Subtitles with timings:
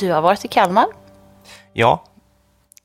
[0.00, 0.86] Du har varit i Kalmar.
[1.72, 2.04] Ja,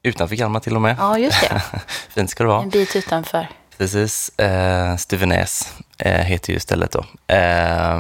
[0.04, 0.96] utanför Kalmar till och med.
[1.00, 1.62] Ja, just det.
[2.10, 2.62] Fint ska det vara.
[2.62, 3.48] En bit utanför.
[3.78, 4.40] Precis.
[4.40, 7.06] Eh, Stuvenäs eh, heter ju stället då.
[7.36, 8.00] Eh,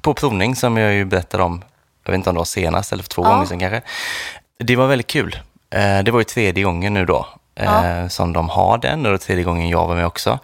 [0.00, 1.62] på provning som jag ju berättade om,
[2.04, 3.28] jag vet inte om det var senast eller för två Ja.
[3.30, 3.82] gånger sedan kanske.
[4.58, 5.38] Det var väldigt kul.
[5.70, 9.18] Eh, det var ju tredje gången nu då eh, som de har den och det
[9.18, 10.38] tredje gången jag var med också.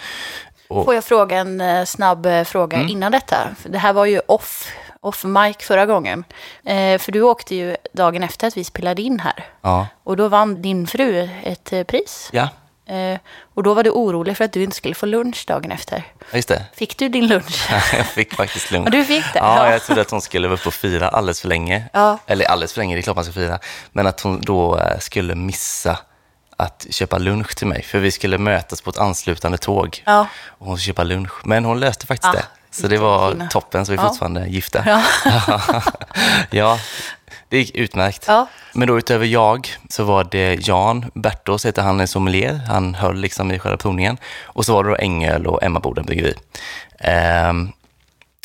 [0.69, 2.89] Och, Får jag fråga en eh, snabb eh, fråga Mm.
[2.89, 3.37] innan detta?
[3.59, 6.25] För Det här var ju off, off mic förra gången.
[6.65, 9.45] Eh, för du åkte ju dagen efter att vi spelade in här.
[9.63, 12.29] ja, Och då vann din fru ett eh, pris.
[12.33, 12.49] ja,
[12.87, 13.19] Eh,
[13.55, 16.03] och då var du orolig för att du inte skulle få lunch dagen efter.
[16.33, 16.65] just det.
[16.75, 17.69] Fick du din lunch?
[17.97, 18.87] jag fick faktiskt lunch.
[18.87, 19.39] Ja, du fick det?
[19.39, 19.73] Ja, Ja.
[19.73, 21.85] jag trodde att hon skulle vara uppe och fira alldeles för länge.
[21.93, 22.19] Ja.
[22.27, 23.59] Eller alldeles för länge, det är klart man ska fira.
[23.93, 25.99] Men att hon då eh, skulle missa
[26.57, 27.83] att köpa lunch till mig.
[27.83, 30.03] För vi skulle mötas på ett anslutande tåg.
[30.07, 30.27] Ja.
[30.47, 31.33] Och hon skulle köpa lunch.
[31.45, 32.45] Men hon löste faktiskt Ah, det.
[32.71, 34.09] Så det var toppen, så vi är Ja.
[34.09, 34.83] fortfarande gifta.
[34.87, 35.03] Ja.
[36.51, 36.79] ja,
[37.49, 38.25] det gick utmärkt.
[38.29, 38.47] Ja.
[38.73, 42.61] Men då utöver jag så var det Jan Bertås, heter han, är sommelier.
[42.69, 44.19] Han höll liksom i själva provningen.
[44.43, 46.35] Och så var det då Ängöl och Emmaboden bryggeri.
[47.01, 47.73] Ehm,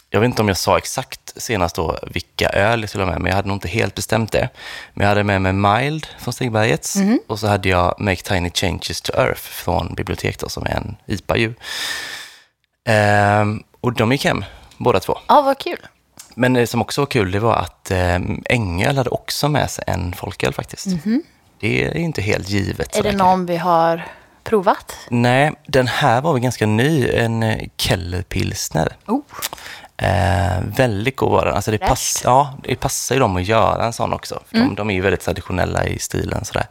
[0.10, 3.22] jag vet inte om jag sa exakt senast då vilka öl jag skulle ha med,
[3.22, 4.50] men jag hade nog inte helt bestämt det.
[4.94, 6.96] Men jag hade med mig Mild från Stigbergets
[7.28, 10.96] och så hade jag Make Tiny Changes to Earth från Bibliotek då, som är en
[11.06, 11.54] IPA ju.
[12.88, 14.46] Ehm, och de gick hem,
[14.78, 15.18] båda två.
[15.28, 15.88] ja, vad kul.
[16.36, 18.20] Men det som också var kul, det var att eh,
[18.50, 20.88] Ängöl hade också med sig en folköl faktiskt.
[21.60, 22.96] Det är inte helt givet.
[22.96, 24.08] Är det någon vi har
[24.44, 24.98] provat?
[25.10, 28.96] Nej, den här var väl ganska ny, en eh, Kellerpilsner.
[29.08, 29.22] Oh.
[29.98, 31.56] Eh, väldigt god var den.
[31.56, 34.40] Alltså det, pass, ja, det passar ju dem att göra en sån också.
[34.50, 34.68] För Mm.
[34.70, 36.46] de, de är ju väldigt traditionella i stilen.
[36.46, 36.68] Sådär.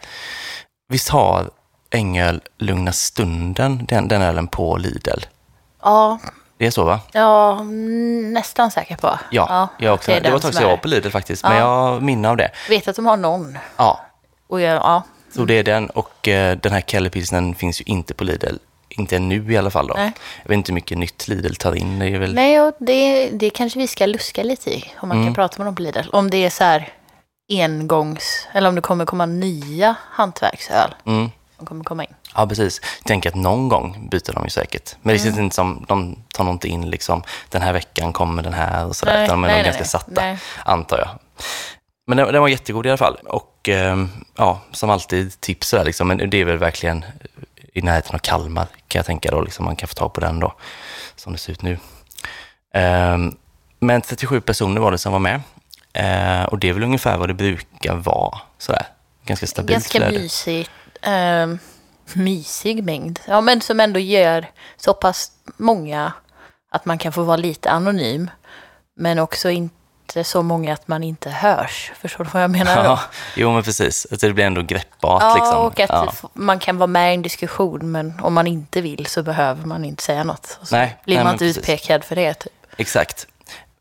[0.89, 1.51] Visst har
[1.91, 5.21] Ängöl Lugna Stunden, den, den ölen på Lidl?
[5.83, 6.19] Ja,
[6.59, 7.01] Det är så va?
[7.13, 7.63] ja
[8.33, 9.19] nästan säker på.
[9.31, 10.11] Ja, jag också.
[10.13, 11.59] är Det, var ett tag sedan jag var på Lidl faktiskt, men Ja.
[11.59, 12.51] jag har minne av det.
[12.69, 13.59] Vet att de har någon.
[13.77, 14.01] Ja,
[14.47, 15.03] Och jag, ja.
[15.35, 15.91] så det är den.
[15.91, 18.57] Och eh, den här Kellerpilsnen finns ju inte på Lidl.
[18.89, 19.95] Inte nu i alla fall då.
[19.95, 20.13] Nej.
[20.43, 21.99] Jag vet inte hur mycket nytt Lidl tar in.
[21.99, 22.35] Det är väl...
[22.35, 24.93] Nej, och det, det kanske vi ska luska lite i.
[25.01, 25.27] Om man Mm.
[25.29, 26.09] kan prata med dem på Lidl.
[26.13, 26.89] Om det är så här
[27.51, 28.49] engångs...
[28.53, 30.95] Eller om det kommer komma nya hantverksöl.
[31.07, 31.31] Mm.
[31.57, 32.15] Som kommer komma in.
[32.35, 32.81] Ja, precis.
[32.99, 34.97] Jag tänker att någon gång byter de ju säkert.
[35.03, 35.25] Men det Mm.
[35.33, 38.87] känns inte som, de tar nog inte in liksom, den här veckan kommer den här
[38.87, 39.15] och sådär.
[39.15, 40.39] Nej, utan de är nej, nog nej, ganska satta, Nej.
[40.65, 41.09] antar jag.
[42.07, 43.15] Men den, den var jättegod i alla fall.
[43.15, 46.09] Och ehm, ja, som alltid tips sådär liksom.
[46.09, 47.05] Men det är väl verkligen
[47.73, 49.41] i närheten av Kalmar kan jag tänka då.
[49.41, 50.55] Liksom, man kan få tag på den då,
[51.17, 51.79] som det ser ut nu.
[52.75, 53.35] Ehm,
[53.81, 55.41] men 37 personer var det som var med.
[55.93, 58.39] Eh, och det är väl ungefär vad det brukar vara.
[58.59, 58.87] Sådär.
[59.27, 60.19] Ganska stabilt Ganska flöde.
[60.19, 60.71] mysigt.
[61.05, 61.59] Ehm,
[62.13, 63.21] mysig mängd.
[63.27, 66.13] Ja, men som ändå gör så pass många
[66.71, 68.31] att man kan få vara lite anonym.
[68.97, 71.93] Men också inte så många att man inte hörs.
[72.01, 72.77] Förstår du vad jag menar?
[72.77, 72.83] då?
[72.83, 73.01] Ja,
[73.37, 74.07] jo men precis.
[74.11, 75.23] Alltså, det blir ändå greppbart.
[75.23, 75.57] Ja, liksom.
[75.59, 75.91] och att
[76.23, 76.29] Ja.
[76.35, 79.85] man kan vara med i en diskussion, men om man inte vill så behöver man
[79.85, 80.59] inte säga något.
[80.61, 81.59] Och så Nej, blir nej, man inte precis.
[81.59, 82.35] utpekad för det.
[82.35, 82.53] Typ.
[82.77, 83.27] Exakt.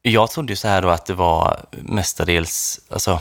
[0.01, 3.19] Jag trodde ju så här då att det var mestadels alltså,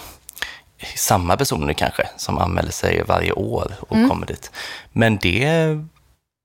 [0.97, 4.09] samma personer kanske som anmäler sig varje år och Mm.
[4.11, 4.51] kommer dit.
[4.93, 5.79] Men det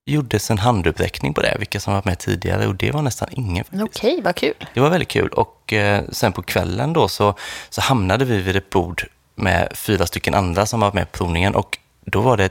[0.05, 3.63] gjordes en handuppräckning på det, vilka som varit med tidigare och det var nästan ingen
[3.63, 3.83] faktiskt.
[3.83, 4.67] Okej, vad kul.
[4.73, 7.33] Det var väldigt kul och eh, sen på kvällen då så,
[7.69, 9.03] så hamnade vi vid ett bord
[9.35, 12.49] med fyra stycken andra som var med på provningen och då var det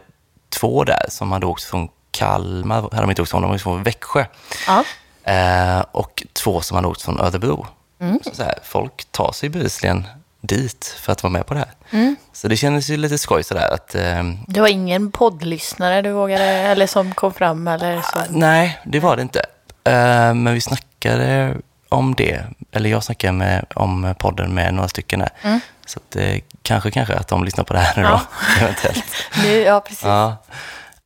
[0.49, 3.83] två där som hade åkt från Kalmar, hade de inte åkt från, de åkt från
[3.83, 4.25] Växjö.
[4.67, 4.85] Ja.
[5.33, 7.67] Eh, och två som hade åkt från Örebro.
[8.01, 8.19] Mm.
[8.25, 10.07] Så, så här, folk tar sig bevisligen
[10.47, 11.71] dit för att vara med på det här.
[11.91, 12.17] Mm.
[12.33, 16.45] Så det kändes ju lite skoj sådär att, eh, Det var ingen poddlyssnare du vågade,
[16.45, 18.19] eller som kom fram eller så?
[18.31, 19.41] nej, det var det inte.
[19.85, 21.55] Eh, men vi snackade
[21.89, 25.31] om det, eller jag snackade med, om podden med några stycken där.
[25.43, 25.61] Mm.
[25.87, 28.21] Så att, eh, kanske, kanske att de lyssnar på det här nu Ja.
[28.59, 29.05] då, eventuellt.
[29.43, 30.05] Nu, ja, precis.
[30.05, 30.37] Ja.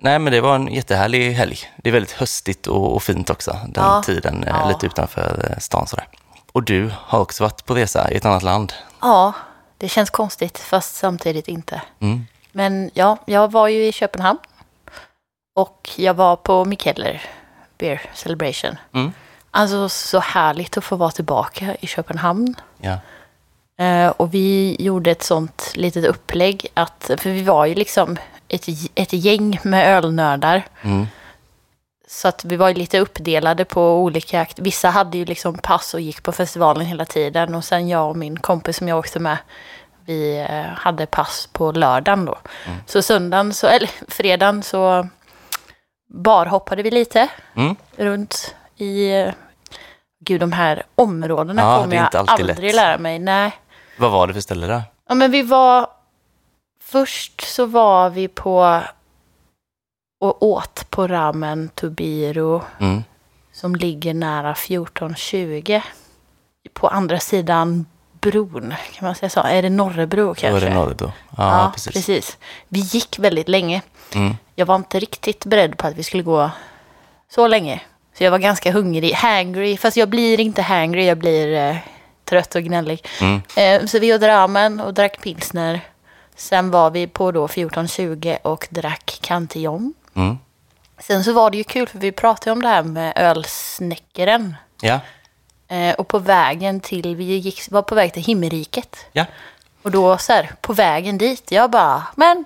[0.02, 1.58] Nej, men det var en jättehärlig helg.
[1.76, 4.02] Det är väldigt höstigt och, och fint också, den Ja.
[4.06, 6.04] tiden, eh, lite utanför eh, stan sådär.
[6.52, 8.72] Och du har också varit på resa i ett annat land.
[9.00, 9.32] Ja,
[9.78, 11.82] det känns konstigt, fast samtidigt inte.
[12.00, 12.26] Mm.
[12.52, 14.38] Men ja, jag var ju i Köpenhamn.
[15.54, 17.22] Och jag var på Mikkeller
[17.78, 18.76] Beer Celebration.
[18.92, 19.12] Mm.
[19.50, 22.54] Alltså så härligt att få vara tillbaka i Köpenhamn.
[22.78, 22.98] Ja.
[23.84, 28.16] Eh, och vi gjorde ett sånt litet upplägg att, för vi var ju liksom
[28.48, 30.62] ett, ett gäng med ölnördar.
[30.82, 31.06] Mm.
[32.12, 36.00] Så att vi var ju lite uppdelade på olika, vissa hade ju liksom pass och
[36.00, 37.54] gick på festivalen hela tiden.
[37.54, 39.36] Och sen jag och min kompis som jag åkte med,
[40.04, 42.38] vi eh, hade pass på lördagen då.
[42.86, 45.08] Så söndagen, så, eller fredagen så
[46.14, 47.76] barhoppade vi lite Mm.
[47.96, 49.32] runt i, eh,
[50.24, 52.74] gud de här områdena Ja, kommer jag aldrig lätt.
[52.74, 53.18] lära mig.
[53.18, 53.52] Nej.
[53.98, 54.82] Vad var det för ställe då?
[55.08, 55.86] Ja, men vi var...
[56.82, 58.80] Först så var vi på
[60.20, 63.02] och åt på Ramen Tubiro Mm.
[63.52, 65.80] som ligger nära 1420.
[66.72, 67.86] På andra sidan
[68.20, 69.40] bron, kan man säga så?
[69.40, 70.66] Är det Norrebro kanske?
[70.66, 71.12] är det Norrebro.
[71.36, 72.38] Ja, precis.
[72.68, 73.82] Vi gick väldigt länge.
[74.14, 74.36] Mm.
[74.54, 76.50] Jag var inte riktigt beredd på att vi skulle gå
[77.34, 77.80] så länge.
[78.18, 79.76] Så jag var ganska hungrig, hangry.
[79.76, 81.76] Fast jag blir inte hangry, jag blir eh,
[82.24, 83.06] trött och gnällig.
[83.20, 83.40] Mm.
[83.56, 85.80] Eh, så vi åt ramen och drack pilsner.
[86.36, 89.94] Sen var vi på då 14.20 och drack Cantillon.
[90.20, 90.38] Mm.
[90.98, 94.56] Sen så var det ju kul för vi pratade om det här med ölsnäckaren.
[94.80, 95.00] Ja,
[95.68, 98.96] Eh, och på vägen till, vi gick, var på väg till himmelriket.
[99.12, 99.24] ja.
[99.82, 102.44] Och då så här, på vägen dit, jag bara, men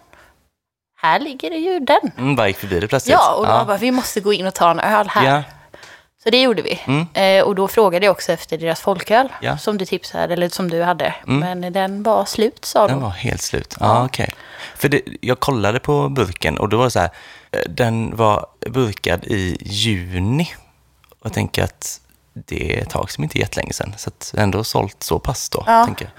[0.96, 2.12] här ligger det ju den.
[2.18, 3.12] Mm, bara gick förbi det plötsligt.
[3.12, 5.24] Ja, och då bara, vi måste gå in och ta en öl här.
[5.26, 5.42] ja.
[6.24, 6.80] Så det gjorde vi.
[6.86, 7.06] Mm.
[7.14, 9.58] Eh, och då frågade jag också efter deras folköl Ja.
[9.58, 11.14] som du tipsade, eller som du hade.
[11.26, 11.60] Mm.
[11.60, 13.02] Men den var slut sa Den de.
[13.02, 13.76] var helt slut.
[13.80, 14.30] Ja, okej.
[14.76, 17.10] För det, jag kollade på burken och då var det så här,
[17.68, 20.48] den var burkad i juni.
[21.10, 22.00] Och jag tänker att
[22.32, 23.94] det är ett tag som inte är jättelänge sedan.
[23.98, 25.84] Så att ändå sålt så pass då, Ja.
[25.84, 26.12] tänker jag.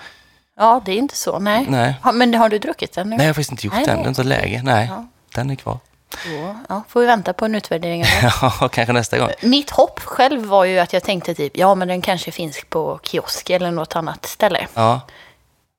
[0.66, 1.66] Ja, det är inte så, nej.
[1.70, 1.94] Nej.
[2.04, 3.16] Ha, men har du druckit den nu?
[3.18, 3.86] Nej, jag har faktiskt inte gjort Nej.
[3.86, 3.96] den.
[3.96, 4.62] Den är inte läge.
[4.64, 5.06] Nej, Ja.
[5.36, 5.78] den är kvar.
[6.24, 8.04] Så, ja, får vi vänta på en utvärdering.
[8.42, 9.30] Ja, kanske nästa gång.
[9.42, 13.00] Mitt hopp själv var ju att jag tänkte typ, ja men den kanske finns på
[13.04, 14.68] kiosk eller något annat ställe.
[14.74, 15.02] Ja,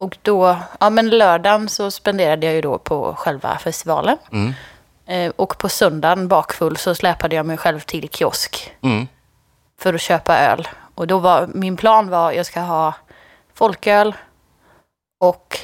[0.00, 4.16] Och då, ja men lördagen så spenderade jag ju då på själva festivalen.
[4.32, 4.54] mm,
[5.36, 9.06] och på söndagen bakfull så släpade jag mig själv till kiosk mm,
[9.78, 10.68] för att köpa öl.
[10.94, 12.94] Och då var min plan var jag ska ha
[13.54, 14.14] folköl
[15.20, 15.58] och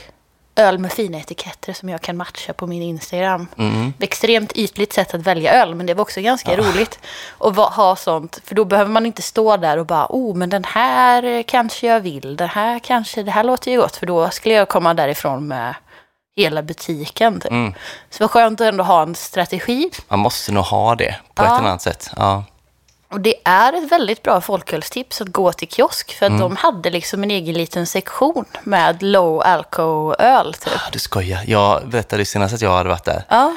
[0.56, 3.46] öl med fina etiketter som jag kan matcha på min Instagram.
[3.58, 3.92] mm.
[3.98, 6.98] Extremt ytligt sätt att välja öl, men det var också ganska roligt
[7.38, 8.40] att ha sånt.
[8.44, 11.86] För då behöver man inte stå där och bara, oh, men den här eh, kanske
[11.86, 13.96] jag vill, den här kanske, det här låter ju gott.
[13.96, 15.74] För då skulle jag komma därifrån med
[16.36, 17.40] hela butiken.
[17.40, 17.50] Typ.
[17.52, 17.72] Mm.
[18.10, 19.90] Så det var skönt att ändå ha en strategi.
[20.08, 21.46] Man måste nog ha det på Ja.
[21.54, 22.10] ett eller annat sätt.
[22.16, 22.44] Ja,
[23.12, 26.12] Och det är ett väldigt bra folkölstips att gå till kiosk.
[26.18, 30.54] För att de hade liksom en egen liten sektion med low alcohol-öl.
[30.54, 30.72] Typ.
[30.76, 31.40] Ah, du skojar.
[31.46, 33.24] Jag berättade senast att jag hade varit där.
[33.28, 33.56] Ja,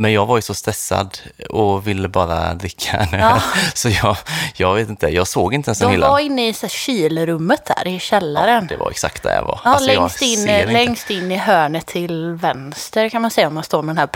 [0.00, 1.18] Men jag var ju så stressad
[1.50, 3.20] och ville bara dricka en öl.
[3.20, 3.42] Ja.
[3.74, 4.16] Så jag,
[4.56, 6.10] jag vet inte, jag såg inte ens den de hyllan.
[6.10, 8.66] var inne i så här kylrummet där i källaren.
[8.66, 9.60] Det var exakt där jag var.
[9.64, 10.72] Ja, Alltså, jag längst, in, ser inte.
[10.72, 14.06] längst in i hörnet till vänster kan man säga om man står med den här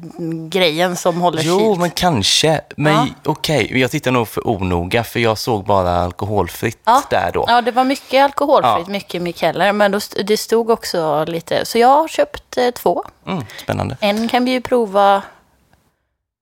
[0.00, 1.80] plastgrejen som håller Jo, kylt.
[1.80, 2.60] men kanske.
[2.76, 3.06] Men Ja.
[3.24, 7.02] okej, jag tittar nog för onoga för jag såg bara alkoholfritt Ja.
[7.10, 7.44] där då.
[7.48, 8.92] Ja, det var mycket alkoholfritt, Ja.
[8.92, 9.72] mycket Mikeller.
[9.72, 13.04] Men då, det stod också lite, så jag har köpt eh, två.
[13.26, 13.96] Mm, spännande.
[14.00, 15.22] En kan vi ju prova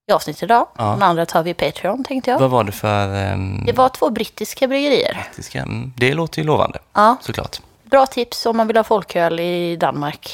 [0.09, 0.67] i avsnitt idag.
[0.77, 0.83] Ja.
[0.83, 2.39] Den andra tar vi i Patreon tänkte jag.
[2.39, 3.33] Vad var det för...
[3.33, 5.27] Um, Det var två brittiska bryggerier.
[5.55, 7.61] mm, det låter ju lovande, Ja, såklart.
[7.83, 10.31] bra tips om man vill ha folköl i Danmark.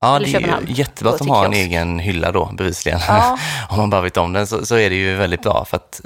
[0.00, 3.00] Ja, Eller det är ju jättebra att de har en egen hylla då, bevisligen.
[3.08, 3.38] Ja.
[3.70, 5.64] om man bara vet om den så, så är det ju väldigt bra.
[5.64, 6.00] För att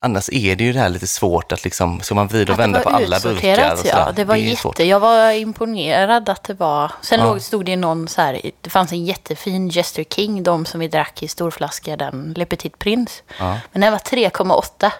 [0.00, 2.62] annars är det ju det här lite svårt att liksom, så man vrida och det
[2.62, 3.72] vända var på alla burkar.
[3.72, 3.90] Och sådär.
[3.92, 4.12] ja.
[4.12, 4.78] Det var är jätte, svårt.
[4.78, 6.92] jag var imponerad att det var.
[7.02, 7.26] Sen Ja.
[7.26, 10.88] låg, stod det någon så här, det fanns en jättefin Jester King, de som vi
[10.88, 13.22] drack i storflaska, den Le Petit Prince.
[13.38, 13.58] Ja.
[13.72, 14.92] Men den var 3,8.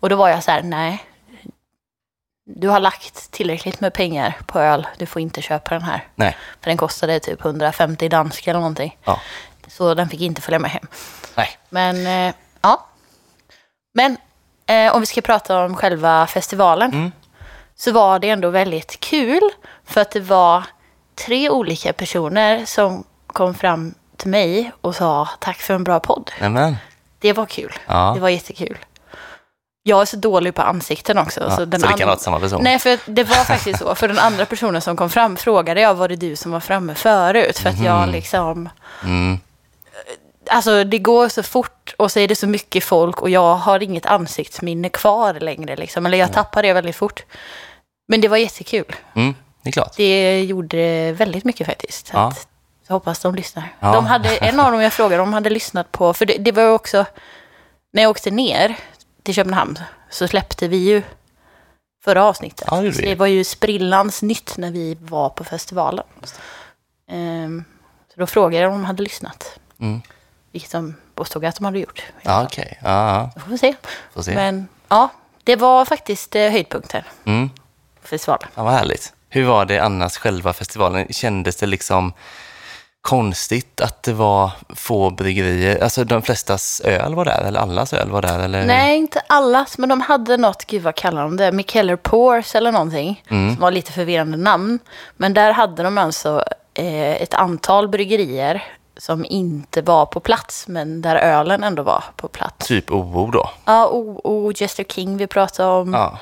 [0.00, 1.04] Och då var jag så här, nej.
[2.56, 6.08] Du har lagt tillräckligt med pengar på öl, du får inte köpa den här.
[6.14, 8.96] Nej, För den kostade typ 150 dansk eller någonting.
[9.04, 9.20] ja.
[9.68, 10.86] Så den fick inte följa med hem.
[11.36, 11.48] Nej.
[11.68, 12.86] Men eh, ja.
[13.94, 14.16] Men
[14.70, 16.92] eh, om vi ska prata om själva festivalen.
[16.92, 17.12] Mm.
[17.76, 19.50] Så var det ändå väldigt kul.
[19.84, 20.64] För att det var
[21.26, 26.30] tre olika personer som kom fram till mig och sa tack för en bra podd.
[26.40, 26.76] Nämen.
[27.18, 27.72] Det var kul.
[27.86, 28.12] Ja.
[28.14, 28.78] Det var jättekul.
[29.82, 31.40] Jag är så dålig på ansikten också.
[31.40, 32.60] Ja, så den så det kan vara samma person?
[32.62, 33.94] Nej, för det var faktiskt så.
[33.94, 36.94] För den andra personen som kom fram frågade jag, var det du som var framme
[36.94, 37.58] förut?
[37.58, 38.68] För att jag liksom...
[39.04, 39.38] Mm.
[40.50, 43.82] Alltså det går så fort och så är det så mycket folk och jag har
[43.82, 45.76] inget ansiktsminne kvar längre.
[45.76, 46.06] Liksom.
[46.06, 47.24] Eller jag tappar det väldigt fort.
[48.08, 48.96] Men det var jättekul.
[49.14, 49.96] Mm, det är klart.
[49.96, 52.06] Det gjorde väldigt mycket faktiskt.
[52.06, 52.28] Så Ja.
[52.28, 52.48] att,
[52.86, 53.64] jag hoppas de lyssnar.
[53.80, 53.92] Ja.
[53.92, 56.68] De hade, en av dem jag frågade, de hade lyssnat på, för det, det var
[56.68, 57.04] också,
[57.92, 58.76] när jag åkte ner
[59.22, 59.78] till Köpenhamn
[60.10, 61.02] så släppte vi ju
[62.04, 62.68] förra avsnittet.
[62.70, 66.06] Ja, det det var ju sprillans nytt när vi var på festivalen.
[67.10, 67.64] Ehm,
[68.14, 69.58] så då frågade jag om de hade lyssnat.
[69.80, 70.02] Mm.
[70.52, 72.02] Vilket de påstod att de hade gjort.
[72.22, 72.78] Ja, okej.
[72.82, 73.30] Ja, ja.
[73.34, 73.74] Då får vi se.
[74.14, 74.34] Får se.
[74.34, 75.08] Men ja,
[75.44, 77.50] det var faktiskt eh, höjdpunkten Mm.
[78.02, 78.48] festivalen.
[78.54, 79.12] Ja, vad härligt.
[79.28, 81.06] Hur var det annars själva festivalen?
[81.12, 82.12] Kändes det liksom...
[83.02, 85.82] konstigt att det var få bryggerier.
[85.82, 88.38] Alltså de flestas öl var där, eller allas öl var där?
[88.38, 88.66] Eller?
[88.66, 92.72] Nej, inte allas, men de hade något, gud vad kallar de det, Mikeller Pours eller
[92.72, 93.22] någonting.
[93.30, 93.54] Mm.
[93.54, 94.78] Som var lite förvirrande namn.
[95.16, 98.62] Men där hade de alltså eh, ett antal bryggerier
[99.00, 102.66] som inte var på plats, men där ölen ändå var på plats.
[102.66, 103.50] Typ OO då?
[103.64, 105.92] Ja, O, o Jester King vi pratade om.
[105.94, 106.18] Ja.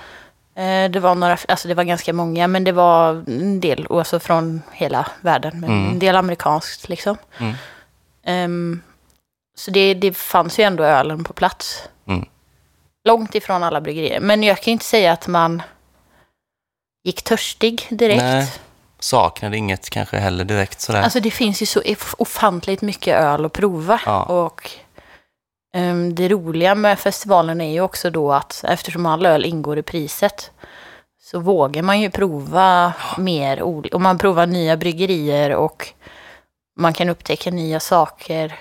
[0.62, 4.20] Eh, Det var några, alltså det var ganska många, men det var en del, alltså
[4.20, 5.90] från hela världen, men Mm.
[5.92, 7.16] en del amerikanskt liksom.
[7.38, 7.54] Mm.
[8.24, 8.82] Ehm,
[9.56, 11.88] så det, det fanns ju ändå ölen på plats.
[12.06, 12.24] Mm.
[13.04, 14.20] Långt ifrån alla bryggerier.
[14.20, 15.62] Men jag kan ju inte säga att man
[17.04, 18.22] gick törstig direkt.
[18.22, 18.52] Nej.
[19.00, 21.02] Saknade inget kanske heller direkt sådär.
[21.02, 21.82] Alltså det finns ju så
[22.18, 24.00] ofantligt mycket öl att prova.
[24.06, 24.22] Ja.
[24.22, 24.70] Och
[25.74, 29.82] ehm, det roliga med festivalen är ju också då att eftersom all öl ingår i
[29.82, 30.50] priset
[31.20, 33.62] så vågar man ju prova mer.
[33.62, 35.88] ol- Och man provar nya bryggerier och
[36.78, 38.54] man kan upptäcka nya saker.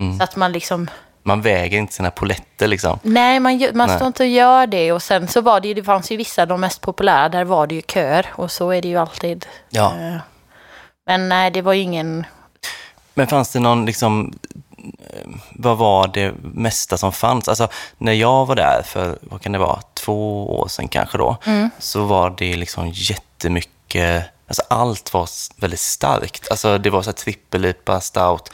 [0.00, 0.18] Mm.
[0.18, 0.90] Så att man liksom,
[1.26, 2.98] Man väger inte sina poletter liksom.
[3.02, 3.96] nej man, man Nej.
[3.96, 4.92] står inte och gör det.
[4.92, 7.66] Och sen så var det ju, det fanns ju vissa, de mest populära, där var
[7.66, 8.26] det ju köer.
[8.34, 9.46] Och så är det ju alltid.
[9.70, 9.92] Ja.
[10.00, 10.16] Eh,
[11.06, 12.26] Men nej, det var ju ingen
[13.14, 14.32] Men fanns det någon, liksom,
[14.78, 17.48] eh, vad var det mesta som fanns?
[17.48, 21.36] Alltså, när jag var där för, vad kan det vara, två år sedan kanske då,
[21.46, 21.70] Mm.
[21.78, 25.28] så var det liksom jättemycket, alltså allt var
[25.60, 26.50] väldigt starkt.
[26.50, 28.50] Alltså det var så här trippel-IPA, stout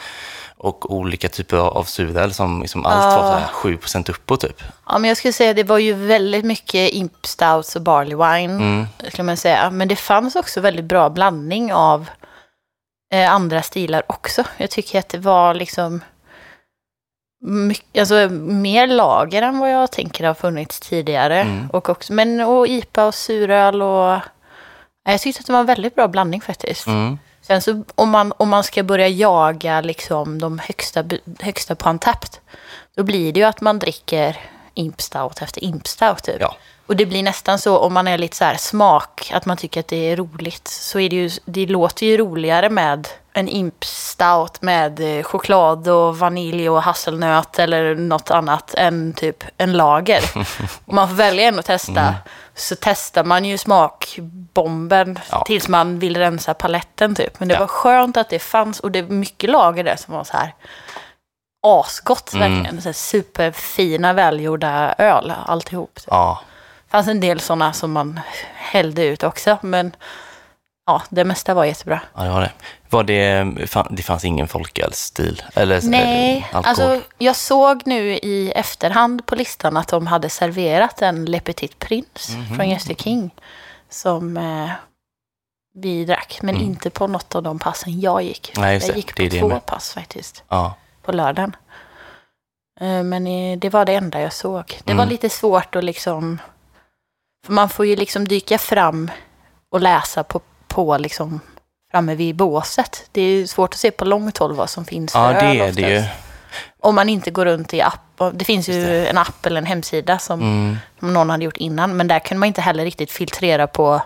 [0.62, 4.62] och olika typer av suröl som liksom allt var så här 7% uppåt typ.
[4.86, 8.54] Ja, men jag skulle säga det var ju väldigt mycket imp stouts och barley wine,
[8.54, 8.86] Mm.
[9.08, 9.70] skulle man säga.
[9.70, 12.08] Men det fanns också väldigt bra blandning av
[13.14, 14.44] eh, andra stilar också.
[14.56, 16.00] Jag tycker att det var liksom
[17.46, 21.40] mycket, alltså, mer lager än vad jag tänker har funnits tidigare.
[21.40, 21.70] Mm.
[21.70, 24.20] Och också, men och IPA och suröl och...
[25.04, 26.86] Ja, Jag tyckte att det var en väldigt bra blandning faktiskt.
[26.86, 27.18] Mm.
[27.50, 31.04] Sen så om man, om man ska börja jaga liksom de högsta,
[31.40, 32.30] högsta på Untapped,
[32.94, 34.36] då blir det ju att man dricker
[34.74, 36.22] impstout efter impstout.
[36.22, 36.36] Typ.
[36.40, 36.56] Ja.
[36.90, 39.80] Och det blir nästan så om man är lite så här smak, att man tycker
[39.80, 43.84] att det är roligt, så är det ju, det låter ju roligare med en Imp
[43.84, 50.22] Stout med eh, choklad och vanilj och hasselnöt eller något annat än typ en lager.
[50.86, 52.14] Om man får välja en att testa
[52.54, 55.42] så testar man ju smakbomben Ja.
[55.46, 57.40] tills man vill rensa paletten typ.
[57.40, 57.60] Men det Ja.
[57.60, 60.54] var skönt att det fanns och det var mycket lager där som var så här
[61.66, 62.52] asgott Mm.
[62.52, 62.82] verkligen.
[62.82, 65.94] Så superfina välgjorda öl alltihop.
[65.94, 66.04] Typ.
[66.10, 66.40] Ja,
[66.90, 68.20] fanns en del sådana som man
[68.54, 69.96] hällde ut också, men
[70.86, 72.00] ja, det mesta var jättebra.
[72.14, 72.52] ja, det var det.
[72.90, 73.44] Var det,
[73.90, 75.42] det fanns ingen folkölsstil?
[75.54, 76.64] Eller, Nej, eller alkohol?
[76.90, 81.78] alltså jag såg nu i efterhand på listan att de hade serverat en Le Petit
[81.78, 82.56] Prince Mhm.
[82.56, 83.30] från Göster King
[83.88, 84.70] som eh,
[85.74, 86.66] vi drack, men Mm.
[86.66, 88.52] inte på något av de passen jag gick.
[88.56, 88.96] Nej, jag det.
[88.96, 89.66] gick på två med.
[89.66, 90.74] pass faktiskt, ja.
[91.02, 91.56] på lördagen.
[92.80, 94.78] Eh, men eh, det var det enda jag såg.
[94.84, 95.08] Det var Mm.
[95.12, 96.38] lite svårt att liksom,
[97.46, 99.10] för man får ju liksom dyka fram
[99.72, 101.40] och läsa på, på liksom
[101.90, 103.08] framme vid båset.
[103.12, 105.46] Det är ju svårt att se på långt håll vad som finns för ja, det
[105.46, 105.98] öl är det ju.
[105.98, 106.18] oftast.
[106.80, 108.20] Om man inte går runt i app.
[108.32, 109.06] Det finns ju det.
[109.06, 110.76] en app eller en hemsida som, Mm.
[110.98, 111.96] som någon hade gjort innan.
[111.96, 114.02] Men där kunde man inte heller riktigt filtrera på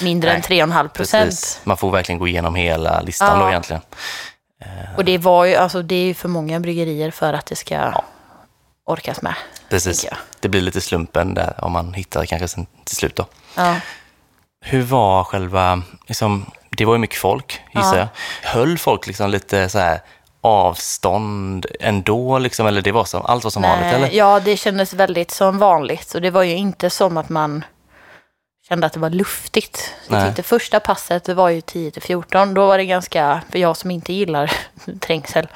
[0.00, 1.60] mindre Nej, än 3,5 procent.
[1.64, 3.44] Man får verkligen gå igenom hela listan Ja.
[3.44, 3.82] då egentligen.
[4.96, 7.92] Och det var ju, alltså det är ju för många bryggerier för att det ska
[8.88, 9.34] orkas med.
[9.68, 10.04] Precis.
[10.04, 10.16] jag.
[10.40, 13.26] Det blir lite slumpen där om man hittar kanske sen till slut då.
[13.56, 13.76] Ja.
[14.64, 18.08] Hur var själva, liksom, det var ju mycket folk gissar Ja.
[18.42, 18.50] jag.
[18.50, 20.00] Höll folk liksom lite så här
[20.40, 24.10] avstånd ändå liksom, eller det var som, allt var som vanligt Nej, eller?
[24.10, 26.14] Ja, det kändes väldigt som vanligt.
[26.14, 27.64] Och det var ju inte som att man
[28.68, 29.94] kände att det var luftigt.
[30.08, 30.28] Jag Nej.
[30.28, 32.54] tyckte första passet, det var ju 10 till 14.
[32.54, 34.52] Då var det ganska, för jag som inte gillar
[35.00, 35.48] trängsel,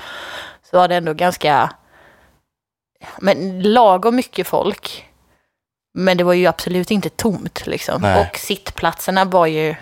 [0.70, 1.70] så var det ändå ganska,
[3.18, 5.08] men lagom mycket folk.
[5.94, 8.02] Men det var ju absolut inte tomt liksom.
[8.02, 8.20] Nej.
[8.30, 9.74] Och sittplatserna var ju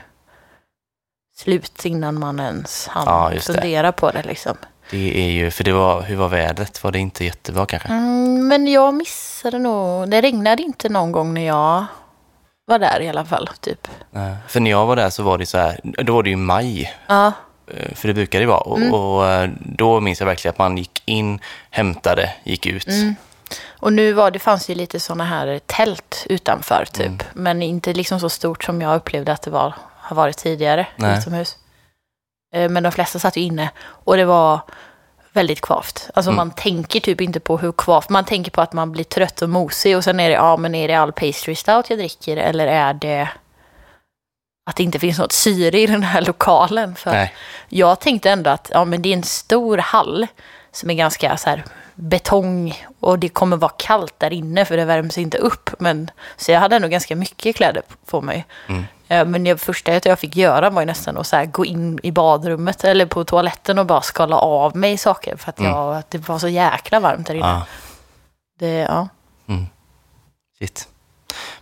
[1.37, 4.57] slut innan man ens hann Ja, fundera på det liksom.
[4.91, 6.85] Det är ju, för det var, hur var vädret?
[6.85, 7.89] Var det inte jättebra kanske?
[7.89, 11.85] Mm, men jag missade nog, det regnade inte någon gång när jag
[12.67, 13.89] var där i alla fall, typ.
[14.11, 14.37] Nej.
[14.49, 16.95] För när jag var där så var det så här, då var det ju maj,
[17.07, 17.33] Ja,
[17.95, 18.61] för det brukar det vara.
[18.61, 18.95] Och, Mm.
[18.95, 22.89] och eh, då minns jag verkligen att man gick in, hämtade, gick ut.
[22.89, 23.15] Mm.
[23.81, 27.07] och nu var det, fanns ju lite sådana här tält utanför typ.
[27.07, 27.19] Mm.
[27.33, 31.19] Men inte liksom så stort som jag upplevde att det var, har varit tidigare Nej.
[31.19, 31.57] utomhus.
[32.55, 33.71] Eh, Men de flesta satt ju inne
[34.05, 34.61] och det var
[35.33, 36.11] väldigt kvavt.
[36.15, 36.37] Alltså Mm.
[36.37, 39.49] man tänker typ inte på hur kvavt, man tänker på att man blir trött och
[39.49, 42.67] mosig och sen är det, ja men är det all pastry stout jag dricker eller
[42.67, 43.29] är det
[44.71, 46.95] att det inte finns något syre i den här lokalen.
[46.95, 47.35] För Nej.
[47.69, 50.27] jag tänkte ändå att ja, men det är en stor hall
[50.73, 54.85] som är ganska så här betong och det kommer vara kallt där inne för det
[54.85, 55.71] värms inte upp.
[55.79, 58.47] Men, så jag hade ändå ganska mycket kläder på mig.
[58.69, 59.31] Mm.
[59.31, 62.85] Men det första jag fick göra var ju nästan att så gå in i badrummet
[62.85, 66.39] eller på toaletten och bara skala av mig saker för att, jag, att det var
[66.39, 67.47] så jäkla varmt där inne.
[67.47, 67.67] Ja.
[68.59, 69.09] Det, ja.
[70.59, 70.89] Shit.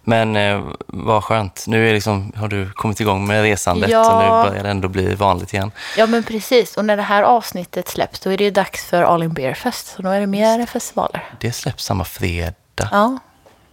[0.08, 1.64] Men eh, vad skönt.
[1.66, 4.00] Nu är liksom, har du kommit igång med resandet Ja.
[4.12, 5.72] och nu börjar det ändå bli vanligt igen.
[5.96, 6.76] ja, men precis.
[6.76, 9.86] Och när det här avsnittet släpps då är det ju dags för All Beer Fest.
[9.86, 11.24] Så då är det mer festivaler.
[11.40, 12.88] Det släpps samma fredag.
[12.90, 13.18] Ja,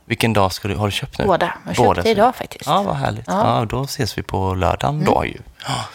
[0.06, 1.26] Vilken dag ska du, har du köpt nu?
[1.26, 1.54] båda.
[1.66, 2.66] Jag köpte Båda, idag faktiskt.
[2.68, 3.28] Ja, vad härligt.
[3.28, 3.34] Ja.
[3.34, 3.48] Mm.
[3.56, 3.66] Ja.
[3.66, 5.38] då ses vi på lördagen då ju.
[5.68, 5.86] Ja,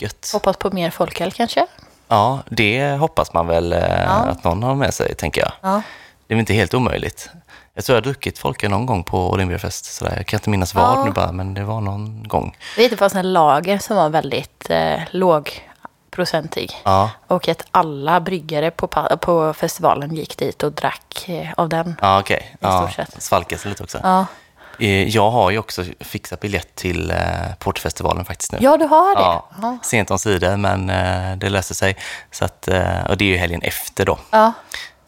[0.00, 0.30] Gött.
[0.32, 1.66] Hoppas på mer folköl kanske.
[2.08, 4.10] Ja, det hoppas man väl eh, Ja.
[4.10, 5.52] att någon har med sig, tänker jag.
[5.60, 5.82] Ja.
[6.26, 7.30] Det är väl inte helt omöjligt.
[7.74, 9.84] Jag tror jag har druckit folköl någon gång på Olympiafest.
[9.84, 10.14] Sådär.
[10.16, 11.04] Jag kan inte minnas vad Ja.
[11.04, 12.56] nu bara, men det var någon gång.
[12.76, 16.70] Vi hittade fast en lager som var väldigt eh, lågprocentig.
[16.84, 18.86] Ja, Och att alla bryggare på,
[19.20, 21.96] på festivalen gick dit och drack eh, av den.
[22.00, 22.56] ja okej.
[22.60, 23.22] Ja, stort sett.
[23.22, 23.98] svalkas lite också.
[24.02, 24.26] Ja,
[24.78, 27.16] Eh, Jag har ju också fixat biljett till eh,
[27.58, 28.58] Portfestivalen faktiskt nu.
[28.60, 29.22] ja du har det.
[29.22, 29.78] Ja, Ja.
[29.82, 31.96] sent om sidor, men eh, det löser sig.
[32.30, 32.68] Så att,
[33.08, 34.18] och det är ju helgen efter då.
[34.30, 34.52] ja.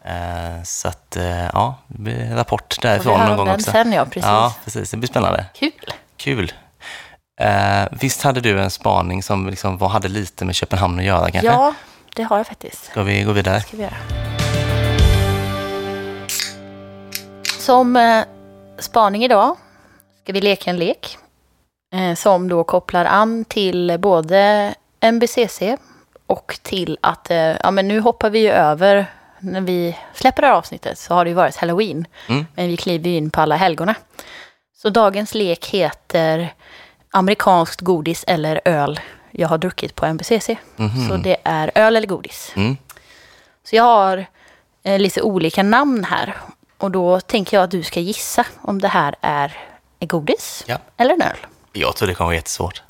[0.05, 3.71] Eh, så att, eh, ja, det blir rapport därifrån någon gång den också.
[3.71, 4.25] sen ja, precis.
[4.25, 4.91] Ja, precis.
[4.91, 5.45] Det blir spännande.
[5.53, 5.71] Kul.
[6.17, 6.53] Kul.
[7.41, 11.31] Eh, visst hade du en spaning som liksom var, hade lite med Köpenhamn att göra
[11.31, 11.47] kanske?
[11.47, 11.73] Ja,
[12.15, 12.85] det har jag faktiskt.
[12.85, 13.61] Ska vi gå vidare?
[13.61, 13.95] ska vi göra.
[17.59, 18.23] Som eh,
[18.79, 19.55] spaning idag
[20.23, 21.17] ska vi leka en lek
[21.95, 24.73] eh, som då kopplar an till både
[25.11, 25.61] NBCC
[26.27, 29.07] och till att eh, ja, men nu hoppar vi ju över
[29.39, 32.05] när vi släpper det här avsnittet så har det ju varit halloween.
[32.29, 32.45] Mm.
[32.55, 33.95] Men vi kliver ju in på alla helgona.
[34.81, 36.53] Så dagens lek heter
[37.11, 38.99] amerikanskt godis eller öl
[39.31, 40.49] jag har druckit på NBCC.
[40.75, 41.09] Mhm.
[41.09, 42.51] Så det är öl eller godis.
[42.55, 42.77] Mm.
[43.63, 44.25] Så jag har
[44.83, 46.35] eh, lite olika namn här.
[46.77, 49.57] Och då tänker jag att du ska gissa om det här är
[49.99, 50.77] godis Ja.
[50.97, 51.37] eller en öl.
[51.73, 52.83] Jag tror det kommer vara jättesvårt.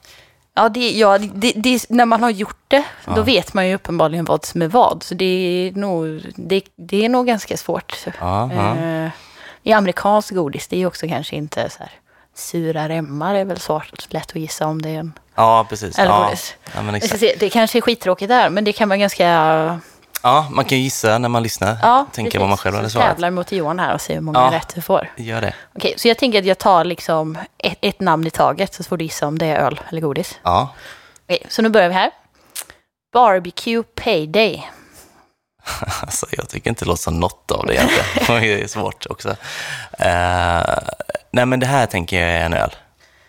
[0.58, 2.84] Ja, det, ja det, det, när man har gjort det,
[3.16, 5.04] då vet man ju uppenbarligen vad som är vad.
[5.04, 8.06] Så det är nog, det, det är nog ganska svårt.
[8.20, 8.76] Ja, ja.
[8.76, 9.10] Eh,
[9.64, 11.92] I amerikansk godis, det är ju också kanske inte så här
[12.36, 16.00] sura remmar, är väl svårt, lätt att gissa om det är en Ja, precis.
[16.00, 16.24] eller ja.
[16.24, 16.56] godis.
[16.76, 17.20] Ja, men exakt.
[17.20, 19.80] se, det kanske är skittråkigt där, men det kan vara ganska...
[20.26, 21.78] ja, man kan ju gissa när man lyssnar.
[21.82, 22.40] Ja, Tänka precis.
[22.40, 23.08] vad man själv Så hade svarat.
[23.10, 24.58] tävlar mot Johan här och ser hur många Ja.
[24.58, 25.10] rätt du får.
[25.18, 25.54] Gör det.
[25.76, 28.98] Okej, så jag tänker att jag tar liksom ett, ett namn i taget så får
[28.98, 30.40] du gissa om det är öl eller godis.
[30.44, 30.70] Ja.
[31.24, 32.12] Okej, så nu börjar vi här.
[33.14, 34.70] Barbecue Payday.
[36.02, 38.42] Alltså, jag tycker inte det låter som något av det egentligen.
[38.42, 39.30] Det är svårt också.
[40.00, 40.78] Eh,
[41.32, 42.76] nej, men det här tänker jag är en öl.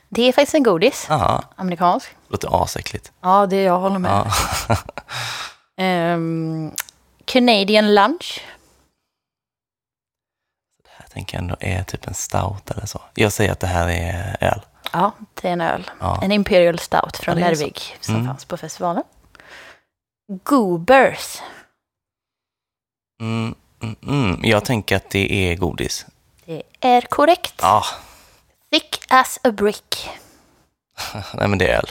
[0.08, 1.06] Det är faktiskt en godis.
[1.08, 2.08] Ja, Amerikansk.
[2.28, 3.12] låter asäckligt.
[3.22, 4.10] Ja, det jag håller med.
[4.68, 4.76] Ja.
[5.78, 6.70] Ehm,
[7.26, 8.40] Canadian Lunch.
[10.84, 13.00] Det här tänker jag ändå är typ en stout eller så.
[13.14, 14.60] Jag säger att det här är öl.
[14.92, 15.90] Ja, det är en öl.
[16.00, 16.20] Ja.
[16.22, 17.48] En Imperial Stout från Ja.
[17.48, 18.26] Lervig som Mm.
[18.26, 19.04] fanns på festivalen.
[20.44, 21.42] Goobers.
[23.20, 24.40] Mm, mm, mm.
[24.44, 26.06] Jag tänker att det är godis.
[26.44, 27.54] Det är korrekt.
[27.62, 27.84] Ja,
[28.70, 30.10] Thick as a brick.
[31.34, 31.90] nej men det är öl.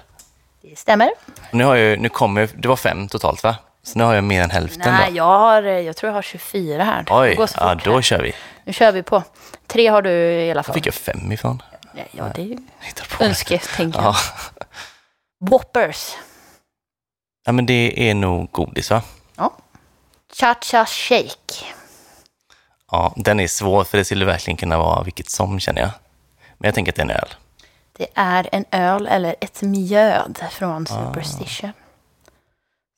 [0.61, 1.11] Det stämmer.
[1.51, 3.55] Nu, har jag, nu kommer det var fem totalt va?
[3.85, 5.17] Så nu har jag mer än hälften Nej, då.
[5.17, 7.05] jag, har, jag tror jag har 24 här.
[7.09, 8.01] Oj, går så ja då här.
[8.01, 8.33] kör vi.
[8.63, 9.23] Nu kör vi på.
[9.67, 10.73] Tre har du i alla fall.
[10.73, 11.61] fick jag fem ifrån?
[12.11, 13.29] Ja, det är ju Hittar på det.
[13.29, 13.95] önsketänk.
[13.97, 14.15] Ja.
[15.39, 16.15] Whoppers.
[17.45, 19.01] ja, men det är nog godis va?
[20.33, 21.65] Cha-cha shake.
[22.91, 25.89] Ja, den är svår för det skulle verkligen kunna vara vilket som känner jag.
[26.57, 27.29] Men jag tänker att det är en öl.
[27.97, 30.47] Det är en öl eller ett mjöd Ah.
[30.49, 31.71] från Superstition.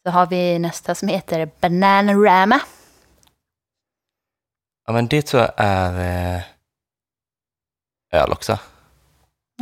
[0.08, 2.60] Så har vi nästa som heter Bananarama.
[4.88, 6.42] Ja, men det tror jag är eh,
[8.22, 8.58] öl också.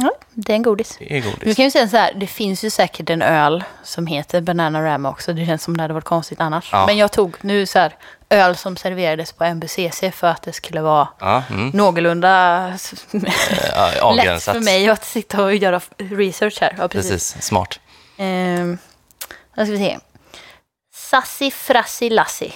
[0.01, 0.95] Ja, det är en godis.
[0.99, 1.55] Det är Nu godis.
[1.55, 5.33] kan vi säga så här, det finns ju säkert en öl som heter Bananarama också.
[5.33, 6.69] Det känns som det hade varit konstigt annars.
[6.71, 6.85] Ja.
[6.85, 7.95] Men jag tog nu så här
[8.29, 11.69] öl som serverades på MBCC för att det skulle vara Ja, mm.
[11.69, 14.55] någorlunda Eh, lätt Avgränsat.
[14.55, 16.75] för mig att sitta och göra research här.
[16.79, 17.11] Ja, precis.
[17.11, 17.79] Precis, smart.
[18.17, 18.77] Ehm,
[19.55, 19.99] då ska vi se.
[21.09, 22.53] Sassi Frassi Lassi.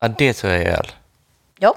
[0.00, 0.92] Ja, det tror jag är öl.
[1.58, 1.74] Ja.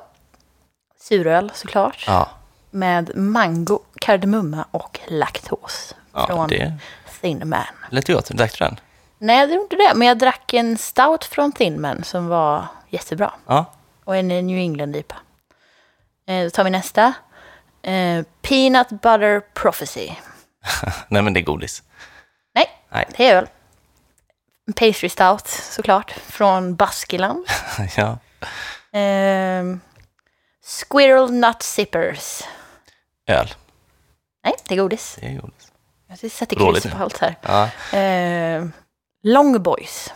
[1.00, 2.04] Suröl såklart.
[2.08, 2.30] Ja,
[2.72, 5.96] Med mango, kardemumma och laktos.
[6.14, 6.74] ja från det
[7.22, 7.64] Thin Man.
[7.90, 8.28] lät gott.
[8.30, 8.80] Drack du den?
[9.18, 9.92] Nej, jag gjorde inte det.
[9.96, 13.34] Men jag drack en stout från Thin Man som var jättebra.
[13.48, 13.66] Ja.
[14.04, 15.16] Och en New England-IPA.
[16.28, 17.14] Eh, då tar vi nästa.
[17.82, 20.12] Eh, Peanut Butter Prophecy.
[21.08, 21.84] Nej, men det är godis.
[22.56, 23.08] Nej, Nej.
[23.18, 23.48] det är öl.
[24.76, 27.46] Pastry stout såklart, från Baskiland.
[27.98, 28.18] ja.
[28.92, 29.82] Ehm,
[30.66, 32.42] Squirrel Nut Zippers.
[33.28, 33.54] Öl.
[34.44, 35.18] Nej, det är godis.
[35.20, 35.72] Det är godis.
[36.08, 37.36] Jag sätter kryss på allt här.
[37.42, 37.70] Ja.
[37.98, 38.72] Ehm,
[39.24, 40.14] Long Boys.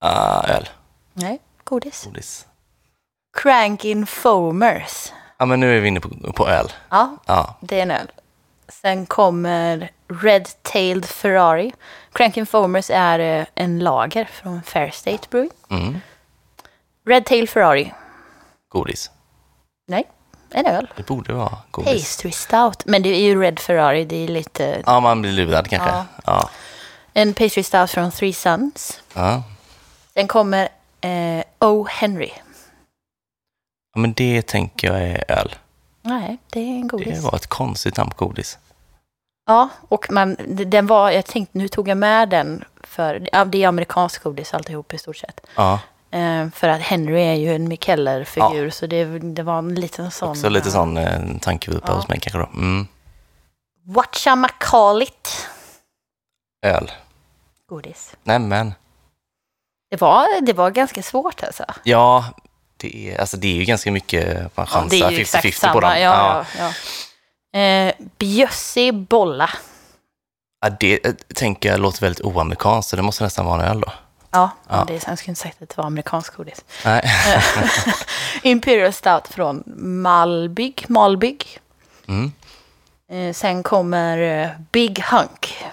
[0.00, 0.68] Ah, öl.
[1.12, 2.04] Nej, godis.
[2.04, 2.46] Godis.
[3.42, 5.12] Crankin Foamers.
[5.38, 6.72] Ja, men nu är vi inne på, på öl.
[6.88, 7.54] Ja, Ja.
[7.60, 8.10] det är en öl.
[8.68, 11.72] Sen kommer Red Tailed Ferrari.
[12.12, 15.50] Crankin Foamers är eh, en lager från Fair State Brewing.
[15.70, 16.00] Mm.
[17.06, 17.92] Red Tailed Ferrari.
[18.68, 19.10] Godis.
[19.88, 20.04] Nej,
[20.50, 20.88] en öl.
[20.96, 21.92] Det borde vara godis.
[21.92, 22.86] Pastry Stout.
[22.86, 24.82] Men det är ju Red Ferrari, det är lite...
[24.86, 25.88] Ja, man blir lurad kanske.
[25.88, 26.04] Ja.
[26.26, 26.50] Ja.
[27.12, 29.00] En Pastry Stout från Three Sons.
[29.14, 29.42] Ja.
[30.14, 30.68] Sen kommer
[31.00, 31.86] eh, O.
[31.90, 32.30] Henry.
[33.94, 34.00] ja.
[34.00, 35.54] Men det tänker jag är öl.
[36.02, 37.14] Nej, det är en godis.
[37.14, 38.58] Det var ett konstigt namn på godis.
[39.50, 43.62] Ja, och man, den var, jag tänkte, nu tog jag med den för, ja, det
[43.64, 45.40] är amerikansk godis alltihop i stort sett.
[45.54, 45.80] Ja,
[46.12, 50.30] Eh, för att Henry är ju en Mikeller-figur, så det, det var en liten sån...
[50.30, 50.72] också lite ja.
[50.72, 51.94] sån eh, tankevurpa Ja.
[51.94, 52.46] hos mig kanske då.
[52.46, 52.86] Mm.
[53.86, 55.48] Whatchamacallit.
[56.66, 56.92] Öl.
[57.68, 58.16] Godis.
[58.22, 58.74] Nämen.
[59.90, 61.64] Det var, det var ganska svårt alltså.
[61.82, 62.24] Ja,
[62.76, 65.72] det är, alltså det är ju ganska mycket man chansar exakt 50-50 samma.
[65.72, 66.00] på dem.
[66.00, 66.72] Ja, ja.
[67.52, 69.50] Eh, Bjössig bolla.
[70.60, 73.80] Ja, det eh, tänker jag låter väldigt oamerikanskt, så det måste nästan vara en öl
[73.80, 73.92] då.
[74.30, 74.76] Ja, Ja.
[74.76, 76.64] men det är, jag skulle inte sagt att det var amerikansk godis.
[76.84, 77.02] Nej.
[78.42, 79.62] Imperial Stout från
[80.02, 80.84] Malbygg.
[80.88, 81.58] Malbygg.
[82.08, 82.32] Mm.
[83.12, 85.64] Eh, sen kommer eh, Big Hunk.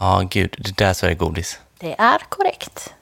[0.00, 1.60] Ja, gud, det där så är godis.
[1.78, 2.94] Det är korrekt.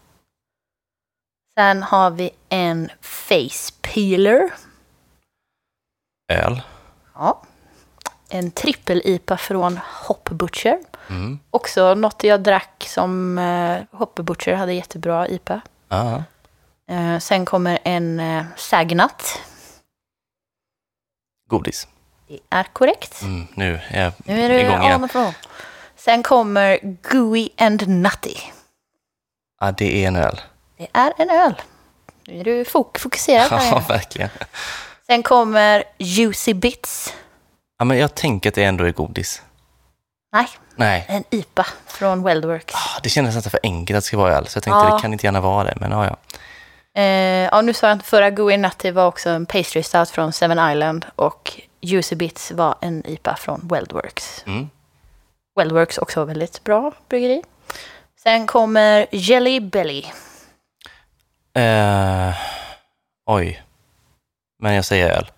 [1.59, 4.51] Sen har vi en Face Peeler.
[6.33, 6.63] Öl.
[7.15, 7.43] Ja.
[8.31, 10.79] En trippel-IPA från Hop Butcher.
[11.11, 11.39] Mm.
[11.51, 15.61] Också något jag drack som eh, Hop Butcher hade jättebra IPA.
[15.89, 16.23] Ja.
[16.91, 19.41] Eh, sen kommer en eh, Sagnat.
[21.51, 21.89] Godis.
[22.29, 23.23] Det är korrekt.
[23.23, 25.09] Mm, nu är jag Nu är du igång igen.
[25.09, 25.35] floor.
[25.97, 26.79] Sen kommer
[27.13, 28.35] Gooey and Nutty.
[29.61, 30.41] Ja, det är en öl.
[30.77, 31.55] Det är en öl.
[32.27, 33.47] Nu är du fok- fokuserad.
[33.51, 33.83] Ja, igen.
[33.89, 34.31] verkligen.
[35.07, 37.15] Sen kommer Juicy Bits.
[37.79, 39.43] Ja, men jag tänker att det ändå är godis.
[40.33, 42.75] Nej, Nej, en IPA från Weldworks.
[42.75, 44.95] Ah, det kändes nästan för enkelt att det ska vara öl, så jag tänkte Ja.
[44.95, 46.17] det kan inte gärna vara det, men ja, ja.
[47.01, 50.33] Eh, ja, nu sa jag inte förra Gooey Nutty var också en pastry stout från
[50.33, 54.45] Seven Island och Juicy Bits var en IPA från Weldworks.
[54.47, 54.71] Mm.
[55.57, 57.43] Weldworks också väldigt bra bryggeri.
[58.23, 60.05] Sen kommer Jelly Belly.
[61.55, 62.35] Eh,
[63.27, 63.63] oj.
[64.63, 65.31] Men jag säger öl.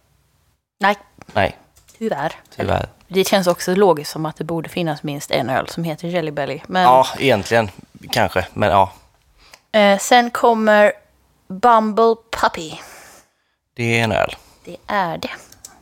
[0.81, 0.97] Nej,
[1.33, 1.57] Nej,
[2.01, 2.33] tyvärr.
[2.57, 2.89] tyvärr.
[3.09, 6.31] Det känns också logiskt som att det borde finnas minst en öl som heter Jelly
[6.31, 6.61] Belly.
[6.67, 7.71] Men Ja, egentligen.
[8.11, 8.93] Kanske, men ja.
[9.73, 10.93] eh, sen kommer
[11.49, 12.73] Bumble Puppy.
[13.75, 14.37] Det är en öl.
[14.65, 15.31] Det är det.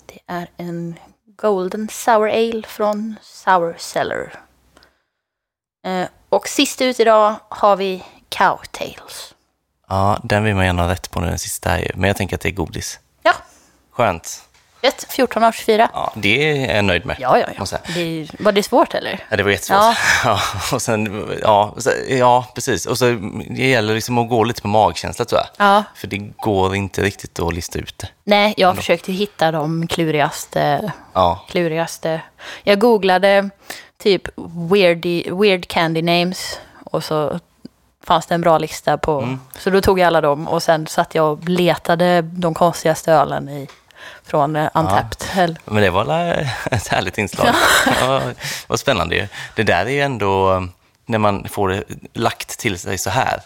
[0.07, 0.99] Det är en
[1.37, 4.35] Golden Sour Ale från Sour Cellar.
[5.87, 9.35] Eh, och sist ut idag har vi Cowtails.
[9.89, 11.91] Ja, den vill man gärna ha rätt på nu, den sista ju.
[11.95, 13.01] Men jag tänker att det är godis.
[13.23, 13.33] Ja,
[13.91, 14.48] Skönt.
[14.81, 15.07] Rätt.
[15.11, 15.91] 14 av 24.
[15.93, 17.17] Ja, det är jag nöjd med.
[17.21, 17.61] Ja, ja, ja.
[17.61, 18.27] Måste jag säga.
[18.39, 19.25] Det, var det svårt eller?
[19.31, 19.77] Ja, det var jättesvårt.
[19.79, 19.95] Ja.
[20.25, 20.41] Ja.
[20.73, 22.87] och sen, ja, och så, ja, precis.
[22.87, 23.05] Och så
[23.51, 25.67] det gäller liksom att gå lite på magkänsla tror jag.
[25.67, 25.85] Ja.
[25.95, 28.09] För det går inte riktigt att lista ut det.
[28.25, 32.21] Nej, jag försökte hitta de klurigaste, Ja, klurigaste.
[32.63, 33.51] Jag googlade
[34.03, 34.29] typ
[34.71, 35.07] weird,
[35.41, 37.39] weird candy names och så
[38.05, 39.21] fanns det en bra lista på.
[39.21, 39.41] Mm.
[39.59, 43.49] Så då tog jag alla dem och sen satt jag och letade de konstigaste ölen
[43.49, 43.69] i,
[44.29, 45.29] från eh, Untapped.
[45.29, 45.59] Hell.
[45.65, 46.05] men det var
[46.71, 47.47] ett härligt inslag.
[48.01, 48.23] Ja.
[48.67, 49.29] vad spännande ju.
[49.55, 50.67] Det där är ju ändå,
[51.07, 53.41] när man får det lagt till sig så här,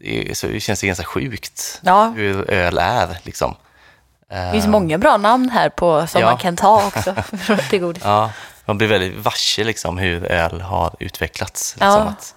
[0.00, 2.12] det så känns det ganska sjukt Ja.
[2.16, 3.18] hur öl är.
[3.22, 3.54] Liksom.
[4.28, 6.26] Det finns många bra namn här på som Ja.
[6.26, 7.14] man kan ta också
[7.70, 8.02] till godis.
[8.06, 8.30] Ja,
[8.64, 11.76] man blir väldigt varse liksom, hur öl har utvecklats.
[11.80, 11.86] Ja.
[11.94, 12.34] Liksom, att,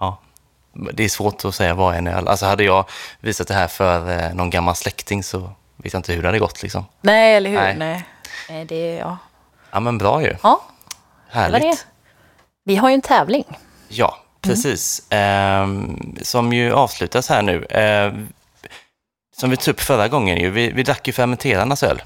[0.00, 0.20] ja,
[0.92, 2.28] det är svårt att säga vad är en öl.
[2.28, 2.84] Alltså hade jag
[3.20, 5.50] visat det här för eh, någon gammal släkting så
[5.84, 6.62] jag inte hur det hade gått.
[6.62, 6.84] Liksom.
[7.00, 7.56] Nej, eller hur?
[7.58, 7.76] Nej.
[7.76, 8.04] Nej.
[8.48, 9.18] Nej, det är, ja.
[9.70, 10.36] Ja, men bra ju.
[10.42, 10.62] ja,
[11.30, 11.62] Härligt.
[11.62, 11.84] det.
[12.64, 13.58] Vi har ju en tävling.
[13.88, 15.02] Ja, precis.
[15.10, 17.66] Ehm, som ju avslutas här nu.
[17.70, 18.28] Ehm,
[19.36, 20.50] som vi tog upp förra gången ju.
[20.50, 22.02] Vi, vi drack ju fermenterarnas öl.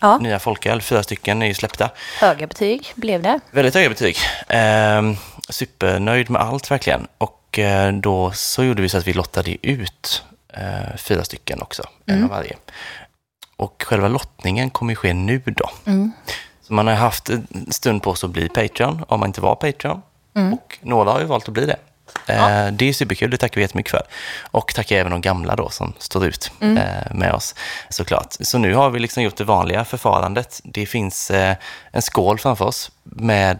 [0.00, 1.90] Ja, Nya folköl, fyra stycken är ju släppta.
[2.20, 3.40] höga betyg blev det.
[3.50, 4.16] Väldigt höga betyg.
[4.48, 5.16] Ehm,
[5.48, 7.06] supernöjd med allt verkligen.
[7.18, 11.82] Och eh, då så gjorde vi så att vi lottade ut eh, fyra stycken också,
[12.06, 12.56] en av varje.
[13.60, 15.70] Och själva lottningen kommer ju ske nu då.
[15.86, 16.12] Mm.
[16.62, 19.54] Så man har haft en stund på sig att bli Patreon om man inte var
[19.54, 20.02] Patreon.
[20.52, 21.76] Och några har ju valt att bli det.
[22.26, 24.02] Eh, Det är superkul, det tackar vi jättemycket för.
[24.50, 27.54] Och tackar även de gamla då som står ut eh, med oss
[27.88, 28.36] såklart.
[28.40, 30.60] Så nu har vi liksom gjort det vanliga förfarandet.
[30.64, 31.56] Det finns eh,
[31.92, 33.58] en skål framför oss med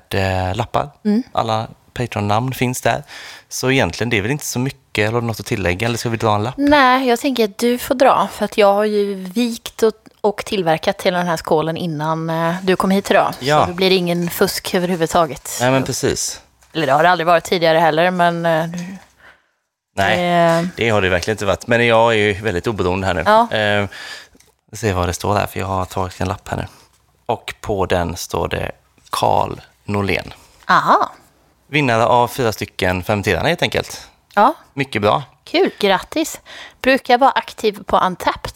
[0.55, 0.91] lappar.
[1.33, 3.03] Alla Patreon-namn finns där.
[3.49, 6.17] Så egentligen det är väl inte så mycket, eller något att tillägga, eller ska vi
[6.17, 6.55] dra en lapp?
[6.57, 8.29] Nej, jag tänker att du får dra.
[8.33, 12.55] För att jag har ju vikt och, och tillverkat till den här skålen innan eh,
[12.63, 13.35] du kom hit idag.
[13.39, 13.61] Ja.
[13.61, 15.59] Så då blir det ingen fusk överhuvudtaget.
[15.61, 16.41] Nej men precis.
[16.73, 18.47] Eller det har det aldrig varit tidigare heller, men...
[18.47, 18.67] eh,
[19.97, 20.59] Nej.
[20.61, 21.67] eh, Det har det verkligen inte varit.
[21.67, 23.23] Men jag är ju väldigt oberoende här nu.
[23.27, 23.53] Ja.
[23.57, 23.87] Eh,
[24.73, 26.67] ser vad det står här, för jag har tagit en lapp här nu.
[27.27, 28.71] Och på den står det
[29.11, 30.33] Karl Norlén.
[30.67, 31.11] aha.
[31.71, 34.09] Vinnare av fyra stycken fermenterande helt enkelt.
[34.35, 35.23] Ja, Mycket bra.
[35.45, 35.71] kul.
[35.79, 36.41] Grattis.
[36.83, 38.53] Brukar vara aktiv på Untapped.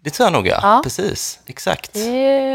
[0.00, 0.58] Det tror jag nog, ja.
[0.62, 0.80] Ja.
[0.84, 1.96] Precis, exakt.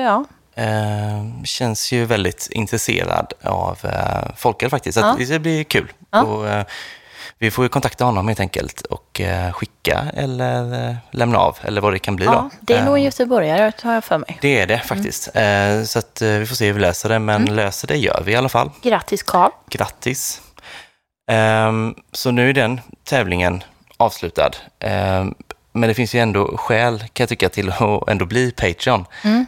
[0.03, 0.25] Ja.
[0.55, 4.99] Eh, känns ju väldigt intresserad av eh, folköl faktiskt.
[4.99, 5.25] Så Ja.
[5.27, 5.91] det blir kul.
[6.11, 6.21] Ja.
[6.23, 6.65] Och, eh,
[7.43, 11.81] vi får ju kontakta honom helt enkelt och eh, skicka eller eh, lämna av eller
[11.81, 12.49] vad det kan bli ja, då.
[12.61, 14.37] det är nog en Eh, göteborgare, har jag för mig.
[14.41, 15.35] Det är det faktiskt.
[15.35, 18.31] Eh, Så att vi får se hur vi löser det, men löser det gör vi
[18.31, 18.69] i alla fall.
[18.81, 19.51] Grattis Karl.
[19.69, 20.41] Grattis!
[21.31, 23.63] Ehm, Så nu är den tävlingen
[23.97, 24.51] avslutad.
[24.79, 25.33] Ehm,
[25.75, 29.05] Men det finns ju ändå skäl, kan jag tycka, till att ändå bli Patreon.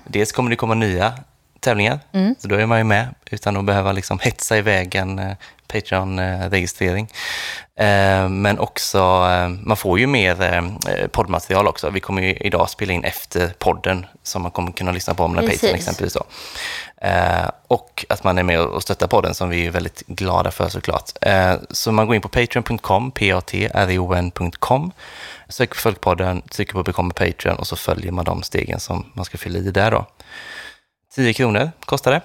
[0.07, 1.13] Dels kommer det komma nya
[1.59, 1.99] tävlingar,
[2.39, 5.35] så då är man ju med utan att behöva liksom hetsa iväg en eh,
[5.67, 7.07] Patreon-registrering.
[7.79, 11.89] Ehm, Men också, eh, man får ju mer eh, poddmaterial också.
[11.89, 15.35] Vi kommer ju idag spela in efter podden som man kommer kunna lyssna på om
[15.35, 15.61] Precis.
[15.61, 16.13] Patreon exempelvis.
[16.13, 16.23] Då.
[17.07, 20.69] Eh, och att man är med och stöttar podden som vi är väldigt glada för
[20.69, 21.11] såklart.
[21.21, 24.91] Eh, så man går in på patreon.com, p-a-t-r-e-o-n.com,
[25.49, 29.25] söker på Folkpodden, trycker på Become Patreon och så följer man de stegen som man
[29.25, 30.05] ska fylla i där då.
[31.15, 32.21] 10 kronor kostar det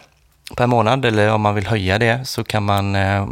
[0.57, 3.27] per månad, eller om man vill höja det så kan man eh,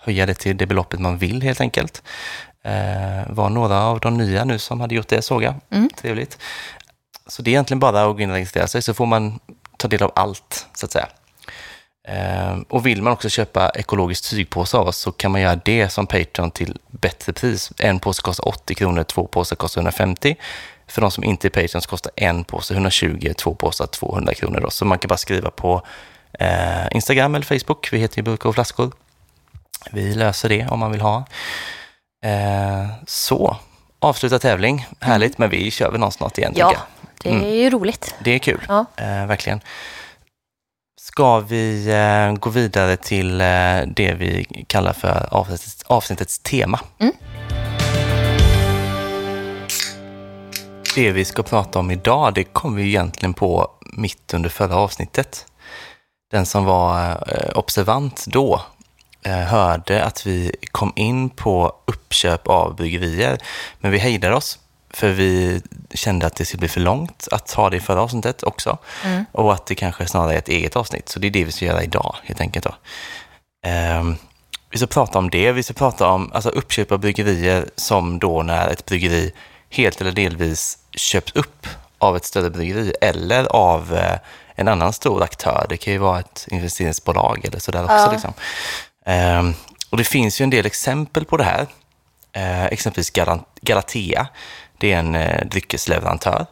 [0.00, 2.02] höja det till det beloppet man vill helt enkelt.
[2.64, 5.54] Eh, var några av de nya nu som hade gjort det såg jag.
[5.96, 6.38] Trevligt.
[7.26, 9.38] Så det är egentligen bara att gå in och registrera sig så får man
[9.76, 11.08] ta del av allt, så att säga.
[12.08, 15.88] Eh, och vill man också köpa ekologisk tygpåse av oss så kan man göra det
[15.88, 17.72] som Patreon till bättre pris.
[17.78, 20.36] En påse kostar 80 kronor, två påsar kostar 150.
[20.88, 24.60] För de som inte är Patreons kostar en påse 120, två påsar 200 kronor.
[24.60, 24.70] Då.
[24.70, 25.82] Så man kan bara skriva på
[26.38, 27.88] eh, Instagram eller Facebook.
[27.92, 28.92] Vi heter ju Burkar och flaskor.
[29.90, 31.24] Vi löser det om man vill ha.
[32.24, 33.56] Eh, så,
[33.98, 34.86] avsluta tävling.
[35.00, 36.74] Härligt, men vi kör väl någon snart igen, Ja,
[37.22, 38.14] det är ju roligt.
[38.24, 38.84] Det är kul, Ja.
[38.96, 39.60] eh, verkligen.
[41.00, 43.46] Ska vi eh, gå vidare till eh,
[43.86, 46.80] det vi kallar för avsnittets, avsnittets tema?
[46.98, 47.12] Mm.
[50.96, 55.46] Det vi ska prata om idag, det kom vi egentligen på mitt under förra avsnittet.
[56.30, 58.62] Den som var eh, observant då
[59.22, 63.38] eh, hörde att vi kom in på uppköp av bryggerier,
[63.80, 64.58] men vi hejdade oss
[64.90, 65.62] för vi
[65.94, 68.78] kände att det skulle bli för långt att ha det i förra avsnittet också.
[69.32, 71.08] Och att det kanske snarare är ett eget avsnitt.
[71.08, 72.64] Så det är det vi ska göra idag helt enkelt.
[72.64, 72.74] Då.
[73.66, 74.16] Ehm,
[74.70, 75.52] vi ska prata om det.
[75.52, 79.32] Vi ska prata om alltså, uppköp av bryggerier som då när ett bryggeri
[79.70, 81.66] helt eller delvis köps upp
[81.98, 84.18] av ett större bryggeri eller av eh,
[84.54, 85.66] en annan stor aktör.
[85.68, 87.94] Det kan ju vara ett investeringsbolag eller sådär också.
[87.94, 88.12] Ja.
[88.12, 88.32] Liksom.
[89.06, 89.54] Ehm,
[89.90, 91.66] och det finns ju en del exempel på det här.
[92.32, 93.12] Eh, exempelvis
[93.60, 94.28] Galatea.
[94.78, 96.46] Det är en eh, dryckesleverantör.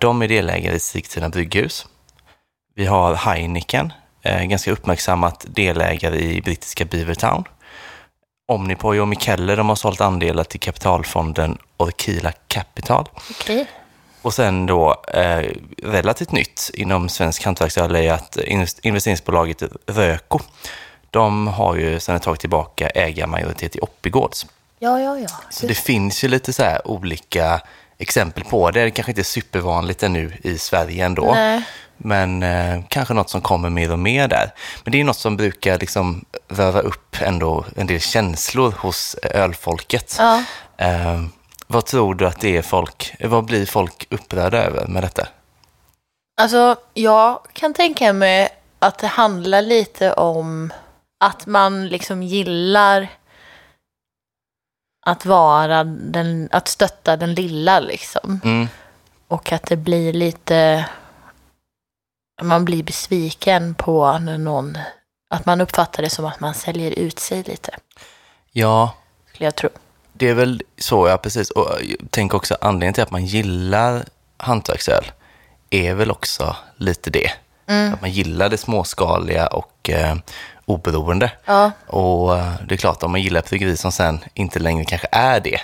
[0.00, 1.86] De är delägare i Sigtuna brygghus.
[2.76, 7.44] Vi har Heineken, eh, ganska uppmärksammat delägare i brittiska Beavertown.
[8.46, 13.08] Omnipoy och Mikkeller de har sålt andelar till kapitalfonden Orkila Capital.
[13.30, 13.66] Okej.
[14.22, 15.50] Och sen då eh,
[15.82, 20.40] relativt nytt inom svensk hantverksöl är att invest- investeringsbolaget Röko,
[21.10, 24.46] de har ju sedan ett tag tillbaka ägarmajoritet i Oppigårds.
[24.78, 25.28] Ja, ja, ja.
[25.50, 27.60] Så det finns ju lite så olika
[27.98, 28.84] exempel på det.
[28.84, 31.32] Det kanske inte är supervanligt ännu i Sverige ändå.
[31.34, 31.62] Nej.
[31.96, 34.52] Men eh, kanske något som kommer mer och mer där.
[34.84, 39.40] Men det är något som brukar liksom röra upp ändå en del känslor hos eh,
[39.42, 40.16] ölfolket.
[40.18, 40.42] Ja.
[40.76, 41.22] Eh,
[41.66, 45.28] vad tror du att det är folk, vad blir folk upprörda över med detta?
[46.40, 50.72] Alltså, jag kan tänka mig att det handlar lite om
[51.24, 53.08] att man liksom gillar
[55.06, 58.40] att vara den, att stötta den lilla liksom.
[58.44, 58.68] Mm,
[59.28, 60.84] Och att det blir lite,
[62.42, 64.78] man blir besviken på någon,
[65.30, 67.76] att man uppfattar det som att man säljer ut sig lite,
[68.52, 68.94] ja,
[69.28, 69.68] skulle jag tro.
[70.12, 71.50] det är väl så, ja precis.
[71.50, 74.04] Och jag tänker också anledningen till att man gillar
[74.36, 75.04] hantverksöl
[75.70, 77.30] är väl också lite det.
[77.92, 80.16] Att man gillar det småskaliga och eh,
[80.64, 81.30] oberoende.
[81.44, 81.70] Ja.
[81.86, 85.40] Och eh, det är klart, om man gillar bryggeri som sen inte längre kanske är
[85.40, 85.60] det, eh,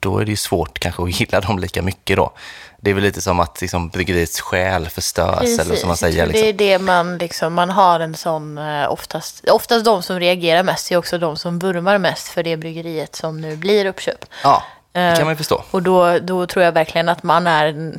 [0.00, 2.32] då är det ju svårt kanske att gilla dem lika mycket då.
[2.76, 6.26] Det är väl lite som att liksom, bryggeriets själ förstörs, eller som man säger.
[6.26, 6.42] Liksom.
[6.42, 10.62] Det är det man liksom, man har en sån, eh, oftast, oftast de som reagerar
[10.62, 14.26] mest är också de som vurmar mest för det bryggeriet som nu blir uppköpt.
[14.42, 15.64] Ja, det Eh, kan man ju förstå.
[15.70, 17.94] Och då, då tror jag verkligen att man är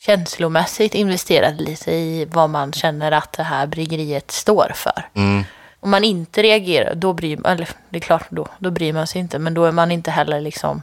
[0.00, 5.08] känslomässigt investerad lite i vad man känner att det här bryggeriet står för.
[5.14, 5.44] Mm.
[5.86, 9.06] Om man inte reagerar, då bryr man, eller det är klart då, då bryr man
[9.06, 10.82] sig inte, men då är man inte heller liksom,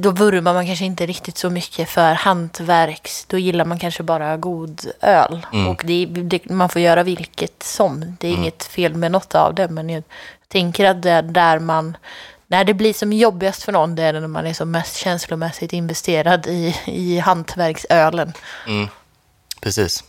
[0.00, 4.36] då vurmar man kanske inte riktigt så mycket för hantverks, då gillar man kanske bara
[4.36, 5.46] god öl.
[5.52, 5.68] Mm.
[5.68, 9.54] Och det, det, man får göra vilket som, det är inget fel med något av
[9.54, 10.02] det, men jag
[10.48, 11.96] tänker att det är där man,
[12.46, 15.72] när det blir som jobbigast för någon, det är när man är som mest känslomässigt
[15.72, 18.32] investerad i, i hantverksölen.
[18.66, 18.88] Mm.
[19.60, 20.04] Precis.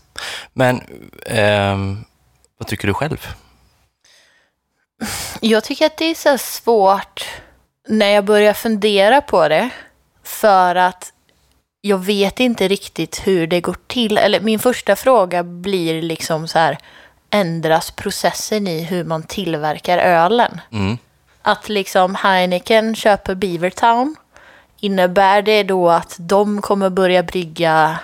[0.54, 0.82] Men
[1.26, 2.04] ehm,
[2.58, 3.28] vad tycker du själv?
[5.40, 7.26] Jag tycker att det är så svårt
[7.88, 9.70] när jag börjar fundera på det.
[10.24, 11.14] För att
[11.82, 14.18] jag vet inte riktigt hur det går till.
[14.18, 16.78] Eller min första fråga blir liksom så här,
[17.30, 20.62] ändras processen i hur man tillverkar ölen?
[20.72, 20.98] Mm.
[21.42, 24.16] Att liksom Heineken köper Beavertown,
[24.80, 28.00] innebär det då att de kommer börja brygga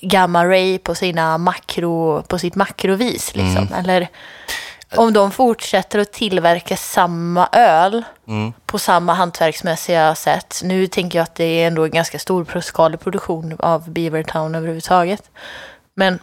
[0.00, 3.36] Gamma Ray på, sina makro, på sitt makrovis?
[3.36, 3.68] Liksom?
[3.78, 4.08] Eller
[4.96, 8.52] om de fortsätter att tillverka samma öl Mm.
[8.66, 10.60] på samma hantverksmässiga sätt.
[10.64, 15.30] Nu tänker jag att det är ändå en ganska stor skalig produktion av Beavertown överhuvudtaget.
[15.94, 16.18] Men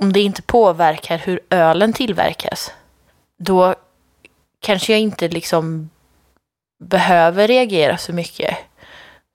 [0.00, 2.72] om det inte påverkar hur ölen tillverkas,
[3.38, 3.74] då
[4.60, 5.90] kanske jag inte liksom
[6.84, 8.56] behöver reagera så mycket.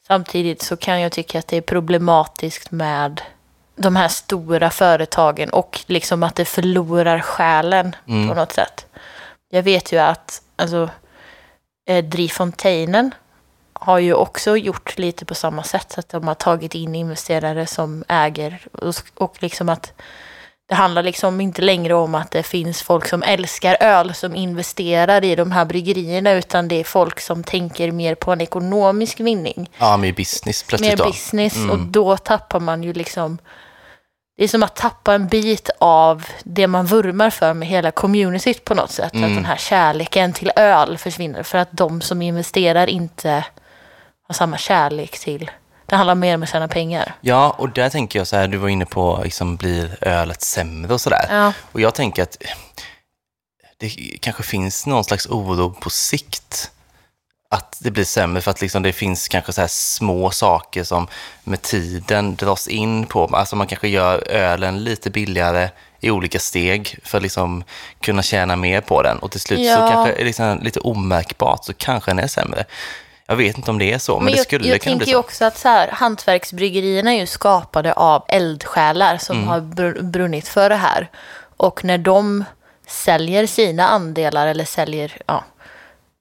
[0.08, 3.22] Samtidigt så kan jag tycka att det är problematiskt med
[3.76, 8.30] de här stora företagen och liksom att det förlorar själen Mm.
[8.30, 8.86] på något sätt.
[9.50, 10.90] Jag vet ju att alltså,
[11.90, 12.06] eh,
[13.74, 15.92] har ju också gjort lite på samma sätt.
[15.92, 19.94] Så att de har tagit in investerare som äger och, och liksom att
[20.70, 25.24] det handlar liksom inte längre om att det finns folk som älskar öl som investerar
[25.24, 29.70] i de här bryggerierna utan det är folk som tänker mer på en ekonomisk vinning.
[29.78, 31.06] Ja, med business plötsligt Mer då.
[31.06, 31.70] business Mm.
[31.70, 33.38] och då tappar man ju liksom
[34.38, 38.66] det är som att tappa en bit av det man vurmar för med hela communityt
[38.66, 39.14] på något sätt.
[39.14, 39.30] Mm.
[39.30, 43.46] Att den här kärleken till öl försvinner för att de som investerar inte
[44.28, 45.52] har samma kärlek till.
[45.86, 47.16] Det handlar mer om att tjäna pengar.
[47.22, 50.94] Ja, och där tänker jag så här, du var inne på, liksom, blir ölet sämre
[50.94, 51.26] och sådär?
[51.30, 51.54] Ja.
[51.72, 52.38] Och jag tänker att
[53.78, 56.72] det kanske finns någon slags oro på sikt
[57.54, 61.08] att det blir sämre för att liksom det finns kanske så små saker som
[61.44, 63.26] med tiden dras in på.
[63.34, 67.64] Alltså man kanske gör ölen lite billigare i olika steg för att liksom
[68.02, 69.18] kunna tjäna mer på den.
[69.20, 69.90] Och till slut så Ja.
[69.92, 72.66] kanske är det liksom lite omärkbart så kanske den är sämre.
[73.26, 75.00] Jag vet inte om det är så, men, Men det jag, skulle jag kunna bli
[75.00, 75.12] tänker så.
[75.12, 79.48] ju också att så här, hantverksbryggerierna är ju skapade av eldsjälar som Mm.
[79.48, 81.10] har br- brunnit för det här.
[81.58, 82.44] Och när de
[82.88, 85.44] säljer sina andelar eller säljer, ja,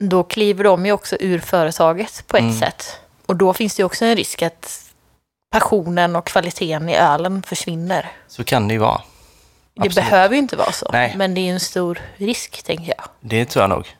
[0.08, 2.58] då kliver de ju också ur företaget på ett Mm.
[2.58, 2.96] sätt.
[3.26, 4.82] Och då finns det ju också en risk att
[5.50, 8.10] passionen och kvaliteten i ölen försvinner.
[8.28, 9.00] Så kan det ju vara.
[9.74, 9.94] Det Absolut.
[10.10, 11.14] behöver ju inte vara så, Nej.
[11.16, 13.04] men det är en stor risk, tänker jag.
[13.20, 13.96] Det tror jag nog.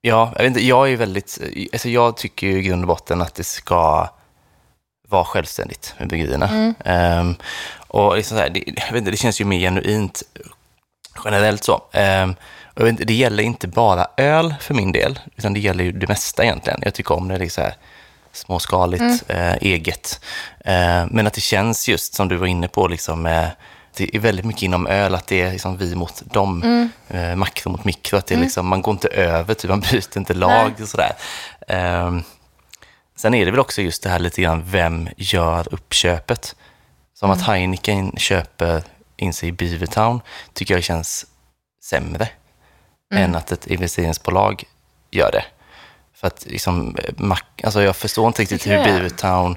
[0.00, 1.38] Ja, jag, vet inte, jag är väldigt,
[1.72, 4.08] alltså jag tycker ju i grund och botten att det ska
[5.08, 6.74] vara självständigt med bryggerierna.
[6.84, 7.34] Ehm,
[7.88, 10.22] och liksom så här, det, jag vet inte, det känns ju mer genuint
[11.24, 11.82] generellt så.
[11.92, 12.34] Ehm,
[12.74, 16.08] och inte, det gäller inte bara öl för min del, utan det gäller ju det
[16.08, 16.80] mesta egentligen.
[16.82, 17.74] Jag tycker om när det är så här
[18.32, 20.20] småskaligt, eh, eget.
[20.64, 23.48] Eh, men att det känns just som du var inne på, liksom, eh,
[23.96, 27.70] det är väldigt mycket inom öl, att det är liksom vi mot dem, eh, makro
[27.70, 28.16] mot mikro.
[28.16, 31.12] Att det är liksom, man går inte över, typ, man byter inte lag och sådär.
[31.68, 32.22] Ehm,
[33.16, 36.56] sen är det väl också just det här lite grann, vem gör uppköpet?
[37.14, 38.82] Som att Heineken köper
[39.16, 40.20] in sig i Beavertown,
[40.52, 41.26] tycker jag känns
[41.84, 42.28] sämre
[43.12, 44.64] än att ett investeringsbolag
[45.10, 45.44] gör det.
[46.14, 48.84] För att liksom, eh, alltså jag förstår inte riktigt hur.
[48.84, 49.56] Beavertown,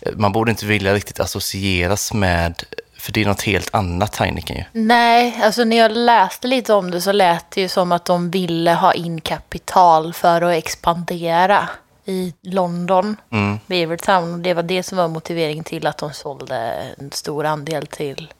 [0.00, 2.62] eh, man borde inte vilja riktigt associeras med,
[2.98, 4.64] för det är något helt annat Heineken ju.
[4.72, 8.30] Nej, alltså när jag läste lite om det så lät det ju som att de
[8.30, 11.68] ville ha in kapital för att expandera
[12.04, 13.58] i London, Mm.
[13.66, 14.32] Beavertown.
[14.32, 16.56] Och det var det som var motiveringen till att de sålde
[16.98, 18.32] en stor andel till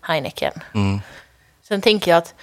[0.00, 0.52] Heineken.
[0.74, 1.00] Mm.
[1.68, 2.34] Sen tänker jag att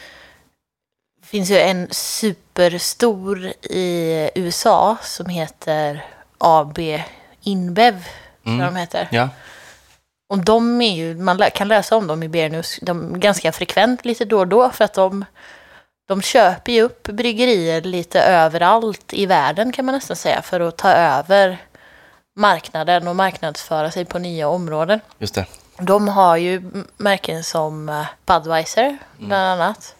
[1.29, 6.05] finns ju en superstor i USA som heter
[6.37, 6.79] AB
[7.41, 8.05] Inbev,
[8.43, 9.07] jag de heter.
[9.11, 9.29] Ja.
[10.29, 14.25] Och de är ju, man kan läsa om dem i Bernius de ganska frekvent lite
[14.25, 15.25] då och då för att de,
[16.07, 20.77] de köper ju upp bryggerier lite överallt i världen kan man nästan säga för att
[20.77, 21.57] ta över
[22.35, 24.99] marknaden och marknadsföra sig på nya områden.
[25.17, 25.45] Just det.
[25.77, 29.95] De har ju märken som eh, Budweiser bland annat.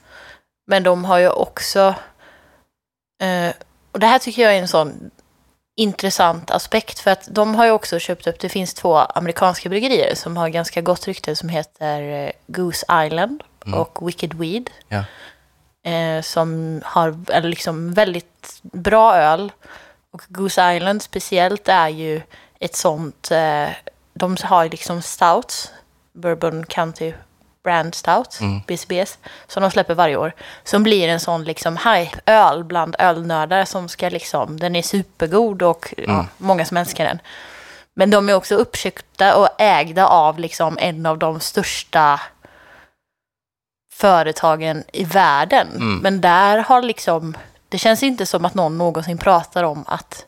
[0.69, 1.95] Men de har ju också,
[3.21, 3.53] eh,
[3.91, 5.11] och det här tycker jag är en sån
[5.75, 10.15] intressant aspekt för att de har ju också köpt upp, det finns två amerikanska bryggerier
[10.15, 13.43] som har ganska gott rykte som heter eh, Goose Island
[13.75, 14.69] och Wicked Weed.
[14.87, 15.03] Ja.
[15.91, 19.51] Eh, som har liksom väldigt bra öl.
[20.11, 22.21] Och Goose Island speciellt är ju
[22.59, 23.69] ett sånt, eh,
[24.13, 25.73] de har liksom stouts,
[26.13, 27.13] Bourbon County
[27.63, 30.33] Brand Stout, BCBS, som de släpper varje år.
[30.63, 35.93] Som blir en sån liksom hype-öl bland ölnördar som ska liksom, den är supergod och
[35.97, 37.19] ja, många som älskar den.
[37.93, 42.19] Men de är också uppköpta och ägda av liksom en av de största
[43.93, 45.67] företagen i världen.
[46.01, 47.37] Men där har liksom,
[47.69, 50.25] det känns inte som att någon någonsin pratar om att,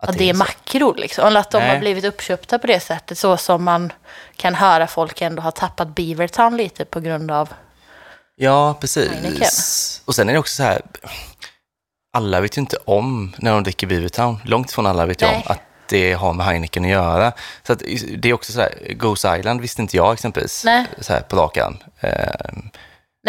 [0.00, 0.38] att, det är så.
[0.38, 1.26] makror liksom.
[1.26, 1.68] Eller att de Nej.
[1.70, 3.18] har blivit uppköpta på det sättet.
[3.18, 3.92] Så som man
[4.36, 7.48] kan höra folk ändå har tappat Beavertown lite på grund av
[8.36, 9.10] Ja, precis.
[9.10, 9.48] Heineken.
[10.04, 10.82] Och sen är det också så här,
[12.12, 14.38] alla vet ju inte om när de dricker Beavertown.
[14.44, 17.32] Långt ifrån alla vet ju om att det har med Heineken att göra.
[17.66, 17.82] Så att
[18.18, 20.86] det är också så här, Goose Island visste inte jag exempelvis Nej.
[21.00, 21.78] så här på rak arm.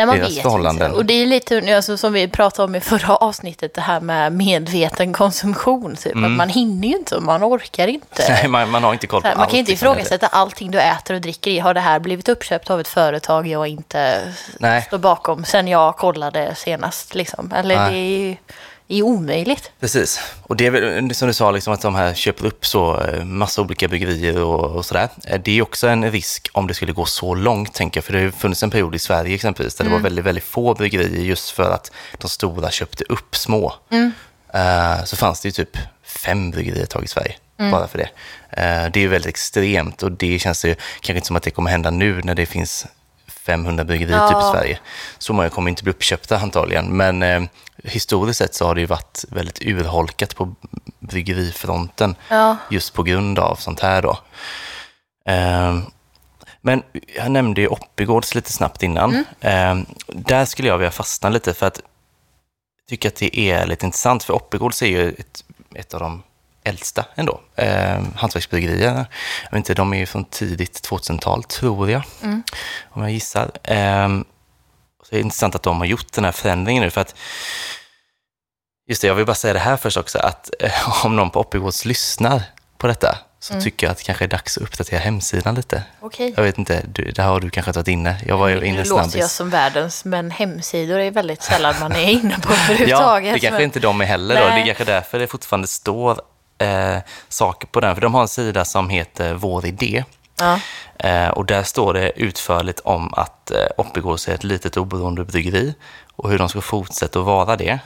[0.01, 0.87] Nej, man Deras vet förhållanden.
[0.87, 0.97] inte.
[0.97, 4.33] Och det är lite alltså, som vi pratade om i förra avsnittet, det här med
[4.33, 5.95] medveten konsumtion.
[5.95, 6.15] Typ.
[6.15, 8.23] Att man hinner ju inte och man orkar inte.
[8.23, 8.37] Mm.
[8.41, 11.13] nej, man, man har inte koll på här, man kan inte ifrågasätta allting du äter
[11.13, 11.59] och dricker i.
[11.59, 14.21] Har det här blivit uppköpt av ett företag jag inte
[14.59, 14.81] Nej.
[14.81, 17.15] står bakom sen jag kollade senast?
[17.15, 17.51] Liksom.
[17.55, 17.91] Eller Nej.
[17.91, 18.35] det är ju
[18.91, 19.71] är ju omöjligt.
[19.79, 20.19] Precis.
[20.43, 23.23] Och det är väl som du sa, liksom, att de här köper upp så eh,
[23.25, 25.09] massa olika bryggerier och, och sådär.
[25.27, 28.05] Eh, Det är också en risk om det skulle gå så långt, tänker jag.
[28.05, 30.73] För det har funnits en period i Sverige exempelvis, där det var väldigt, väldigt få
[30.73, 33.73] bryggerier just för att de stora köpte upp små.
[34.53, 38.09] Eh, Så fanns det ju typ fem bryggerier ett tag i Sverige, bara för det.
[38.61, 41.51] Eh, Det är ju väldigt extremt och det känns ju kanske inte som att det
[41.51, 42.85] kommer hända nu när det finns
[43.45, 44.51] 500 bryggerier typ i Ja.
[44.53, 44.79] Sverige.
[45.17, 47.41] Så många kommer inte bli uppköpta antagligen, men eh,
[47.83, 50.55] historiskt sett så har det ju varit väldigt urholkat på
[50.99, 52.57] bryggerifronten Ja.
[52.69, 54.17] just på grund av sånt här då.
[55.25, 55.81] Ehm,
[56.61, 56.83] men
[57.17, 59.25] jag nämnde ju Oppigårds lite snabbt innan.
[59.41, 61.77] Ehm, där skulle jag vilja fastna lite för att
[62.79, 65.43] jag tycker att det är lite intressant, för Oppigårds är ju ett,
[65.75, 66.23] ett av de
[66.63, 69.05] äldsta ändå, eh, hantverksbryggerier.
[69.43, 72.01] Jag vet inte, de är ju från tidigt 2000-tal, tror jag,
[72.89, 73.51] om jag gissar.
[75.03, 77.15] Så det är intressant att de har gjort den här förändringen nu, för att
[78.87, 81.39] Just det, jag vill bara säga det här först också, att eh, om någon på
[81.39, 82.41] Oppigårds lyssnar
[82.77, 85.83] på detta, så tycker jag att det kanske är dags att uppdatera hemsidan lite.
[85.99, 86.33] Okej.
[86.37, 88.21] Jag vet inte, du, där har du kanske varit inne.
[88.27, 89.31] Jag var ju inne Nu låter jag snabbis.
[89.31, 93.33] som världens, men hemsidor är väldigt sällan man är inne på Ja, överhuvudtaget.
[93.33, 94.41] det kanske men- inte de är heller då.
[94.41, 94.61] Det Nej.
[94.61, 96.21] är kanske därför det fortfarande står
[96.61, 96.97] eh,
[97.29, 97.95] saker på den.
[97.95, 100.03] För de har en sida som heter Vår idé.
[100.39, 100.59] Ja.
[100.97, 105.73] Eh, och där står det utförligt om att eh, Oppigårds är ett litet oberoende bryggeri
[106.15, 107.79] och hur de ska fortsätta att vara det.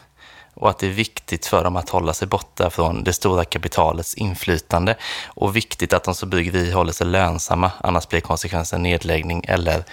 [0.54, 4.14] Och att det är viktigt för dem att hålla sig borta från det stora kapitalets
[4.14, 4.96] inflytande.
[5.26, 9.84] Och viktigt att de som bryggeri håller sig lönsamma, annars blir konsekvensen nedläggning eller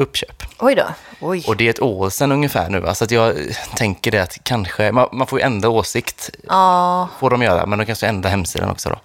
[0.00, 0.42] uppköp.
[0.58, 0.86] Oj då.
[1.20, 1.44] Oj.
[1.46, 2.80] Och det är ett år sedan ungefär nu.
[2.80, 2.94] va?
[2.94, 3.36] Så att jag
[3.74, 7.78] tänker det att kanske, man, man får ju ändra åsikt, Ja, får de göra, men
[7.78, 9.00] de kanske ändrar hemsidan också då.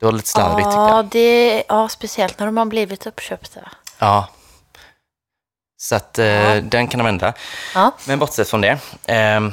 [0.00, 1.06] Det var lite slarvigt tycker ja, jag.
[1.06, 3.60] det, ja, speciellt när de har blivit uppköpta.
[3.98, 4.28] Ja.
[5.76, 7.32] Så att eh, den kan de ändra.
[7.74, 7.92] Ja.
[8.06, 9.52] Men bortsett från det, ehm,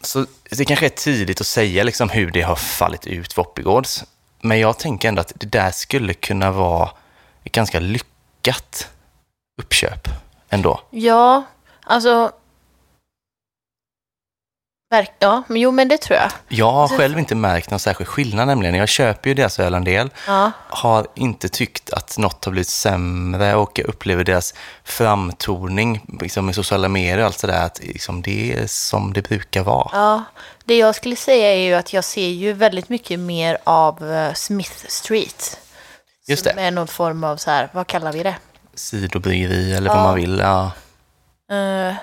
[0.00, 4.04] så det kanske är tidigt att säga liksom hur det har fallit ut för Oppigårds.
[4.40, 6.90] Men jag tänker ändå att det där skulle kunna vara
[7.44, 8.88] ganska lyckat
[9.62, 10.08] uppköp
[10.50, 10.80] ändå.
[10.90, 11.42] Ja,
[11.84, 12.32] alltså...
[15.18, 16.30] Ja, men jo men det tror jag.
[16.48, 18.74] Jag har själv inte märkt någon särskild skillnad nämligen.
[18.74, 20.10] Jag köper ju deras öl en del.
[20.26, 20.50] Ja.
[20.68, 24.54] Har inte tyckt att något har blivit sämre och jag upplever deras
[24.84, 29.62] framtoning liksom i sociala medier och allt sådär att liksom det är som det brukar
[29.62, 29.90] vara.
[29.92, 30.24] Ja,
[30.64, 34.32] det jag skulle säga är ju att jag ser ju väldigt mycket mer av eh,
[34.34, 35.58] Smith Street.
[36.28, 36.62] Just Som det.
[36.62, 38.34] är någon form av så här, vad kallar vi det?
[38.74, 40.02] Sidobryggeri eller vad Ja.
[40.02, 40.38] man vill.
[40.38, 40.72] Ja,
[41.52, 41.94] Uh,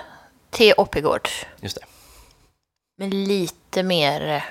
[0.50, 0.72] T.
[0.76, 1.28] Oppigård.
[1.60, 1.84] just det.
[2.98, 4.42] Med lite mer eh,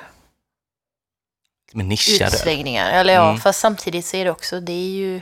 [1.74, 2.92] Med nischade utsvängningar.
[2.92, 3.42] Eller ja, Mm.
[3.42, 5.22] fast samtidigt så är det också, det är ju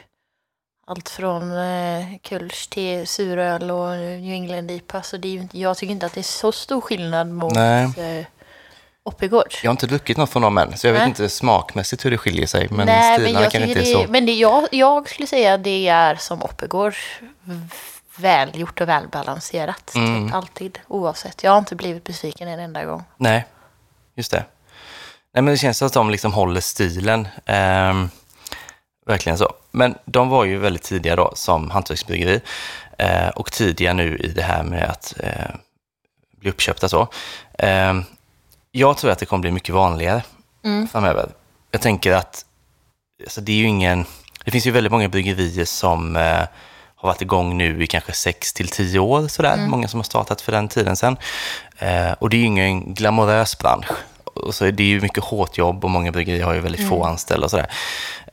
[0.88, 5.04] allt från eh, Kölsch till suröl och New England IPA.
[5.04, 8.28] Så det är ju jag tycker inte att det är så stor skillnad mot Nej.
[9.08, 9.64] Oppigårds.
[9.64, 11.10] Jag har inte druckit något från dem än, så jag vet Nej.
[11.10, 12.68] inte smakmässigt hur det skiljer sig.
[12.72, 14.12] Men Nej, men stilarna jag, kanske inte är det, så...
[14.12, 16.98] men det, jag, jag skulle säga det är som Oppigårds
[18.18, 19.96] välgjort och välbalanserat.
[19.96, 20.26] Mm.
[20.26, 21.44] Typ, alltid, oavsett.
[21.44, 23.04] Jag har inte blivit besviken en enda gång.
[23.18, 23.46] Nej,
[24.16, 24.46] just det.
[25.34, 27.28] Nej, men det känns som att de liksom håller stilen.
[27.46, 28.10] Ehm,
[29.06, 29.54] verkligen så.
[29.72, 32.42] Men de var ju väldigt tidiga då som hantverksbryggeri
[32.98, 35.56] eh, och tidiga nu i det här med att eh,
[36.40, 37.08] bli uppköpta så.
[38.72, 40.24] Jag tror att det kommer bli mycket vanligare
[40.64, 40.88] Mm.
[40.88, 41.30] framöver.
[41.72, 42.46] Jag tänker att
[43.24, 44.06] alltså det är ju ingen...
[44.46, 46.22] Det finns ju väldigt många bryggerier som eh,
[46.96, 49.58] har varit igång nu i kanske 6 till 10 år sådär.
[49.68, 51.18] Många som har startat för den tiden sen.
[51.78, 53.86] Eh, och det är ju ingen glamorös bransch.
[54.24, 57.04] Och så är det ju mycket hårt jobb och många bryggerier har ju väldigt få
[57.04, 57.72] anställda och sådär.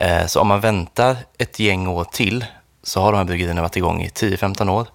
[0.00, 2.44] Eh, så om man väntar ett gäng år till
[2.82, 4.86] så har de här bryggerierna varit igång i 10-15 år.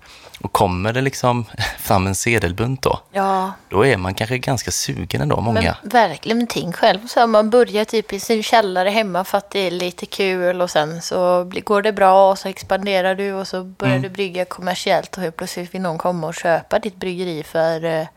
[0.42, 1.46] Och kommer det liksom
[1.80, 5.62] fram en sedelbunt då, Ja, då är man kanske ganska sugen ändå, många.
[5.82, 6.48] men verkligen.
[6.48, 10.06] Tänk själv, så man börjar typ i sin källare hemma för att det är lite
[10.06, 14.02] kul och sen så går det bra och så expanderar du och så börjar Mm.
[14.02, 18.08] du brygga kommersiellt och helt plötsligt vill någon komma och köpa ditt bryggeri för eh,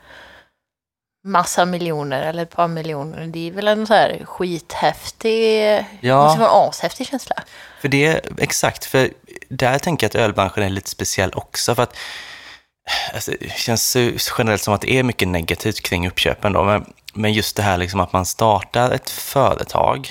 [1.24, 3.26] massa miljoner eller ett par miljoner.
[3.26, 6.24] Det är väl en så här skithäftig, Ja.
[6.24, 7.36] måste vara en ashäftig känsla.
[7.80, 9.10] För det, exakt, för
[9.48, 11.74] där tänker jag att ölbranschen är lite speciell också.
[11.74, 11.96] För att
[13.14, 13.96] alltså, det känns
[14.38, 16.52] generellt som att det är mycket negativt kring uppköpen.
[16.52, 20.10] Då, men, men just det här liksom att man startar ett företag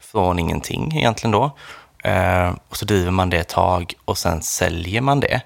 [0.00, 1.56] från ingenting egentligen då.
[2.04, 5.40] Eh, och så driver man det ett tag och sen säljer man det.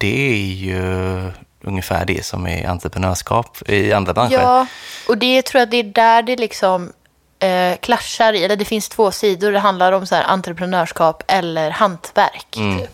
[0.00, 1.32] Det är ju
[1.66, 4.32] ungefär det som är entreprenörskap i andra branscher.
[4.32, 4.66] Ja,
[5.08, 6.92] och det tror jag det är där det liksom
[7.38, 8.44] eh, clashar i.
[8.44, 9.52] Eller det finns två sidor.
[9.52, 12.46] Det handlar om så här entreprenörskap eller hantverk.
[12.50, 12.90] Typ.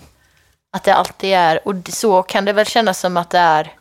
[0.77, 3.73] Att det alltid är, och så kan det väl kännas som att det är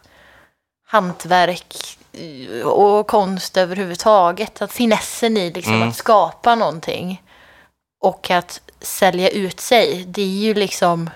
[0.88, 4.62] hantverk eh, och konst överhuvudtaget.
[4.62, 7.22] Att finessen i liksom att skapa någonting
[8.04, 10.04] och att sälja ut sig.
[10.08, 11.10] Det är ju liksom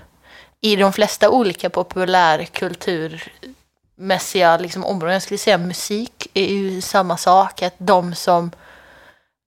[0.62, 1.70] i de flesta olika
[3.96, 5.14] populärkulturmässiga liksom områden.
[5.14, 7.62] Jag skulle säga musik är ju samma sak.
[7.62, 8.52] Att de som,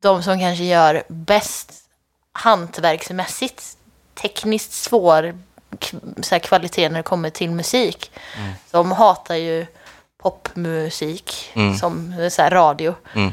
[0.02, 1.72] de som kanske gör bäst
[2.32, 3.76] hantverksmässigt,
[4.14, 5.38] tekniskt svår
[6.22, 8.10] så här, kvalitet när det kommer till musik.
[8.70, 9.66] De hatar ju
[10.22, 12.94] popmusik som så här, radio.
[13.14, 13.32] Mm.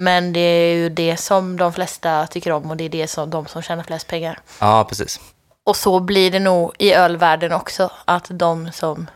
[0.00, 3.30] Men det är ju det som de flesta tycker om och det är det som
[3.30, 4.38] de som tjänar flest pengar.
[4.60, 5.20] ja, precis.
[5.64, 9.06] Och så blir det nog i ölvärlden också, att de som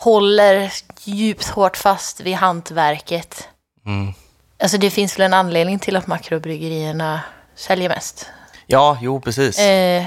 [0.00, 0.72] håller
[1.04, 3.48] djupt hårt fast vid hantverket.
[3.86, 4.12] Mm.
[4.62, 7.20] Alltså det finns väl en anledning till att makrobryggerierna
[7.54, 8.26] säljer mest.
[8.66, 9.58] Ja, jo, precis.
[9.58, 10.04] Eh,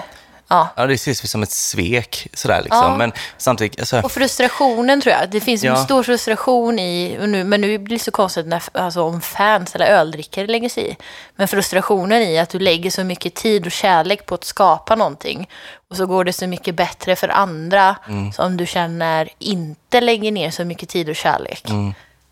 [0.54, 0.68] ja.
[0.76, 2.91] Ja, det ses som ett svek sådär liksom.
[2.91, 2.97] Ja.
[2.97, 5.30] Men samtidigt, alltså, Och frustrationen tror jag.
[5.30, 5.72] Det finns Ja.
[5.78, 9.76] en stor frustration i, nu, men nu blir det så konstigt när, alltså, om fans
[9.76, 10.95] eller öldrickare lägger sig i.
[11.36, 15.49] Men frustrationen i att du lägger så mycket tid och kärlek på att skapa någonting.
[15.89, 17.95] Och så går det så mycket bättre för andra
[18.36, 21.64] som du känner inte lägger ner så mycket tid och kärlek.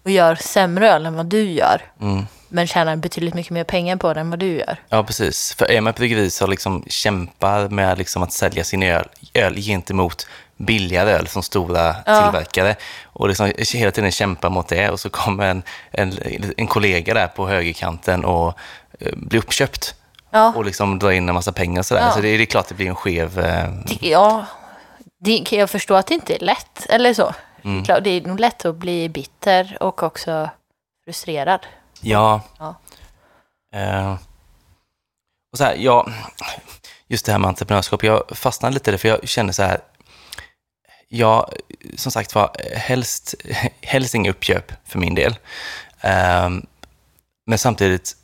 [0.03, 1.81] Och gör sämre öl än vad du gör.
[2.53, 4.77] Men tjänar betydligt mycket mer pengar på det än vad du gör.
[4.89, 5.53] Ja, precis.
[5.53, 9.55] För är man ett bryggeri så liksom kämpar med liksom att sälja sin öl, öl
[9.55, 10.27] gentemot
[10.57, 15.45] billigare öl från stora tillverkare och liksom hela tiden kämpar mot det och så kommer
[15.45, 16.13] en, en,
[16.57, 18.47] en kollega där på högerkanten och
[18.99, 19.95] eh, blir uppköpt
[20.33, 20.53] Ja.
[20.55, 22.01] och liksom drar in en massa pengar och sådär.
[22.01, 22.11] Ja.
[22.11, 23.39] Så det, det är klart det blir en skev...
[23.39, 23.69] Eh,
[24.01, 24.45] Ja,
[25.19, 27.33] det kan jag förstå att det inte är lätt, eller så.
[27.85, 30.49] Klart, Det är nog lätt att bli bitter och också
[31.05, 31.59] frustrerad.
[32.01, 32.41] Ja.
[32.59, 32.75] Ja.
[33.73, 34.17] Eh,
[35.51, 36.07] och så här, ja,
[37.07, 39.79] just det här med entreprenörskap, jag fastnade lite i det för jag känner så här,
[41.07, 41.49] ja,
[41.95, 43.35] som sagt var, helst,
[43.81, 45.35] helst inga uppköp för min del.
[46.01, 46.49] Eh,
[47.45, 48.15] men samtidigt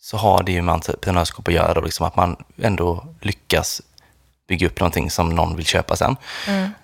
[0.00, 3.82] så har det ju med entreprenörskap att göra då, liksom att man ändå lyckas
[4.48, 6.16] bygga upp någonting som någon vill köpa sen.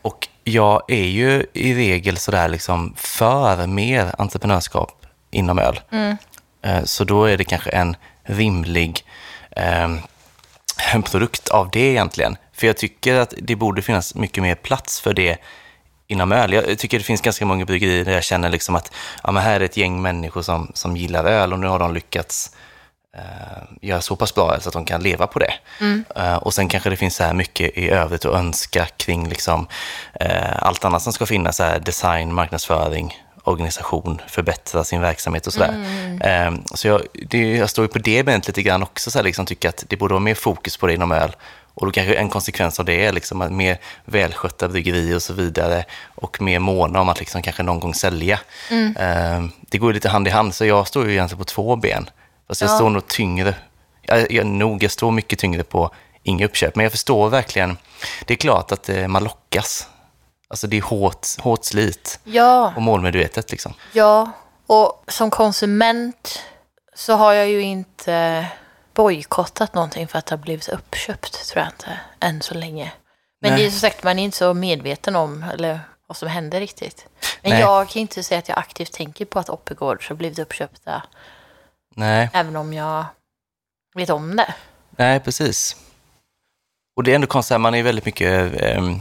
[0.02, 4.99] Och jag är ju i regel sådär liksom för mer entreprenörskap
[5.30, 5.80] inom öl.
[6.62, 9.04] Eh, Så då är det kanske en rimlig
[9.50, 9.88] eh,
[11.04, 12.36] produkt av det egentligen.
[12.52, 15.36] För jag tycker att det borde finnas mycket mer plats för det
[16.06, 16.52] inom öl.
[16.52, 19.60] Jag tycker det finns ganska många bryggerier där jag känner liksom att ja, men här
[19.60, 22.50] är ett gäng människor som, som gillar öl och nu har de lyckats
[23.16, 25.52] eh, göra så pass bra så att de kan leva på det.
[26.16, 29.66] Eh, och sen kanske det finns så här mycket i övrigt att önska kring liksom,
[30.20, 33.14] eh, allt annat som ska finnas, så här design, marknadsföring,
[33.50, 35.74] organisation, förbättra sin verksamhet och sådär.
[36.20, 39.24] Eh, så jag, det, jag står ju på det benet lite grann också, så här,
[39.24, 41.36] liksom, tycker att det borde vara mer fokus på det inom öl
[41.74, 45.32] Och då kanske en konsekvens av det är liksom att mer välskötta bryggerier och så
[45.32, 45.84] vidare
[46.14, 48.40] och mer måna om att liksom kanske någon gång sälja.
[48.70, 48.96] Mm.
[48.96, 51.76] Eh, det går ju lite hand i hand, så jag står ju egentligen på två
[51.76, 52.10] ben.
[52.48, 52.74] Fast jag Ja.
[52.76, 53.54] står nog tyngre,
[54.02, 55.90] jag, jag, nog, jag står mycket tyngre på
[56.22, 56.76] inga uppköp.
[56.76, 57.76] Men jag förstår verkligen,
[58.26, 59.86] det är klart att eh, man lockas.
[60.50, 63.74] Alltså det är hårt, hårt slit Ja, och målmedvetet liksom.
[63.92, 64.32] ja.
[64.66, 66.42] Och som konsument
[66.94, 68.46] så har jag ju inte
[68.94, 72.92] bojkottat någonting för att det har blivit uppköpt, tror jag inte, än så länge.
[73.40, 73.60] Men Nej.
[73.60, 77.06] det är som sagt, man är inte så medveten om eller vad som händer riktigt.
[77.42, 77.60] Men Nej.
[77.60, 81.02] jag kan inte säga att jag aktivt tänker på att Oppigårds har blivit uppköpta,
[81.96, 82.30] Nej.
[82.32, 83.04] även om jag
[83.94, 84.54] vet om det.
[84.90, 85.76] Nej, precis.
[86.96, 88.96] Och det är ändå konstigt, man är väldigt mycket eh, eh,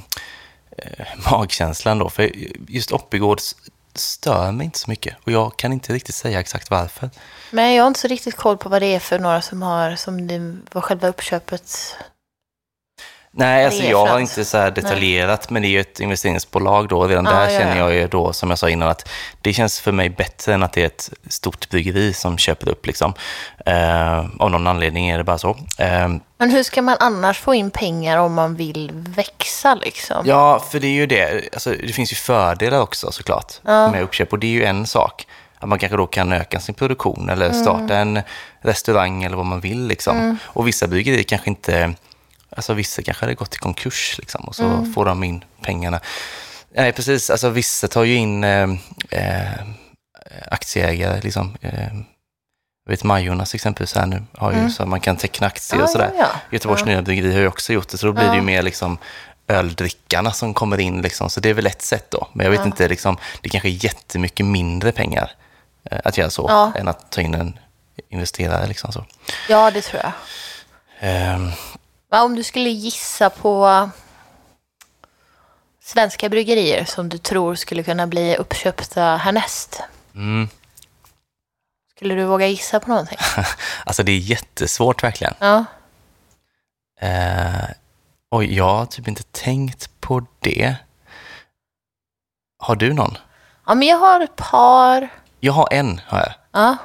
[0.82, 2.32] Eh, magkänslan då, för
[2.68, 3.56] just Oppigårds
[3.94, 7.10] stör mig inte så mycket och jag kan inte riktigt säga exakt varför.
[7.52, 9.96] Men jag har inte så riktigt koll på vad det är för några som har,
[9.96, 11.96] som det var själva uppköpet.
[13.32, 17.08] Nej, alltså jag har inte så här detaljerat, men det är ju ett investeringsbolag då.
[17.08, 17.84] Redan Ja, där ja, känner ja.
[17.90, 19.10] jag ju då, som jag sa innan, att
[19.42, 22.86] det känns för mig bättre än att det är ett stort bryggeri som köper upp
[22.86, 23.14] liksom.
[23.66, 25.50] Eh, av någon anledning är det bara så.
[25.78, 26.08] Eh,
[26.38, 30.24] Men hur ska man annars få in pengar om man vill växa liksom?
[30.26, 31.50] Ja, för det är ju det.
[31.54, 33.92] Alltså, det finns ju fördelar också såklart Ja.
[33.92, 35.28] med uppköp och det är ju en sak.
[35.60, 38.20] Att man kanske då kan öka sin produktion eller starta en
[38.62, 39.88] restaurang eller vad man vill.
[39.88, 40.38] Liksom.
[40.44, 41.94] Och vissa bryggerier kanske inte,
[42.50, 46.00] alltså vissa kanske hade gått i konkurs liksom, och så får de in pengarna.
[46.76, 47.30] Nej, precis.
[47.30, 48.70] Alltså vissa tar ju in eh,
[49.10, 49.54] eh,
[50.52, 51.58] aktieägare, liksom.
[51.62, 51.94] Eh,
[52.90, 55.90] vet Majornas exempelvis här nu, har ju så att man kan teckna aktier Ja, och
[55.90, 56.12] sådär.
[56.18, 56.40] ja, ja.
[56.52, 56.86] Göteborgs Ja.
[56.86, 58.98] nya bryggeri har ju också gjort det, så då blir det ju mer liksom
[59.48, 61.30] öldrickarna som kommer in, liksom.
[61.30, 62.28] så det är väl ett sätt då.
[62.34, 65.32] Men jag vet inte, liksom, det kanske är jättemycket mindre pengar
[65.92, 67.60] eh, att göra så, än att ta in en
[68.10, 68.68] investerare.
[68.68, 69.06] Liksom, så.
[69.50, 70.12] Ja, det tror jag.
[71.00, 71.52] Ehm,
[72.10, 73.90] Men om du skulle gissa på
[75.82, 79.82] svenska bryggerier som du tror skulle kunna bli uppköpta härnäst.
[80.16, 80.50] mm,
[81.96, 83.18] Skulle du våga gissa på någonting?
[83.86, 85.34] alltså det är jättesvårt verkligen.
[85.40, 85.66] Ja.
[87.02, 87.70] Eh,
[88.32, 90.76] oj, jag har typ inte tänkt på det.
[92.58, 93.18] Har du någon?
[93.66, 95.10] Ja, men jag har ett par.
[95.40, 96.34] Jag har en, har jag.
[96.52, 96.78] Ja,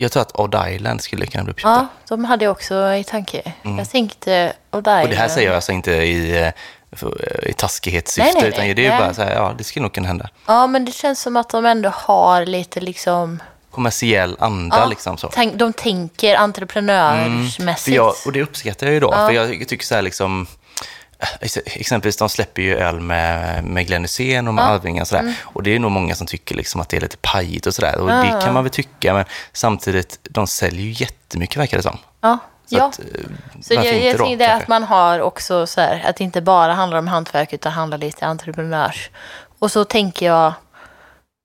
[0.00, 1.68] Jag tror att Odd Island skulle kunna bli uppköpta.
[1.70, 3.52] ja de hade jag också i tanke.
[3.62, 3.78] Mm.
[3.78, 6.52] Jag tänkte, och där Och det här säger jag alltså inte i, eh,
[6.92, 8.48] för- i taskighetssyfte, Nej, nej, nej.
[8.70, 10.28] utan det är ju bara så här, ja, det skulle nog kunna hända.
[10.46, 13.42] Ja, men det känns som att de ändå har lite liksom...
[13.70, 15.28] Kommersiell anda Ja, liksom så.
[15.28, 17.84] Tänk, de tänker entreprenörsmässigt.
[17.84, 19.26] För jag, och det uppskattar jag ju då, Ja.
[19.26, 20.48] för jag tycker så här liksom, eh,
[21.64, 24.68] exempelvis de släpper ju öl med, med Glenn Hysén och med Ja.
[24.68, 25.34] Arvingar och sådär.
[25.42, 27.98] Och det är nog många som tycker liksom att det är lite pajigt och sådär.
[28.00, 31.82] Och Ja, det kan man väl tycka, men samtidigt, de säljer ju jättemycket verkar det
[31.82, 31.98] som.
[32.20, 32.84] Ja, Så ja.
[32.86, 33.04] att, eh,
[33.62, 34.52] Så jag, jag tänkte kanske?
[34.52, 37.98] att man har också så här, att det inte bara handlar om hantverk utan handlar
[37.98, 39.10] lite entreprenörs.
[39.58, 40.52] Och så tänker jag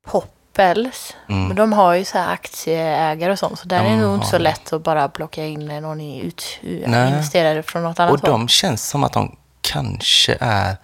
[0.07, 1.47] Poppels, Mm.
[1.47, 4.15] men de har ju så här aktieägare och sånt, så där är det De nog
[4.15, 4.43] inte så det.
[4.43, 7.09] lätt att bara plocka in någon ut, Nej.
[7.09, 8.29] investerare från något annat Och håll.
[8.31, 9.35] de känns som att de
[9.73, 10.77] kanske är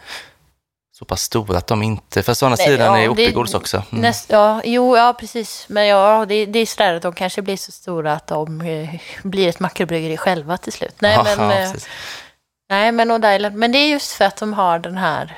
[0.99, 2.23] så pass stora att de inte...
[2.27, 3.83] Andra Nej, sidan ja, är Oppigårds också.
[3.91, 4.01] Mm.
[4.01, 5.65] Näst, ja, jo, ja precis.
[5.69, 8.89] Men ja, det, det är sådär att de kanske blir så stora att de eh,
[9.23, 10.95] blir ett makrobryggeri själva till slut.
[10.99, 11.71] Nej, Ja, men, ja, eh,
[12.69, 15.37] nej, men, Island, men det är just för att de har den här,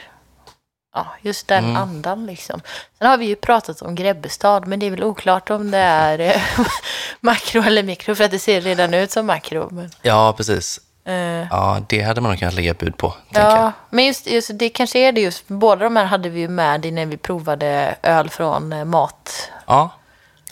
[0.95, 1.75] ja, just den Mm.
[1.77, 2.61] andan liksom.
[2.97, 6.19] Sen har vi ju pratat om Grebbestad, men det är väl oklart om det är
[6.19, 6.41] eh,
[7.19, 9.69] makro eller mikro, för att det ser redan ut som makro.
[9.71, 10.79] Men, ja, precis.
[11.05, 13.57] Eh, Ja, det hade man nog kunnat lägga bud på, tänker jag.
[13.59, 15.47] Ja, men just, just det kanske är det just.
[15.47, 19.53] Båda de här hade vi ju med i när vi provade öl från eh, matbutiker.
[19.67, 19.89] Ja,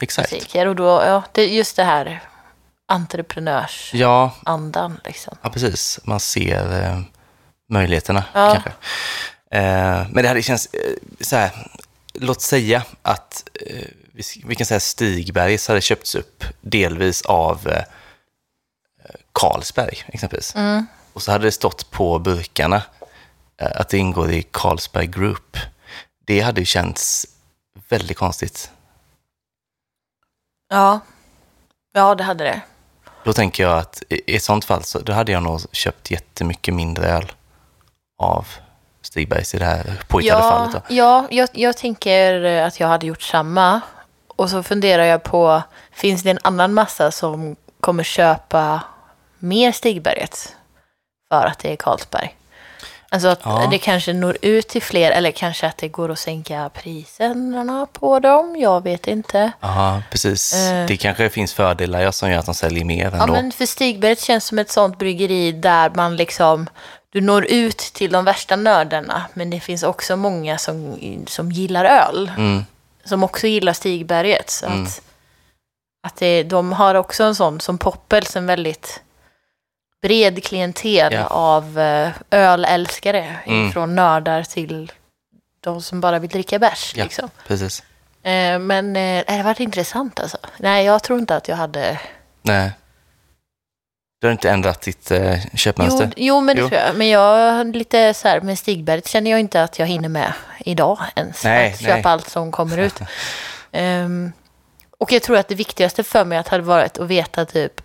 [0.01, 0.55] exakt.
[0.55, 2.21] Och då, ja, det just det här
[2.87, 5.37] entreprenörsandan Ja, liksom.
[5.41, 5.99] ja, precis.
[6.03, 6.99] Man ser eh,
[7.69, 8.51] möjligheterna Ja.
[8.51, 8.69] kanske.
[9.51, 10.79] Eh, men det här det känns eh,
[11.21, 11.51] så här,
[12.13, 17.69] låt säga att eh, vi, vi kan säga Stigbergs hade köpts upp delvis av
[19.39, 20.55] Carlsberg exempelvis.
[20.55, 20.85] Mm.
[21.13, 22.81] Och så hade det stått på burkarna
[23.61, 25.57] eh, att det ingår i Carlsberg Group.
[26.25, 27.27] Det hade ju känts
[27.89, 28.71] väldigt konstigt.
[30.69, 30.99] Ja.
[31.93, 32.61] ja, det hade det.
[33.23, 36.11] Då tänker jag att i i ett sånt fall så då hade jag nog köpt
[36.11, 37.31] jättemycket mindre öl
[38.21, 38.47] av
[39.01, 40.73] Stigbergs i det här påhittade Ja, fallet.
[40.73, 40.95] Då.
[40.95, 43.81] ja jag, jag tänker att jag hade gjort samma.
[44.27, 45.61] Och så funderar jag på,
[45.91, 48.81] finns det en annan massa som kommer köpa
[49.39, 50.55] mer Stigberget
[51.31, 52.35] för att det är Carlsberg?
[53.11, 53.67] Alltså att Ja.
[53.71, 58.19] det kanske når ut till fler eller kanske att det går att sänka priserna på
[58.19, 58.55] dem.
[58.59, 59.51] Jag vet inte.
[59.59, 60.53] Ja, precis.
[60.53, 60.85] Eh.
[60.85, 63.17] Det kanske finns fördelar ja, som gör att de säljer mer ändå.
[63.17, 66.69] Ja, men för Stigberget känns som ett sånt bryggeri där man liksom,
[67.09, 71.85] du når ut till de värsta nördarna, men det finns också många som, som gillar
[71.85, 72.65] öl, Mm,
[73.05, 74.49] som också gillar Stigberget.
[74.49, 75.01] Så att,
[76.07, 79.01] att det, de har också en sån, som Poppels, en väldigt
[80.01, 81.25] bred klientel Ja.
[81.25, 83.71] av eh, ölälskare, Mm.
[83.71, 84.91] från nördar till
[85.61, 86.93] de som bara vill dricka bärs.
[86.95, 87.03] Ja.
[87.03, 87.29] Liksom.
[87.47, 87.83] precis.
[88.23, 90.37] Eh, men eh, det har varit intressant alltså.
[90.57, 91.99] Nej, jag tror inte att jag hade
[92.41, 92.71] Nej.
[94.21, 96.05] Du har inte ändrat ditt eh, köpmönster?
[96.05, 96.69] Jo, jo, men det Jo.
[96.69, 96.95] tror jag.
[96.95, 100.99] Men jag lite så här med Stigberget känner jag inte att jag hinner med idag
[101.15, 101.43] ens.
[101.43, 101.91] Nej, att nej.
[101.95, 102.99] köpa allt som kommer ut.
[103.71, 104.31] Ehm,
[104.97, 107.81] och jag tror att det viktigaste för mig att hade varit att veta typ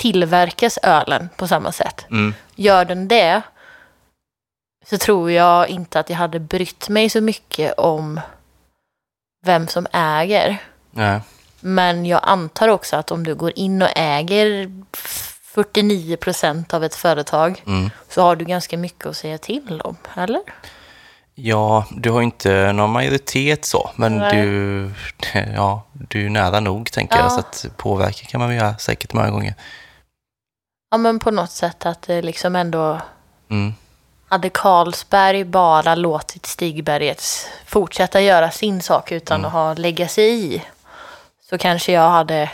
[0.00, 2.06] tillverkas ölen på samma sätt.
[2.10, 2.34] Mm.
[2.54, 3.42] Gör den det
[4.86, 8.20] så tror jag inte att jag hade brytt mig så mycket om
[9.46, 10.56] vem som äger.
[10.90, 11.20] Nej.
[11.60, 14.70] Men jag antar också att om du går in och äger
[15.54, 17.90] 49 procent av ett företag Mm.
[18.08, 20.40] så har du ganska mycket att säga till om, eller?
[21.34, 24.36] Ja, du har inte någon majoritet så, men Nej.
[24.46, 24.90] du,
[25.56, 27.22] ja, du är nära nog tänker Ja.
[27.22, 29.54] jag, så att påverka kan man väl göra säkert många gånger.
[30.90, 33.00] Ja, men på något sätt att det liksom ändå...
[33.50, 33.74] Mm.
[34.28, 39.46] Hade Carlsberg bara låtit Stigbergets fortsätta göra sin sak utan Mm.
[39.46, 40.62] att ha lägga sig i
[41.50, 42.50] så kanske jag hade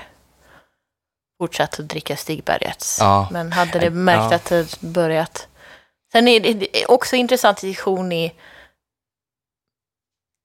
[1.39, 2.99] fortsatt att dricka Stigbergets.
[3.01, 3.29] Ja.
[3.31, 4.37] Men hade det märkt Ja.
[4.37, 5.49] att det börjat...
[6.13, 8.33] Sen är det också intressant diskussion i...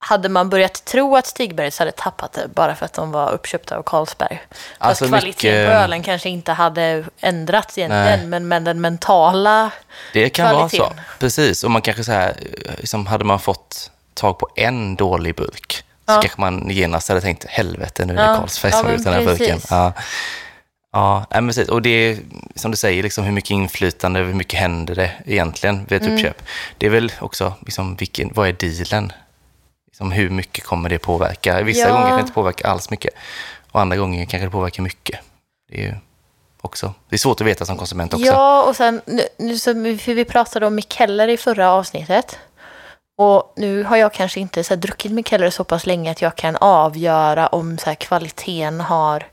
[0.03, 3.77] Hade man börjat tro att Stigbergets hade tappat det bara för att de var uppköpta
[3.77, 4.41] av Carlsberg?
[4.49, 8.25] Fast Alltså kvaliteten mycket- på ölen kanske inte hade ändrats egentligen, Nej.
[8.27, 9.71] men, men den mentala...
[10.13, 11.03] Det kan vara så, Kvaliteten.
[11.19, 11.63] precis.
[11.63, 12.35] Och man kanske så här,
[12.77, 16.21] liksom, hade man fått tag på en dålig burk så Ja.
[16.21, 18.35] kanske man genast hade tänkt helvete nu är det Ja.
[18.37, 19.59] Carlsberg Ja, som men ut den här burken.
[19.69, 19.93] Ja,
[20.91, 21.69] ja men precis.
[21.69, 22.17] Och det är
[22.55, 26.15] som du säger, liksom, hur mycket inflytande, hur mycket händer det egentligen vid ett Mm.
[26.15, 26.41] uppköp?
[26.77, 29.11] Det är väl också, liksom, vilken, vad är dealen?
[29.91, 31.61] Liksom, hur mycket kommer det påverka?
[31.63, 31.93] Vissa Ja.
[31.93, 33.13] gånger kan det inte påverka alls mycket
[33.71, 35.19] och andra gånger kanske det påverkar mycket.
[35.71, 35.99] Det är
[36.61, 38.25] också, det är svårt att veta som konsument också.
[38.25, 39.01] Ja, och sen,
[39.37, 42.39] nu, så, för vi pratade om Mikeller i förra avsnittet.
[43.17, 46.35] Och nu har jag kanske inte så här, druckit Mikeller så pass länge att jag
[46.35, 49.27] kan avgöra om så här, kvaliteten har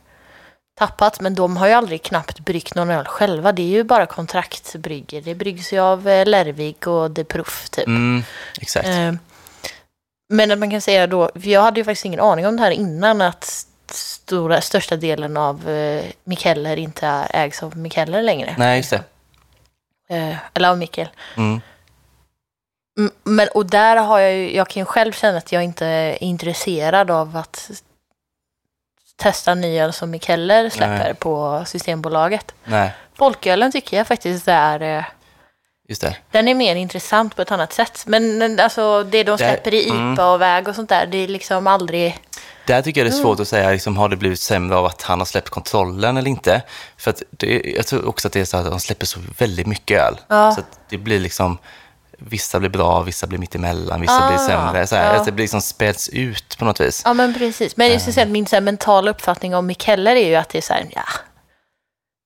[0.78, 1.20] tappats.
[1.20, 3.52] Men de har ju aldrig knappt bryggt någon öl själva.
[3.52, 5.20] Det är ju bara kontraktbrygger.
[5.22, 7.86] Det bryggs ju av eh, Lervig och De Prof typ.
[7.86, 8.22] Mm,
[8.60, 8.88] exakt.
[10.28, 12.62] Men att man kan säga då, för jag hade ju faktiskt ingen aning om det
[12.62, 18.54] här innan att stora, största delen av eh, Mikeller inte ägs av Mikeller längre.
[18.58, 19.02] Nej, just det.
[20.08, 21.08] Eh, eller av Mikkel.
[21.36, 21.60] Mm.
[23.24, 26.22] Men, och där har jag ju, jag kan ju själv känna att jag inte är
[26.22, 27.70] intresserad av att
[29.16, 31.14] testa ny öl som Mikeller släpper Nej.
[31.14, 32.54] på Systembolaget.
[32.64, 35.04] Nej, Folkölen tycker jag faktiskt är, eh,
[35.88, 36.16] just det.
[36.30, 38.04] den är mer intressant på ett annat sätt.
[38.06, 40.18] Men alltså det de släpper i IPA mm.
[40.18, 42.18] och väg och sånt där, det är liksom aldrig...
[42.66, 43.22] Där tycker jag det är Mm.
[43.22, 46.30] svårt att säga, liksom, har det blivit sämre av att han har släppt kontrollen eller
[46.30, 46.62] inte?
[46.96, 50.00] För det, jag tror också att det är så att de släpper så väldigt mycket
[50.00, 50.16] öl.
[50.28, 50.52] Ja.
[50.52, 51.58] Så det blir liksom,
[52.18, 54.86] vissa blir bra, vissa blir mittemellan, vissa Ah, blir sämre.
[54.86, 55.20] Så här, ja.
[55.20, 57.02] att det blir liksom späds ut på något vis.
[57.04, 57.76] Ja men precis.
[57.76, 60.48] Men jag ska säga att min så här, mentala uppfattning om Mikeller är ju att
[60.48, 61.02] det är så här, ja,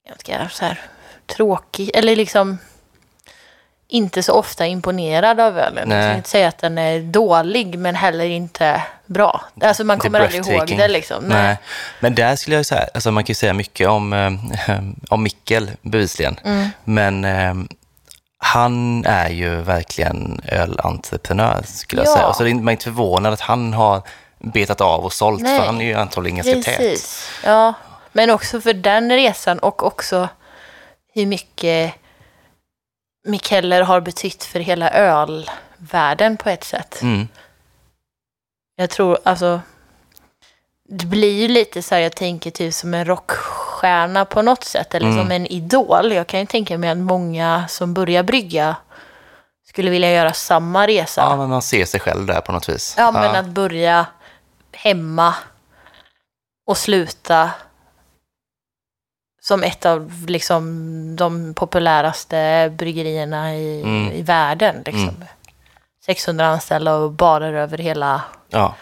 [0.09, 0.81] jag inte, så här
[1.27, 2.59] tråkig, eller liksom
[3.93, 5.89] inte så ofta imponerad av ölen.
[5.89, 5.99] Nej.
[5.99, 9.41] Jag kan inte säga att den är dålig men heller inte bra.
[9.63, 11.25] Alltså man kommer aldrig ihåg det liksom.
[11.25, 11.57] Nej.
[12.01, 14.79] Men där skulle jag säga, alltså man kan ju säga mycket om, eh,
[15.11, 16.37] om Mikkel bevisligen.
[16.45, 16.69] Mm.
[16.85, 17.55] Men eh,
[18.39, 22.15] han är ju verkligen ölentreprenör skulle jag Ja.
[22.17, 22.27] säga.
[22.27, 24.03] Och så är det- man är inte förvånad att han har
[24.39, 25.59] betat av och sålt, Nej.
[25.59, 27.01] för han är ju antagligen ganska tät.
[27.45, 27.75] Ja,
[28.13, 30.29] men också för den resan och också
[31.15, 31.95] hur mycket
[33.25, 37.03] Mikeller har betytt för hela ölvärlden på ett sätt.
[37.03, 37.29] Mm.
[38.77, 39.61] Jag tror, alltså,
[40.89, 44.95] det blir ju lite så här, jag tänker typ som en rockstjärna på något sätt,
[44.95, 45.19] eller Mm.
[45.23, 46.13] som en idol.
[46.13, 48.77] Jag kan ju tänka mig att många som börjar brygga
[49.69, 51.21] skulle vilja göra samma resa.
[51.21, 52.95] Ja, men man ser sig själv där på något vis.
[52.99, 54.07] Ja, men att börja
[54.73, 55.35] hemma
[56.67, 57.51] och sluta
[59.45, 64.13] som ett av liksom, de populäraste bryggerierna i, Mm.
[64.13, 64.77] i världen.
[64.85, 65.09] Liksom.
[65.09, 65.25] Mm.
[66.07, 68.75] 600 anställda och barer över hela, Ja.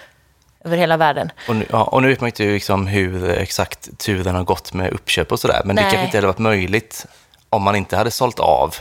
[0.65, 1.33] över hela världen.
[1.49, 4.93] Och nu, ja, och nu vet man inte liksom hur exakt turen har gått med
[4.93, 5.63] uppköp och sådär.
[5.65, 5.91] Men det Nej.
[5.91, 7.07] kanske inte hade varit möjligt
[7.51, 8.75] om man inte hade sålt av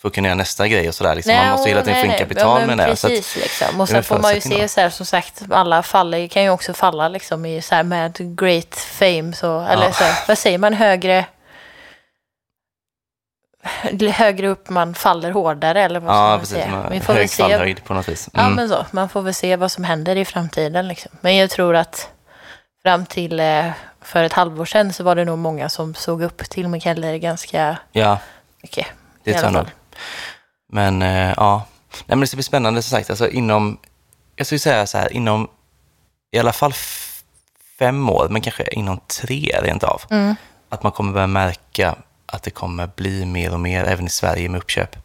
[0.00, 1.14] för att kunna göra nästa grej och sådär.
[1.14, 1.32] Liksom.
[1.34, 2.84] Nej, man måste hela tiden få in kapital ja, med det.
[2.84, 3.80] Precis, liksom.
[3.80, 6.74] Och sen får man ju se så här, som sagt, alla faller kan ju också
[6.74, 9.92] falla liksom i så här med great fame så, eller Ja.
[9.92, 11.24] så här, vad säger man, högre
[14.12, 16.56] högre upp man faller hårdare eller vad ja, man precis.
[16.56, 16.70] säga.
[16.70, 17.42] Man, Vi får väl hög se.
[17.42, 18.28] fallhöjd på något vis.
[18.32, 18.54] Ja, Mm.
[18.54, 18.86] men så.
[18.90, 20.88] Man får väl se vad som händer i framtiden.
[20.88, 21.12] Liksom.
[21.20, 22.08] Men jag tror att
[22.82, 23.64] fram till eh,
[24.02, 27.78] för ett halvår sedan så var det nog många som såg upp till Mikael ganska
[27.92, 28.18] ja,
[28.62, 28.86] mycket.
[29.24, 29.66] det tror jag nog.
[30.72, 33.10] Men eh, ja, Nej, men det ska bli spännande som sagt.
[33.10, 33.78] Alltså, inom,
[34.36, 35.48] jag skulle säga så här, inom
[36.30, 36.72] i alla fall
[37.78, 40.02] fem år, men kanske inom tre rent av.
[40.10, 40.36] Mm.
[40.68, 41.94] Att man kommer börja märka
[42.26, 44.96] att det kommer bli mer och mer även i Sverige med uppköp.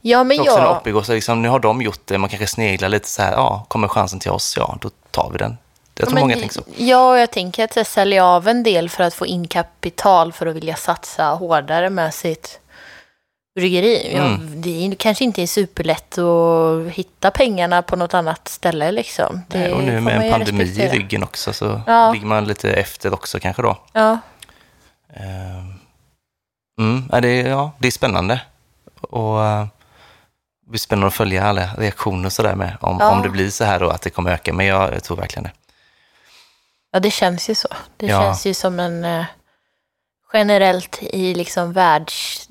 [0.00, 0.76] Ja, men Så också jag...
[0.76, 3.64] Oppigo, så liksom, nu har de gjort det, man kanske sneglar lite så här, ja,
[3.68, 5.56] kommer chansen till oss, ja, då tar vi den.
[5.94, 6.62] Jag tror men, många tänker så.
[6.76, 10.46] Ja, jag tänker att jag säljer av en del för att få in kapital för
[10.46, 12.59] att vilja satsa hårdare med sitt
[13.54, 14.12] bryggeri.
[14.16, 14.60] Ja, Mm.
[14.62, 19.40] det är, kanske inte är superlätt att hitta pengarna på något annat ställe liksom.
[19.48, 22.12] Det Nej, och nu med en pandemi i ryggen också så Ja.
[22.12, 23.78] ligger man lite efter också kanske då.
[23.92, 24.18] Ja,
[25.14, 25.74] Ehm,
[26.80, 28.40] Mm, ja, det, är, ja, det är spännande.
[29.00, 29.66] Och eh,
[30.64, 32.76] det blir spännande att följa alla reaktioner och sådär med.
[32.80, 33.10] Om, Ja.
[33.10, 34.52] om det blir så här då att det kommer öka.
[34.52, 35.52] Men jag, jag tror verkligen det.
[36.92, 37.68] ja, det känns ju så.
[37.96, 38.20] Det Ja.
[38.22, 39.04] känns ju som en...
[39.04, 39.24] eh,
[40.32, 42.48] generellt i liksom världs...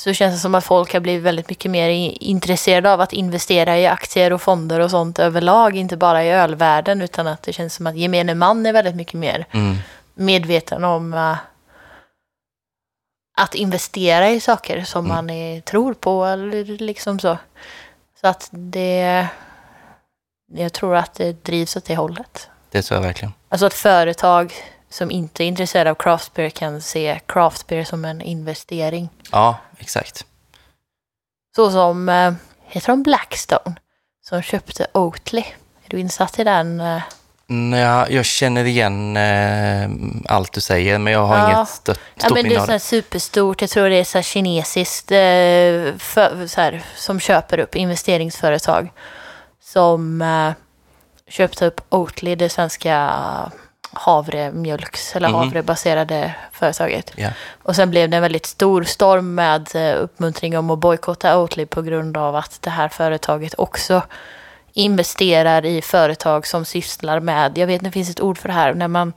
[0.00, 1.88] Så känns det som att folk har blivit väldigt mycket mer
[2.20, 5.76] intresserade av att investera i aktier och fonder och sånt överlag.
[5.76, 9.14] Inte bara i ölvärlden utan att det känns som att gemene man är väldigt mycket
[9.14, 9.76] mer Mm.
[10.14, 11.36] medveten om eh,
[13.36, 15.16] att investera i saker som Mm.
[15.16, 17.38] man är, tror på eller liksom så.
[18.20, 19.26] Så att det...
[20.52, 22.48] Jag tror att det drivs åt det hållet.
[22.70, 23.32] Det tror jag verkligen.
[23.48, 24.54] Alltså att företag
[24.88, 29.08] som inte är intresserade av craft beer kan se craft beer som en investering.
[29.32, 30.24] Ja, exakt.
[31.56, 32.32] Så som, eh,
[32.66, 33.74] heter de Blackstone?
[34.22, 35.40] Som köpte Oatly.
[35.84, 36.80] Är du insatt i den?
[36.80, 37.02] eh?
[37.50, 39.90] Mm, ja, jag känner igen eh,
[40.34, 41.50] allt du säger, men jag har Ja.
[41.56, 43.60] inget stort, Ja, men det är så superstort.
[43.60, 48.92] Jag tror det är så kinesiskt eh, för, så här, som köper upp investeringsföretag.
[49.62, 50.52] Som eh,
[51.28, 53.10] köpte upp Oatly, det svenska
[53.92, 55.36] havremjölks eller Mhm.
[55.38, 57.12] havrebaserade företaget.
[57.16, 57.28] Ja.
[57.62, 61.66] Och sen blev det en väldigt stor storm med eh, uppmuntring om att bojkotta Oatly
[61.66, 64.02] på grund av att det här företaget också
[64.72, 68.74] investerar i företag som sysslar med, jag vet det finns ett ord för det här,
[68.74, 69.12] när man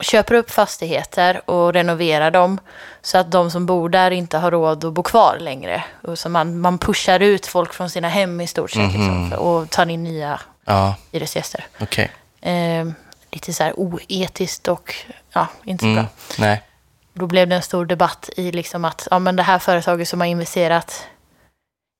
[0.00, 2.60] köper upp fastigheter och renoverar dem
[3.02, 5.84] så att de som bor där inte har råd att bo kvar längre.
[6.02, 9.38] Och så man, man pushar ut folk från sina hem i stort sett liksom, för,
[9.38, 11.64] och tar in nya Ja, hyresgäster.
[11.80, 12.10] okej.
[12.40, 12.86] Eh,
[13.32, 14.94] lite så här oetiskt och
[15.32, 15.92] ja, inte så bra.
[16.00, 16.06] Mm.
[16.38, 16.62] Nej,
[17.14, 20.20] Då blev det en stor debatt i liksom att ja, men det här företaget som
[20.20, 21.06] har investerat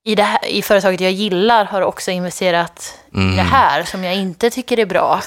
[0.04, 3.36] i, det här, i företaget jag gillar har också investerat i Mm.
[3.36, 5.20] det här som jag inte tycker är bra.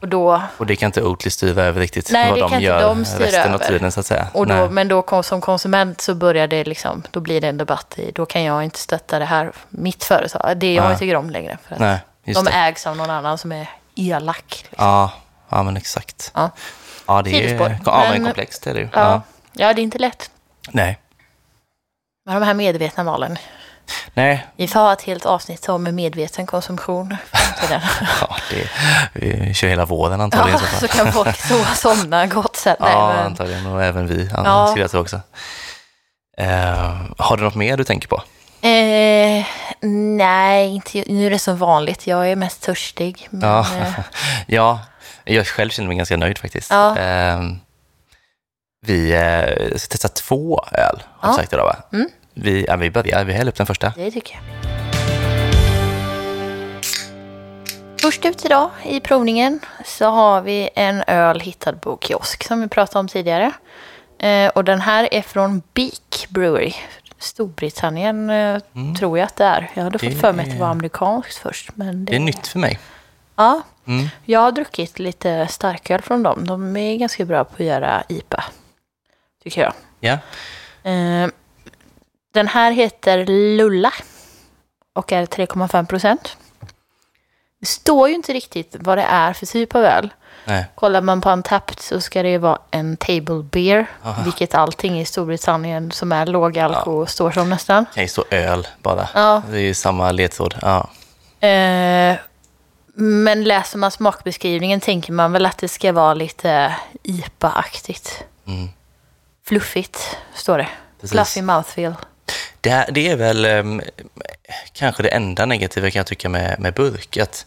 [0.00, 2.60] Och då, Och det kan inte Oatly styra över riktigt, Nej, vad det de kan
[2.62, 3.66] gör de resten av över.
[3.72, 4.26] tiden så att säga.
[4.32, 4.68] och då, Nej.
[4.70, 8.26] men då som konsument så börjar det liksom, då blir det en debatt i, då
[8.26, 11.58] kan jag inte stötta det här, mitt företag, det jag inte tycker om längre.
[11.68, 12.50] För att Nej, de det.
[12.50, 14.44] ägs av någon annan som är elak.
[14.70, 14.86] Liksom.
[14.86, 15.10] Ja,
[15.48, 16.30] ja, men exakt.
[16.34, 16.50] Ja.
[17.06, 18.88] Ja, det är, ja, men Men- komplext är det ju.
[18.92, 19.00] Ja.
[19.00, 19.22] Ja.
[19.52, 20.30] ja, det är inte lätt
[20.70, 20.98] Nej.
[22.26, 23.38] med de här medvetna valen.
[24.14, 27.16] Nej, Vi får ha ett helt avsnitt om medveten konsumtion.
[28.20, 28.68] ja, det,
[29.12, 30.60] vi kör hela våren antagligen.
[30.62, 32.76] Ja, så så kan folk sova somna gott sen.
[32.80, 33.66] Ja, men, antagligen.
[33.66, 34.66] Och även vi, Ja.
[34.66, 35.20] skulle jag också.
[36.38, 38.22] Eh, har du något mer du tänker på?
[38.86, 39.44] Eh,
[40.16, 42.06] nej, inte, nu är det som vanligt.
[42.06, 43.26] Jag är mest törstig.
[43.30, 43.60] Men, Ja.
[43.60, 43.92] eh,
[44.46, 44.80] ja,
[45.24, 46.70] jag själv känner mig ganska nöjd faktiskt.
[46.70, 46.98] Ja.
[46.98, 47.40] Eh,
[48.86, 51.36] vi eh, ska testa två öl, har Ja.
[51.36, 51.76] sagt idag va?
[51.92, 52.08] Mm.
[52.34, 53.92] Vi, ja, vi börjar, vi häller upp den första.
[53.96, 54.42] det tycker jag.
[58.00, 62.68] Först ut idag i provningen så har vi en öl hittad på kiosk som vi
[62.68, 63.52] pratade om tidigare.
[64.18, 66.72] Eh, och den här är från Beak Brewery.
[67.18, 68.60] Storbritannien eh,
[68.98, 69.70] tror jag att det är.
[69.74, 70.20] Jag hade fått Mm.
[70.20, 71.70] För mig att det var amerikanskt först.
[71.76, 72.78] Men det, Det är nytt för mig.
[73.36, 74.08] Ja, Mm.
[74.24, 76.46] jag har druckit lite starköl från dem.
[76.46, 78.44] De är ganska bra på att göra IPA.
[79.42, 79.72] Tycker jag.
[80.00, 80.18] Ja,
[80.90, 81.28] Eh,
[82.34, 83.92] den här heter Lulla
[84.92, 86.36] och är 3,5 procent.
[87.60, 90.10] Det står ju inte riktigt vad det är för typ av öl.
[90.46, 90.64] Nej.
[90.74, 94.22] Kollar man på Untapped så ska det ju vara en table beer, Aha.
[94.22, 97.86] vilket allting i Storbritannien som är låg alkohol står som nästan.
[97.94, 99.08] kan ju stå öl bara.
[99.14, 99.42] Ja.
[99.50, 100.54] Det är ju samma ledtråd.
[100.62, 100.88] Ja.
[101.48, 102.16] Eh,
[102.98, 108.24] men läser man smakbeskrivningen tänker man väl att det ska vara lite IPA-aktigt.
[108.46, 108.68] Mm.
[109.46, 110.68] Fluffigt, står det.
[111.00, 111.12] Precis.
[111.12, 111.94] Fluffy mouthfeel.
[112.60, 113.82] Det, här, det är väl um,
[114.72, 117.16] kanske det enda negativa kan jag tycka med, med burk.
[117.16, 117.46] Att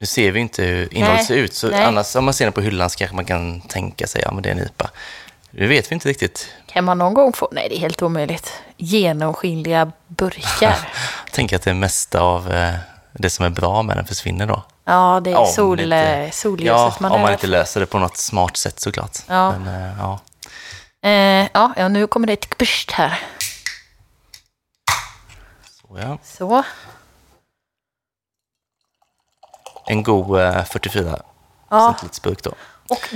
[0.00, 1.84] nu ser vi inte hur innehållet ser ut, så nej.
[1.84, 4.42] annars om man ser den på hyllan så kanske man kan tänka sig, ja men
[4.42, 4.90] det är en IPA.
[5.50, 6.48] Det vet vi inte riktigt.
[6.66, 7.48] Kan man någon gång få...
[7.52, 8.52] Nej, det är helt omöjligt.
[8.76, 10.92] Genomskinliga burkar.
[11.32, 12.74] Tänk att det mesta av eh,
[13.12, 14.62] det som är bra med den försvinner då.
[14.84, 17.98] Ja, det är Om sol, inte- solljuset Ja, man om man inte löser det på
[17.98, 19.18] något smart sätt såklart.
[19.26, 19.58] Ja.
[19.58, 20.20] Men, eh, ja.
[21.08, 23.18] Eh, ja, ja, nu kommer det ett bürst här.
[25.80, 26.18] Så, ja.
[26.24, 26.62] Så.
[29.86, 31.18] En god eh, 44
[31.70, 32.50] Ja, centiliters burk då.
[32.88, 33.08] och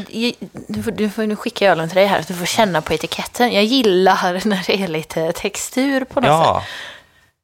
[0.68, 2.80] du får, du får, nu skickar jag ölen till dig här, så du får känna
[2.82, 3.52] på etiketten.
[3.52, 6.46] Jag gillar när det är lite textur på något sätt.
[6.46, 6.62] Ja,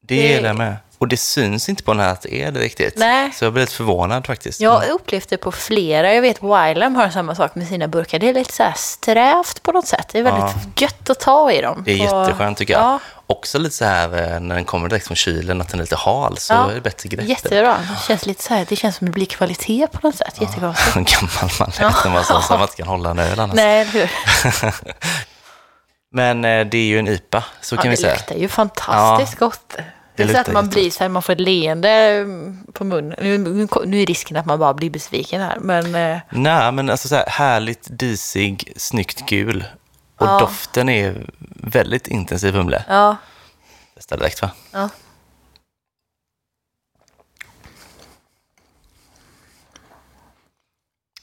[0.02, 0.76] det gillar jag med.
[0.98, 2.94] Och det syns inte på den här att det är det riktigt.
[2.96, 3.32] Nej.
[3.32, 4.60] Så jag blir lite förvånad faktiskt.
[4.60, 6.14] Jag har upplevt det på flera.
[6.14, 8.18] Jag vet Wylam har samma sak med sina burkar.
[8.18, 10.08] Det är lite så här strävt på något sätt.
[10.12, 11.82] Det är väldigt gött att ta i dem.
[11.86, 12.82] Det är Och- jätteskönt tycker jag.
[12.82, 12.98] Ja,
[13.28, 15.96] Också lite så här eh, när den kommer direkt från kylen, att den är lite
[15.96, 16.70] hal, så Ja.
[16.70, 17.24] är det bättre grepp.
[17.28, 17.78] jättebra.
[17.78, 20.34] Det känns lite så här, det känns som det blir kvalitet på något sätt.
[20.40, 20.96] Jättekonstigt.
[20.96, 23.56] En gammal man efter man sa så man inte kan hålla en öl annars.
[23.56, 24.10] Nej, hur?
[26.12, 28.14] Men eh, det är ju en IPA, så Ja, kan vi det säga.
[28.14, 29.76] luktar ju fantastiskt gott.
[30.16, 33.16] Det är så att man blir så här, man får ett leende mm, på munnen.
[33.22, 36.90] Nu, nu, nu är risken att man bara blir besviken här, men eh, Nej, men
[36.90, 39.64] alltså så här, härligt disig, snyggt gul.
[40.16, 40.38] Och Ja.
[40.38, 42.84] doften är väldigt intensiv humle.
[42.88, 43.16] ja.
[43.94, 44.50] Testa direkt va?
[44.72, 44.88] ja.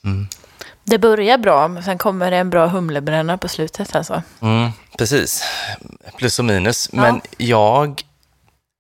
[0.05, 0.27] Mm.
[0.83, 4.21] Det börjar bra, men sen kommer det en bra humlebränna på slutet alltså.
[4.41, 5.43] Mm, precis.
[6.17, 6.89] Plus och minus.
[6.91, 7.01] Ja.
[7.01, 8.01] Men jag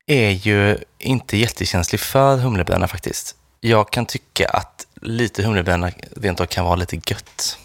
[0.05, 3.35] är ju inte jättekänslig för humlebönor faktiskt.
[3.59, 7.57] Jag kan tycka att lite humlebönor rent av kan vara lite gött.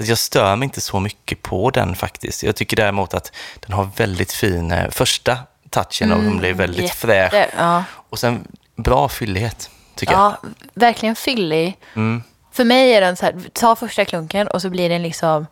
[0.00, 2.42] Så jag stör mig inte så mycket på den faktiskt.
[2.42, 5.38] Jag tycker däremot att den har väldigt fin, eh, första
[5.70, 7.48] touchen av humle är väldigt Mm, jätte- fräsch.
[7.58, 8.46] Ja, Och sen
[8.76, 10.20] bra fyllighet, tycker jag.
[10.42, 11.78] ja verkligen fyllig.
[11.96, 12.22] Mm.
[12.52, 15.46] För mig är den så här, ta första klunken och så blir den liksom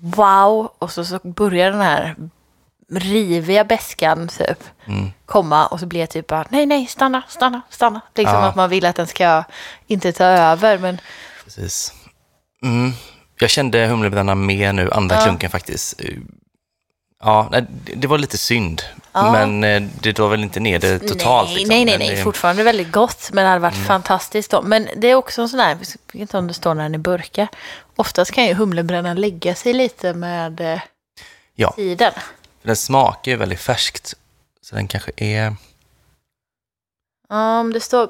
[0.00, 2.16] wow och så, så börjar den här
[2.92, 5.10] riviga beskan typ Mm.
[5.26, 8.00] komma och så blir jag typ bara nej, nej, stanna, stanna, stanna.
[8.14, 8.48] Liksom Ja.
[8.48, 9.44] att man vill att den ska
[9.86, 11.00] inte ta över men
[11.44, 11.92] Precis.
[12.62, 12.92] Mm.
[13.40, 15.22] Jag kände humlebrännan mer nu, andra Ja.
[15.24, 16.00] klunken faktiskt.
[17.20, 17.64] Ja, nej,
[17.96, 18.82] det- var lite synd.
[19.12, 19.32] Ja.
[19.32, 21.48] Men eh, det drar väl inte ner det totalt.
[21.48, 21.68] nej, liksom.
[21.76, 24.62] nej, nej, nej, det- fortfarande väldigt gott men det hade varit fantastiskt då.
[24.62, 26.94] Men det är också en sån här, jag vet inte om det står när den
[26.94, 27.48] är burkar.
[27.96, 30.80] Oftast kan ju humlebrännan lägga sig lite med eh,
[31.54, 31.70] Ja.
[31.70, 32.12] tiden.
[32.62, 34.14] Den smakar ju väldigt färskt.
[34.62, 35.56] Så den kanske är...
[37.28, 38.08] Ja, om det står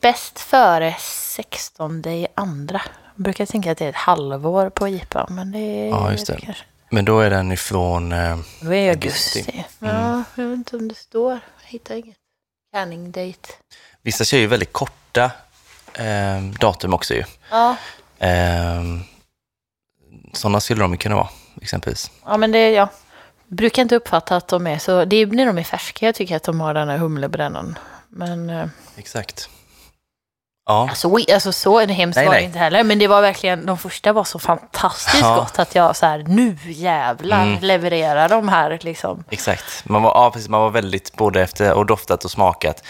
[0.00, 2.82] bäst före 16 i andra.
[3.20, 6.26] Jag brukar tänka att det är ett halvår på IPA, men det är Ja, just
[6.26, 6.40] det.
[6.40, 6.64] kanske.
[6.90, 8.12] Men då är den ifrån...
[8.12, 9.38] Eh, Då är det Augusti.
[9.40, 9.64] augusti.
[9.80, 9.96] Mm.
[9.96, 11.32] Ja, jag vet inte om det står.
[11.32, 12.16] Jag hittar inget.
[12.72, 13.48] Canning date.
[14.02, 15.24] vissa kör ju väldigt korta
[15.94, 17.24] eh, datum också ju.
[17.50, 17.76] Ja,
[18.18, 18.82] Eh,
[20.32, 21.28] sådana skulle de ju kunna vara,
[21.62, 22.10] exempelvis.
[22.24, 22.88] ja men det är jag.
[23.48, 25.04] Brukar inte uppfatta att de är så.
[25.04, 27.78] Det är när de är färska jag tycker att de har den här humlebrännan.
[28.08, 28.66] Men eh,
[28.96, 29.48] Exakt.
[30.70, 32.84] Ja, alltså, alltså så hemskt Nej, var det inte heller.
[32.84, 35.34] Men det var verkligen, de första var så fantastiskt Ja.
[35.34, 37.58] gott att jag så här, nu jävlar Mm.
[37.60, 39.24] levererar de här liksom.
[39.30, 39.64] Exakt.
[39.84, 42.82] Man var, ja, precis, man var väldigt, både efter och doftat och smakat,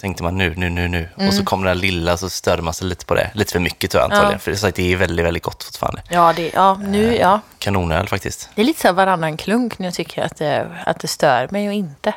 [0.00, 1.08] tänkte man nu, nu, nu, nu.
[1.28, 3.30] Och så kom den där lilla så störde man sig lite på det.
[3.34, 4.32] Lite för mycket tror jag antagligen.
[4.32, 4.38] Ja.
[4.38, 6.02] För det, är sagt, det är väldigt, väldigt gott fortfarande.
[6.10, 7.40] Ja, det, ja, nu, ja.
[7.58, 8.50] Kanonöl faktiskt.
[8.54, 11.48] Det är lite så här varannan klunk när jag tycker att det, att det stör
[11.50, 12.12] mig och inte.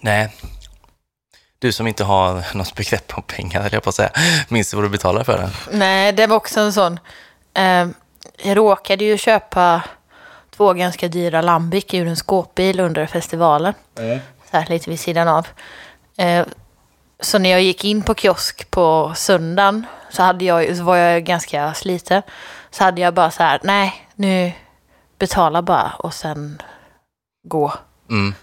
[0.00, 0.36] Nej.
[1.58, 4.10] Du som inte har något begrepp om pengar, jag på att säga.
[4.48, 5.50] Minns du vad du betalar för den?
[5.78, 7.00] Nej, det var också en sån.
[7.54, 7.88] Eh,
[8.42, 9.82] jag råkade ju köpa
[10.56, 13.74] två ganska dyra Lambic ur en skåpbil under festivalen.
[14.50, 15.46] Så här lite vid sidan av.
[16.18, 16.46] Eh,
[17.20, 21.24] så när jag gick in på kiosk på söndagen så, hade jag, så var jag
[21.24, 22.22] ganska sliten.
[22.70, 24.52] Så hade jag bara så här, nej, nu
[25.18, 26.62] betala bara och sen
[27.48, 27.72] gå.
[28.10, 28.34] Mm.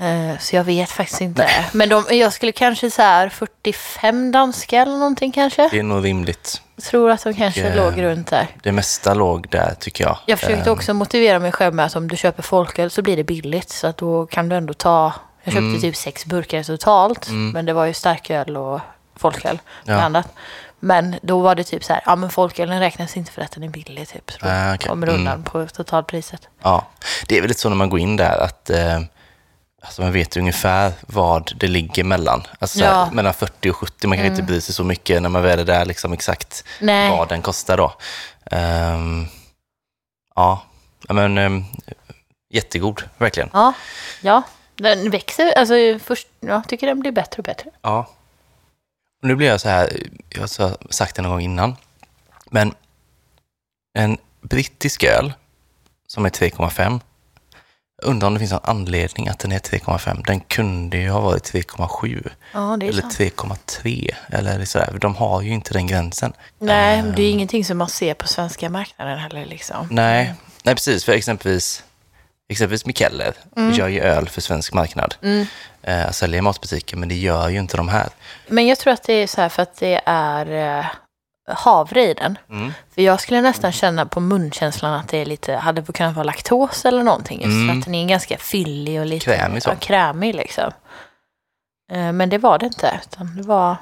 [0.00, 1.48] Eh, Så jag vet faktiskt inte.
[1.72, 5.68] Men de, jag skulle kanske så här 45 danska eller någonting kanske.
[5.68, 6.62] Det är nog rimligt.
[6.76, 8.46] Jag tror att de kanske Eh, låg runt där.
[8.62, 10.18] Det mesta låg där, tycker jag.
[10.26, 13.16] Jag försökte Eh, också motivera mig själv med att om du köper folköl så blir
[13.16, 13.70] det billigt.
[13.70, 15.12] Så att då kan du ändå ta...
[15.44, 15.80] Jag köpte Mm.
[15.80, 17.28] typ sex burkar totalt.
[17.28, 17.50] Mm.
[17.50, 18.80] Men det var ju starköl och
[19.16, 19.94] folköl Ja.
[19.96, 20.28] blandat.
[20.80, 23.62] Men då var det typ så här, ja men folkölen räknas inte för att den
[23.62, 24.30] är billig typ.
[24.30, 24.88] Så Ah, okej.
[24.88, 26.48] kommer undan på totalpriset.
[26.62, 26.86] Ja,
[27.28, 29.00] det är väl lite så när man går in där att eh,
[29.84, 32.46] alltså man vet ungefär vad det ligger mellan.
[32.58, 33.02] Alltså här, Ja.
[33.02, 33.14] Mm.
[33.16, 34.06] mellan 40 och 70.
[34.08, 37.10] Man kan inte bry sig så mycket när man väl är där liksom exakt Nej.
[37.10, 37.94] vad den kostar då.
[38.50, 39.26] Ehm,
[40.34, 40.62] ja,
[41.08, 41.64] men um,
[42.50, 43.50] jättegod, verkligen.
[43.52, 43.72] Ja,
[44.20, 44.42] ja.
[44.76, 45.74] Den växer, alltså
[46.04, 47.70] först, jag tycker den blir bättre och bättre.
[47.82, 47.98] Ja.
[49.22, 51.76] Och nu blir jag så här, jag har sagt det någon gång innan,
[52.50, 52.74] men
[53.98, 55.32] en brittisk öl
[56.06, 57.00] som är 3,5, jag
[58.02, 60.22] undrar om det finns någon anledning att den är 3,5.
[60.26, 63.18] Den kunde ju ha varit 3,7 Ja, eller sant.
[63.18, 64.96] 3,3 eller sådär.
[65.00, 66.32] De har ju inte den gränsen.
[66.58, 69.86] Nej, Eh, det är ingenting som man ser på svenska marknaden heller liksom.
[69.90, 71.04] Nej, nej precis.
[71.04, 71.84] För exempelvis,
[72.48, 73.34] exempelvis Mikkeller
[73.72, 75.14] gör ju öl för svensk marknad.
[75.22, 75.46] Mm.
[75.82, 78.08] Eh, säljer i matbutiker, men det gör ju inte de här.
[78.48, 80.86] Men jag tror att det är så här för att det är eh,
[81.46, 82.38] havre i den.
[82.50, 82.72] Mm.
[82.94, 86.84] För jag skulle nästan känna på munkänslan att det är lite, hade kunnat vara laktos
[86.84, 87.40] eller någonting.
[87.42, 87.78] Just för Mm.
[87.78, 89.70] att den är ganska fyllig och lite Krämig så.
[89.70, 90.72] Ja, krämig liksom.
[91.92, 93.00] Eh, Men det var det inte.
[93.06, 93.76] Utan det, var,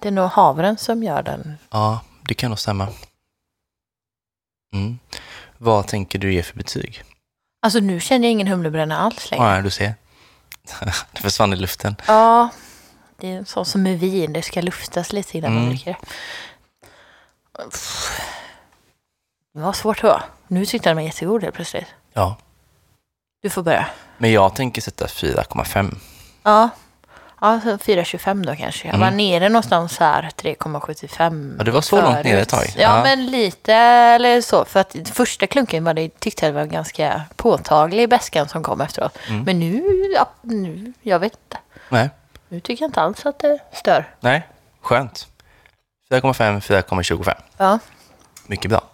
[0.00, 1.58] det är nog havren som gör den.
[1.70, 2.88] Ja, det kan nog stämma.
[4.74, 4.98] Mm.
[5.58, 7.02] Vad tänker du ge för betyg?
[7.62, 9.56] Alltså nu känner jag ingen humlebränna alls längre.
[9.56, 9.94] Ja, du ser.
[11.12, 11.96] det försvann i luften.
[12.06, 12.48] Ja,
[13.16, 14.32] det är så som med vin.
[14.32, 15.70] Det ska luftas lite innan man Mm.
[15.74, 15.98] dricker det.
[19.54, 20.20] Det var svårt då.
[20.48, 21.86] Nu tyckte den var jättegod helt plötsligt.
[22.12, 22.36] Ja,
[23.42, 23.86] Du får börja.
[24.18, 25.96] men jag tänker sätta 4,5.
[26.42, 26.68] Ja,
[27.40, 28.88] ja så 4,25 då kanske.
[28.88, 29.16] Jag var Mm.
[29.16, 31.54] nere någonstans här 3,75.
[31.58, 32.64] Ja, det var så långt ner ett tag.
[32.76, 33.02] Ja, Ja.
[33.02, 34.64] men lite eller så.
[34.64, 38.80] För att första klunken var det, tyckte jag det var ganska påtaglig bäskan som kom
[38.80, 39.18] efteråt.
[39.28, 39.42] Mm.
[39.44, 39.82] Men nu,
[40.14, 41.58] ja, nu, jag vet inte.
[41.88, 42.10] Nej,
[42.48, 44.08] Nu tycker jag inte alls att det stör.
[44.20, 44.46] nej,
[44.80, 45.26] skönt.
[46.10, 47.34] 4,5, 4,25.
[47.56, 47.78] Ja,
[48.46, 48.84] Mycket bra.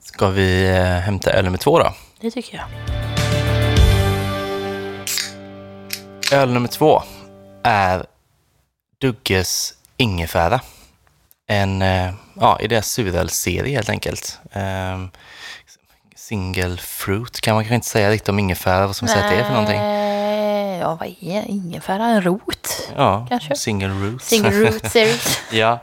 [0.00, 1.94] Ska vi eh, hämta öl nummer två då?
[2.20, 2.66] det tycker jag.
[6.40, 7.02] Öl nummer två
[7.62, 8.06] är
[9.00, 10.60] Dugges ingefära.
[11.46, 14.38] En, eh, ja, i deras surölsserie helt enkelt.
[14.52, 15.10] Um,
[16.16, 19.36] single fruit kan man kanske inte säga riktigt om ingefära, vad man säga att det
[19.36, 19.80] är för någonting?
[20.80, 22.04] Ja, vad är ingefära?
[22.04, 22.90] En rot?
[22.96, 23.56] Ja, kanske.
[23.56, 24.22] single root.
[24.22, 25.40] Single root series.
[25.52, 25.78] ja,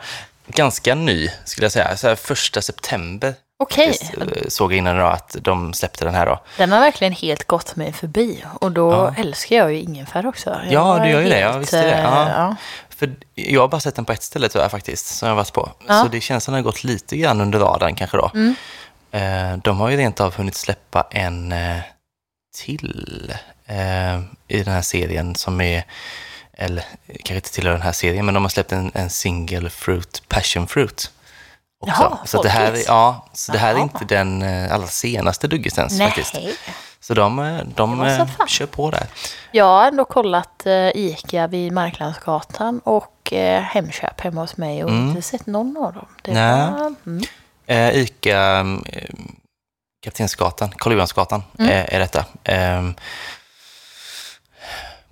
[0.47, 1.97] ganska ny skulle jag säga.
[1.97, 6.25] Så här, första september Okej, eh, såg jag innan då att de släppte den här
[6.25, 6.39] då.
[6.57, 8.43] den har verkligen helt gått mig förbi.
[8.61, 9.15] Och då Ja.
[9.17, 10.49] älskar jag ju ingefära också.
[10.49, 11.39] Jag Ja, du gör ju det.
[11.39, 12.01] Ja, helt, visst är det.
[12.01, 12.23] Ja.
[12.25, 12.55] eh, ja.
[12.89, 15.53] För jag har bara sett den på ett ställe jag faktiskt, som jag har varit
[15.53, 15.71] på.
[15.87, 16.03] Ja.
[16.03, 18.31] Så det känns som den har gått lite grann under radarn kanske då.
[18.33, 18.55] Mm.
[19.11, 21.53] Eh, de har ju rent av hunnit släppa en
[22.55, 23.33] till
[24.47, 25.83] i den här serien som är,
[26.57, 30.23] eller kanske inte tillhör den här serien, men de har släppt en, en single fruit,
[30.27, 31.11] passion fruit.
[31.79, 32.01] Också.
[32.03, 35.97] Jaha, så det här, ja, så det här är inte den eh, allra senaste Duggesens
[35.99, 36.07] Nej.
[36.07, 36.35] faktiskt.
[36.99, 39.07] Så de, eh, de så eh, kör på där.
[39.51, 44.89] Jag har ändå kollat eh, Ica vid Marklandsgatan och eh, Hemköp hemma hos mig och
[44.89, 45.09] Mm.
[45.09, 46.05] inte sett någon av dem.
[46.21, 46.71] Det Nej.
[46.71, 47.23] var, mm.
[47.67, 49.09] Eh, Ica, eh,
[50.03, 51.71] Kaptensgatan, Karl Johansgatan Mm.
[51.71, 52.25] eh, är detta.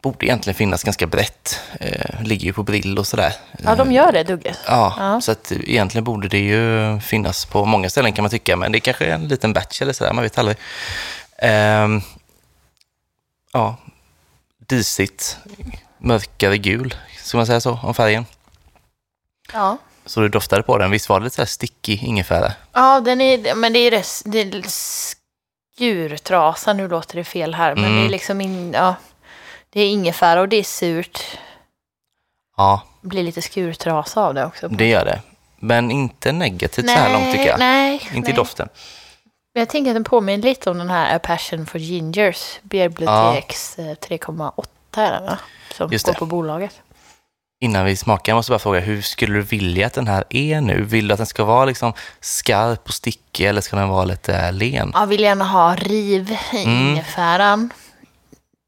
[0.05, 1.59] Eh, borde egentligen finnas ganska brett.
[1.79, 3.33] Eh, ligger ju på Brill och sådär.
[3.63, 4.57] Ja, de gör det, Dugges.
[4.67, 5.21] Ja, Ja.
[5.21, 8.77] så att egentligen borde det ju finnas på många ställen kan man tycka, men det
[8.77, 10.57] är kanske är en liten batch eller sådär, man vet aldrig.
[11.37, 12.01] Ehm,
[13.53, 13.75] ja,
[14.67, 15.37] disigt,
[15.97, 18.25] mörkare gul, ska man säga så, om färgen.
[19.53, 19.77] Ja.
[20.05, 22.53] Så du doftade på den, visst var det lite såhär sticky ingefära?
[22.73, 27.75] Ja, den är, men det är, res, det är skurtrasa, nu låter det fel här,
[27.75, 27.97] men Mm.
[27.99, 28.95] det är liksom in, ja,
[29.73, 31.23] det är ingefära och det är surt.
[32.57, 34.67] Ja, Det blir lite skurtrasa av det också.
[34.67, 35.21] det gör det.
[35.59, 37.59] Men inte negativt så här långt tycker jag.
[37.59, 38.29] Nej, Inte nej.
[38.29, 38.69] i doften.
[39.53, 43.79] Men Jag tänker att den påminner lite om den här A Passion for Gingers, Beerbiblioteks
[43.79, 44.63] eh, 3,8
[44.97, 45.37] är den va?
[45.77, 46.19] Som Just går det.
[46.19, 46.81] på bolaget.
[47.61, 50.61] Innan vi smakar, jag måste bara fråga, hur skulle du vilja att den här är
[50.61, 50.81] nu?
[50.83, 54.51] Vill du att den ska vara liksom skarp och stickig eller ska den vara lite
[54.51, 54.91] len?
[54.93, 56.87] Jag vill gärna ha riv i Mm.
[56.89, 57.69] ingefäran.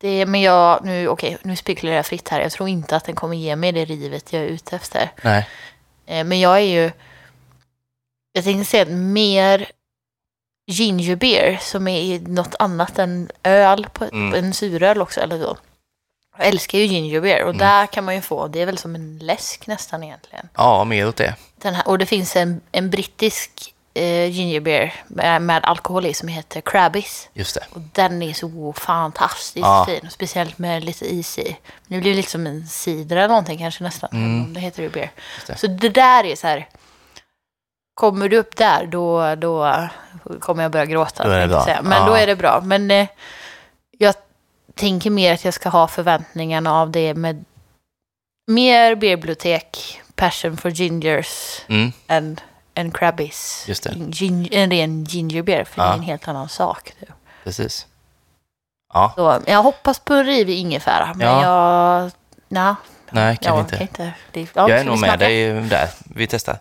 [0.01, 2.41] Det, men jag, nu, okej, nu spekulerar jag fritt här.
[2.41, 5.11] Jag tror inte att den kommer ge mig det rivet jag är ute efter.
[5.21, 5.47] Nej.
[6.05, 6.91] Eh, Men jag är ju...
[8.31, 9.71] Jag tänkte säga att mer
[10.67, 14.33] ginger beer som är något annat än öl, på, Mm.
[14.33, 15.57] en suröl också eller så.
[16.37, 17.57] Jag älskar ju ginger beer och Mm.
[17.57, 20.49] där kan man ju få, det är väl som en läsk nästan egentligen.
[20.55, 21.35] Ja, mer åt det.
[21.61, 26.13] Den här, och det finns en, en brittisk eh, ginger beer med, med alkohol i
[26.13, 27.29] som heter Crabbies.
[27.33, 27.65] Just det.
[27.73, 29.85] Och den är så fantastiskt Ja.
[29.87, 30.09] fin.
[30.11, 31.57] Speciellt med lite is i.
[31.87, 34.09] Det blir lite som en cider eller någonting kanske nästan.
[34.13, 34.53] Mm.
[34.53, 35.11] det heter det beer.
[35.47, 35.57] det.
[35.57, 36.67] Så det där är så här.
[37.93, 39.87] Kommer du upp där då, då
[40.39, 41.23] kommer jag börja gråta.
[41.23, 41.65] Då är det tänkte jag bra.
[41.65, 41.81] säga.
[41.81, 42.05] Men Ja.
[42.07, 42.61] då är det bra.
[42.63, 43.07] Men eh,
[43.97, 44.15] jag
[44.75, 47.45] tänker mer att jag ska ha förväntningarna av det med
[48.47, 51.91] mer beerbibliotek, passion for gingers Mm.
[52.07, 52.39] än,
[52.75, 53.65] än crabbies.
[53.67, 53.95] Just det.
[54.11, 55.91] Gin, en ren ginger beer, för det Ja.
[55.93, 56.93] är en helt annan sak.
[57.43, 57.87] Precis.
[58.93, 61.43] Ja, Så jag hoppas på en rivig ingefära, men Ja.
[61.43, 62.11] jag...
[62.47, 62.75] Nej,
[63.09, 63.75] nej, kanske jag inte.
[63.75, 64.13] orkar inte.
[64.31, 65.89] Det, ja, Jag är nog med dig där.
[66.15, 66.57] Vi testar.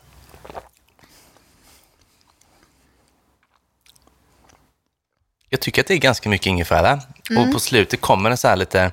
[5.48, 7.00] Jag tycker att det är ganska mycket ingefära.
[7.30, 7.42] Mm.
[7.42, 8.92] Och på slutet kommer det så här lite,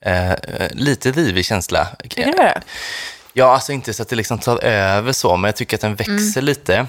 [0.00, 1.88] eh, eh, lite rivig känsla.
[2.02, 2.62] Tycker du det?
[3.36, 5.94] Ja, alltså inte så att det liksom tar över så, men jag tycker att den
[5.94, 6.44] växer Mm.
[6.44, 6.86] lite.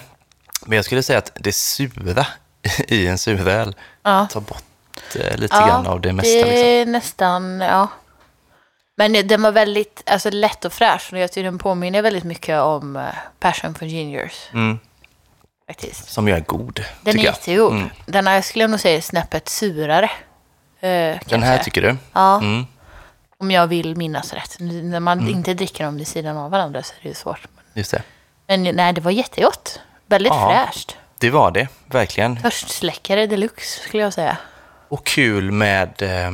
[0.66, 2.26] Men jag skulle säga att det sura
[2.88, 4.28] i en suröl Ja.
[4.32, 4.64] tar bort
[5.16, 6.30] eh, lite grann av det mesta.
[6.30, 6.68] det Liksom.
[6.68, 7.88] är nästan, ja.
[8.98, 11.10] Men den var väldigt alltså, lätt och fräsch.
[11.14, 13.04] Och jag tycker den påminner väldigt mycket om uh,
[13.40, 14.50] Passion for Gingers.
[14.54, 14.80] Mm,
[15.68, 16.10] Faktiskt.
[16.12, 17.34] som ju är god, Den är jag.
[17.34, 17.72] jättegod.
[17.74, 17.90] Mm.
[18.06, 20.12] Den här skulle jag nog säga är snäppet surare.
[20.84, 21.96] Uh, Den här tycker du?
[22.14, 22.66] Ja, Mm.
[23.40, 24.56] Om jag vill minnas rätt.
[24.60, 27.48] När man inte dricker dem vid sidan av varandra så är det ju svårt.
[27.74, 28.04] Just det.
[28.48, 29.80] Men nej, det var jättegott.
[30.06, 30.66] Väldigt Ja.
[30.66, 30.98] fräscht.
[31.20, 32.42] Det var det, verkligen.
[32.42, 34.38] Törstsläckare deluxe skulle jag säga.
[34.90, 36.32] Och kul med, eh,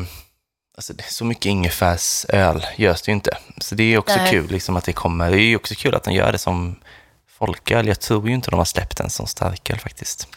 [0.78, 3.38] alltså så mycket ingefärsöl görs det ju inte.
[3.58, 4.32] Så det är också Nej.
[4.32, 6.80] kul liksom att det kommer, det är ju också kul att de gör det som
[7.28, 7.88] folköl.
[7.88, 10.28] Jag tror ju inte de har släppt en som starköl faktiskt.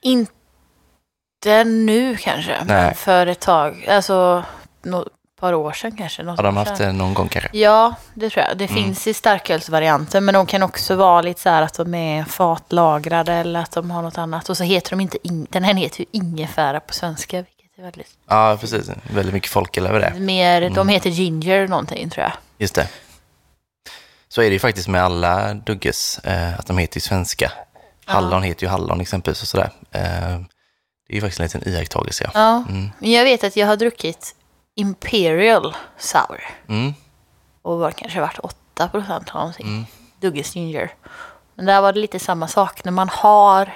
[0.00, 2.94] Inte nu kanske, men Nej.
[2.94, 3.86] för ett tag.
[3.88, 4.44] Alltså,
[5.36, 6.24] par år sedan kanske.
[6.24, 7.50] Har de haft det någon gång kanske?
[7.52, 8.58] Ja, det tror jag.
[8.58, 8.82] Det Mm.
[8.84, 13.32] finns i starkölsvarianten, men de kan också vara lite så här att de är fatlagrade
[13.32, 14.48] eller att de har något annat.
[14.48, 17.82] Och så heter de inte, in- den här heter ju ingefära på svenska, vilket är
[17.82, 18.08] väldigt...
[18.28, 18.90] Ja, precis.
[19.10, 20.20] Väldigt mycket folköl över det.
[20.20, 20.74] Mer, Mm.
[20.74, 22.32] De heter ginger någonting tror jag.
[22.58, 22.88] Just det.
[24.28, 27.52] Så är det ju faktiskt med alla Dugges, eh, att de heter ju svenska.
[28.04, 29.70] Hallon heter ju hallon exempelvis och sådär.
[29.92, 30.00] Eh,
[31.08, 32.24] det är ju faktiskt en liten iakttagelse.
[32.24, 32.40] Ja.
[32.40, 32.90] Ja, Mm.
[32.98, 34.34] men jag vet att jag har druckit
[34.76, 36.44] Imperial Sour.
[36.68, 36.94] Mm.
[37.62, 39.66] Och var kanske varit 8 procent eller någonting.
[39.66, 39.84] Mm.
[40.20, 40.94] Dugges Ginger.
[41.54, 42.84] Men där var det lite samma sak.
[42.84, 43.72] När man har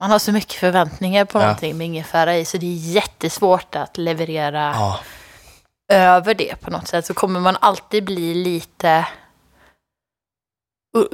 [0.00, 1.42] man har så mycket förväntningar på Ja.
[1.42, 4.98] någonting med ingefära i så det är jättesvårt att leverera Ja,
[5.88, 7.06] över det på något sätt.
[7.06, 9.06] Så kommer man alltid bli lite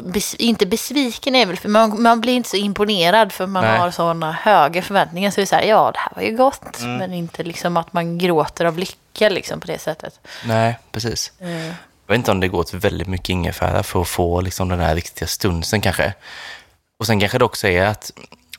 [0.03, 3.79] bes, inte besviken är väl för man, man blir inte så imponerad för man Nej.
[3.79, 5.31] har sådana höga förväntningar.
[5.31, 6.81] Så det är så här, ja det här var ju gott.
[6.81, 6.97] Mm.
[6.97, 10.21] Men inte liksom att man gråter av lycka liksom på det sättet.
[10.47, 11.33] nej, precis.
[11.41, 14.69] Eh, Jag vet inte om det går till väldigt mycket ingefära för att få liksom
[14.69, 16.15] den här riktiga stunsen kanske.
[17.01, 18.13] Och sen kanske det också är att,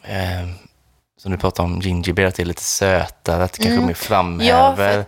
[0.04, 0.50] eh,
[1.22, 3.86] som du pratade om ginger beer, att det är lite sötare, att det kanske Mm.
[3.88, 5.06] mer framhäver.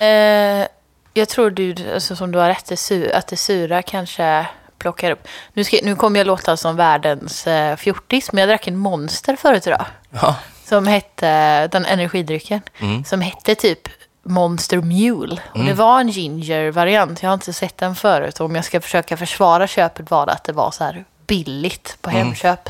[0.00, 0.66] Eh,
[1.14, 4.46] jag tror du, alltså, som du har rätt, att det sura kanske
[4.84, 5.28] plockar upp.
[5.52, 9.36] Nu, ska, nu kommer jag låta som världens eh, fjortis, men jag drack en monster
[9.36, 9.86] förut idag.
[10.10, 10.36] Ja.
[10.64, 13.04] Som hette, den energidrycken, Mm.
[13.04, 13.88] som hette typ
[14.26, 15.40] Monster Mule.
[15.52, 18.40] Och det var en ginger-variant, jag har inte sett den förut.
[18.40, 21.98] Och om jag ska försöka försvara köpet var det att det var så här billigt
[22.00, 22.68] på Hemköp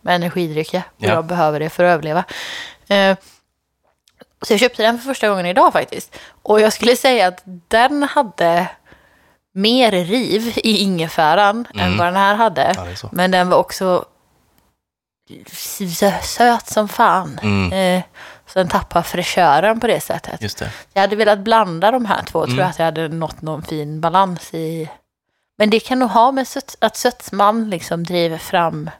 [0.00, 0.82] med energidrycker.
[0.96, 1.08] Och Ja.
[1.08, 2.24] jag behöver det för att överleva.
[2.88, 3.16] Eh,
[4.42, 6.16] så jag köpte den för första gången idag faktiskt.
[6.42, 8.66] Och jag skulle säga att den hade
[9.56, 11.98] mer riv i ingefäran än Mm.
[11.98, 12.72] vad den här hade.
[13.02, 13.08] Ja.
[13.12, 14.04] Men den var också
[15.50, 17.38] sö- söt som fan.
[17.42, 17.72] Mm.
[17.72, 18.02] Eh,
[18.46, 20.42] så den tappar fräschören på det sättet.
[20.42, 20.70] Just det.
[20.92, 22.38] Jag hade velat blanda de här två.
[22.40, 22.58] Tror Mm.
[22.58, 24.90] jag att jag hade nått någon fin balans i.
[25.58, 28.90] Men det kan nog ha med sött, att sötman liksom driver fram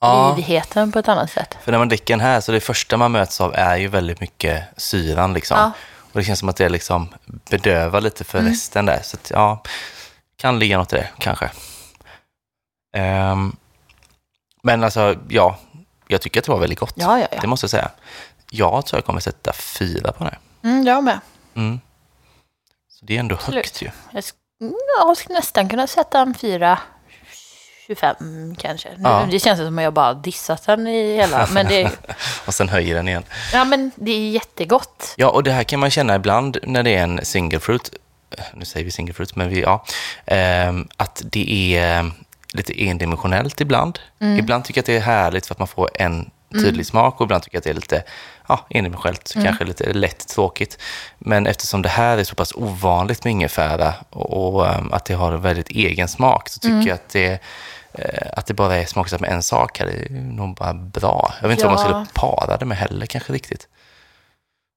[0.00, 1.56] Ja, rivigheten på ett annat sätt.
[1.62, 4.20] för när man dricker den här så det första man möts av är ju väldigt
[4.20, 5.56] mycket syran liksom.
[5.58, 5.70] Ja.
[6.16, 8.50] Och det känns som att det liksom bedövar lite för Mm.
[8.50, 9.00] resten där.
[9.02, 9.62] Så att, ja,
[10.36, 11.50] kan ligga något i det kanske.
[12.96, 13.56] Ehm,
[14.62, 15.58] men alltså, ja,
[16.08, 16.92] jag tycker att det var väldigt gott.
[16.96, 17.40] Ja, ja, ja.
[17.40, 17.90] Det måste jag säga.
[18.50, 20.38] Jag tror jag kommer sätta fyra på det.
[20.62, 21.20] Mm, jag med.
[21.54, 21.80] Mm.
[22.88, 23.64] Så det är ändå Absolut.
[23.64, 23.90] högt ju.
[24.12, 26.78] Jag, sk- jag skulle nästan kunna sätta en 4,
[27.86, 28.88] 25 kanske.
[28.88, 29.26] Nu, Ja.
[29.30, 31.48] Det känns som att jag bara dissat den i hela.
[31.52, 31.90] Men det,
[32.46, 33.22] Och sen höjer den igen.
[33.52, 35.14] ja, men det är jättegott.
[35.16, 37.90] Ja, och det här kan man känna ibland när det är en single fruit.
[38.54, 39.84] Nu säger vi single fruit, men vi, ja.
[40.26, 42.06] ehm, att det är eh,
[42.52, 43.98] lite endimensionellt ibland.
[44.20, 44.38] Mm.
[44.38, 47.24] Ibland tycker jag att det är härligt för att man får en tydlig smak och
[47.24, 48.02] ibland tycker jag att det är lite
[48.48, 49.46] ja, endimensionellt, Mm.
[49.46, 50.78] kanske lite lätt tråkigt.
[51.18, 55.14] Men eftersom det här är så pass ovanligt med ingefära och, och ehm, att det
[55.14, 56.86] har en väldigt egen smak så tycker Mm.
[56.86, 57.38] jag att det,
[58.32, 61.32] att det bara är smaksatt med en sak här är nog bara bra.
[61.42, 62.04] Jag vet inte vad man Ja.
[62.04, 63.68] skulle para det med heller kanske riktigt.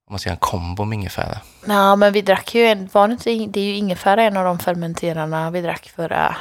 [0.07, 1.37] Om man ska göra en kombo med ingefära.
[1.67, 4.59] Ja, men vi drack ju en, var det, det är ju ingefära en av de
[4.59, 6.35] fermenterarna vi drack förra.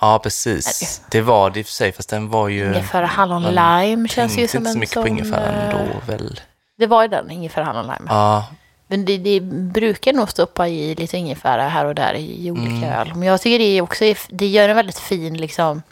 [0.00, 1.02] Ja, precis.
[1.10, 2.66] Det var det i och för sig, fast den var ju...
[2.66, 3.54] Ingefära hallon man
[3.86, 6.40] lime känns ju som inte så en mycket på ingefära eh, ändå väl.
[6.78, 8.06] Det var ju den, ingefära hallon lime.
[8.08, 8.46] Ja,
[8.88, 9.40] Men det, det
[9.72, 12.92] brukar nog stoppa i lite ingefära här och där i olika Mm.
[13.00, 13.14] öl.
[13.14, 15.82] Men jag tycker det är också, det gör en väldigt fin liksom,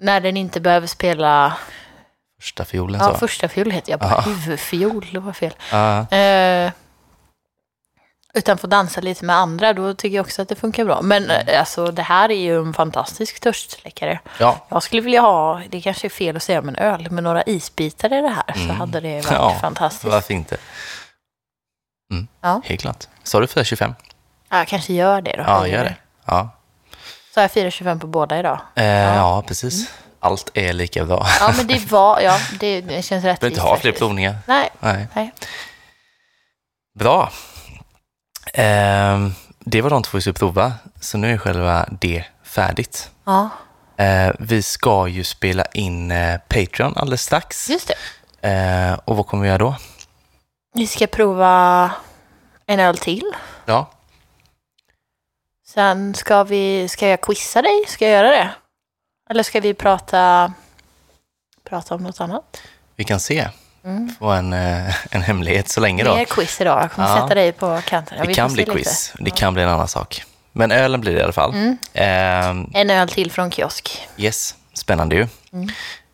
[0.00, 1.56] när den inte behöver spela
[2.40, 3.18] Första fiolen Ja, så.
[3.18, 4.00] första fiol heter jag.
[4.00, 4.20] Bara Ja.
[4.20, 5.54] huvudfiol, det var fel.
[5.72, 6.72] Ja, Eh,
[8.34, 11.02] utan få dansa lite med andra, då tycker jag också att det funkar bra.
[11.02, 14.20] Men eh, alltså, det här är ju en fantastisk törstsläckare.
[14.38, 14.66] ja.
[14.68, 17.42] Jag skulle vilja ha, det kanske är fel att säga om en öl, men några
[17.42, 18.76] isbitar i det här så Mm.
[18.76, 20.04] hade det varit Ja, fantastiskt.
[20.12, 20.56] varför inte?
[22.12, 22.28] Mm.
[22.40, 22.60] Ja.
[22.64, 23.04] Helt klart.
[23.22, 23.94] Sa du 425?
[24.48, 25.42] Ja, jag kanske gör det då.
[25.46, 25.96] Ja, gör det.
[26.24, 26.50] Ja,
[27.34, 28.60] Så jag 4,25 på båda idag.
[28.74, 28.84] eh,
[29.16, 29.44] ja.
[29.46, 29.90] precis.
[30.20, 31.26] Allt är lika bra.
[31.40, 33.40] Ja, men det var, ja, det, det känns Du rättvist.
[33.40, 34.36] behöver inte ha fler provningar.
[34.46, 35.06] Nej, Nej.
[35.14, 35.32] nej.
[36.98, 37.30] Bra.
[38.54, 43.10] Ehm, det var de två vi skulle prova, så nu är själva det färdigt.
[43.26, 43.48] Ja,
[43.96, 47.70] Eh, vi ska ju spela in eh, Patreon alldeles strax.
[47.70, 47.90] just
[48.40, 48.48] det.
[48.48, 49.76] Eh, och vad kommer vi göra då?
[50.74, 51.90] Vi ska prova
[52.66, 53.32] en öl till.
[53.66, 53.90] Ja,
[55.74, 57.84] Sen ska vi, ska jag quizza dig?
[57.88, 58.50] Ska jag göra det?
[59.30, 60.52] Eller ska vi prata,
[61.68, 62.62] prata om något annat?
[62.96, 63.48] vi kan se.
[63.84, 64.14] Mm.
[64.18, 66.14] Få en, eh, en hemlighet så länge då.
[66.14, 66.82] Mer quiz idag.
[66.82, 67.14] Jag kommer Ja.
[67.22, 68.18] sätta dig på kanten.
[68.18, 68.82] Ja, det kan bli se lite.
[68.82, 69.12] quiz.
[69.18, 70.22] Det kan bli en annan sak.
[70.52, 71.50] Men ölen blir det i alla fall.
[71.54, 71.78] Mm.
[71.92, 74.08] Ehm, En öl till från kiosk.
[74.16, 75.26] yes, spännande ju.
[75.52, 75.68] Mm.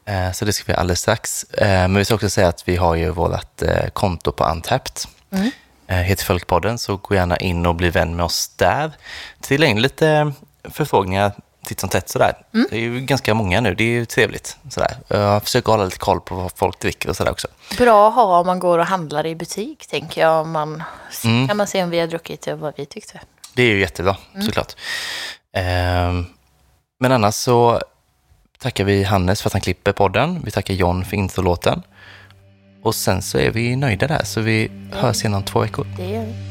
[0.04, 1.44] Eh, så det ska vi alldeles strax.
[1.44, 4.92] Eh, men vi ska också säga att vi har ju vårt eh, konto på Untapped.
[5.32, 5.50] Mm.
[5.88, 8.92] Eh, heter Folkpodden, så gå gärna in och bli vän med oss där.
[9.40, 10.32] Trilla in lite
[10.64, 11.32] förfrågningar
[11.64, 12.32] titt som tätt sådär.
[12.54, 12.66] Mm.
[12.70, 14.56] Det är ju ganska många nu, det är ju trevligt.
[14.70, 14.96] Sådär.
[15.08, 17.48] Jag försöker hålla lite koll på vad folk dricker och sådär också.
[17.78, 20.40] Bra att ha om man går och handlar i butik, tänker jag.
[20.40, 20.82] Om man,
[21.24, 21.48] Mm.
[21.48, 23.20] kan man se om vi har druckit och vad vi tyckte.
[23.54, 24.46] Det är ju jättebra, Mm.
[24.46, 24.72] såklart.
[25.52, 26.26] Ehm,
[27.00, 27.80] men annars så
[28.58, 30.42] tackar vi Hannes för att han klipper podden.
[30.44, 31.82] Vi tackar John för introlåten.
[32.86, 35.86] Och sen så är vi nöjda där, så vi hörs igen om två veckor.
[35.96, 36.45] Det gör vi.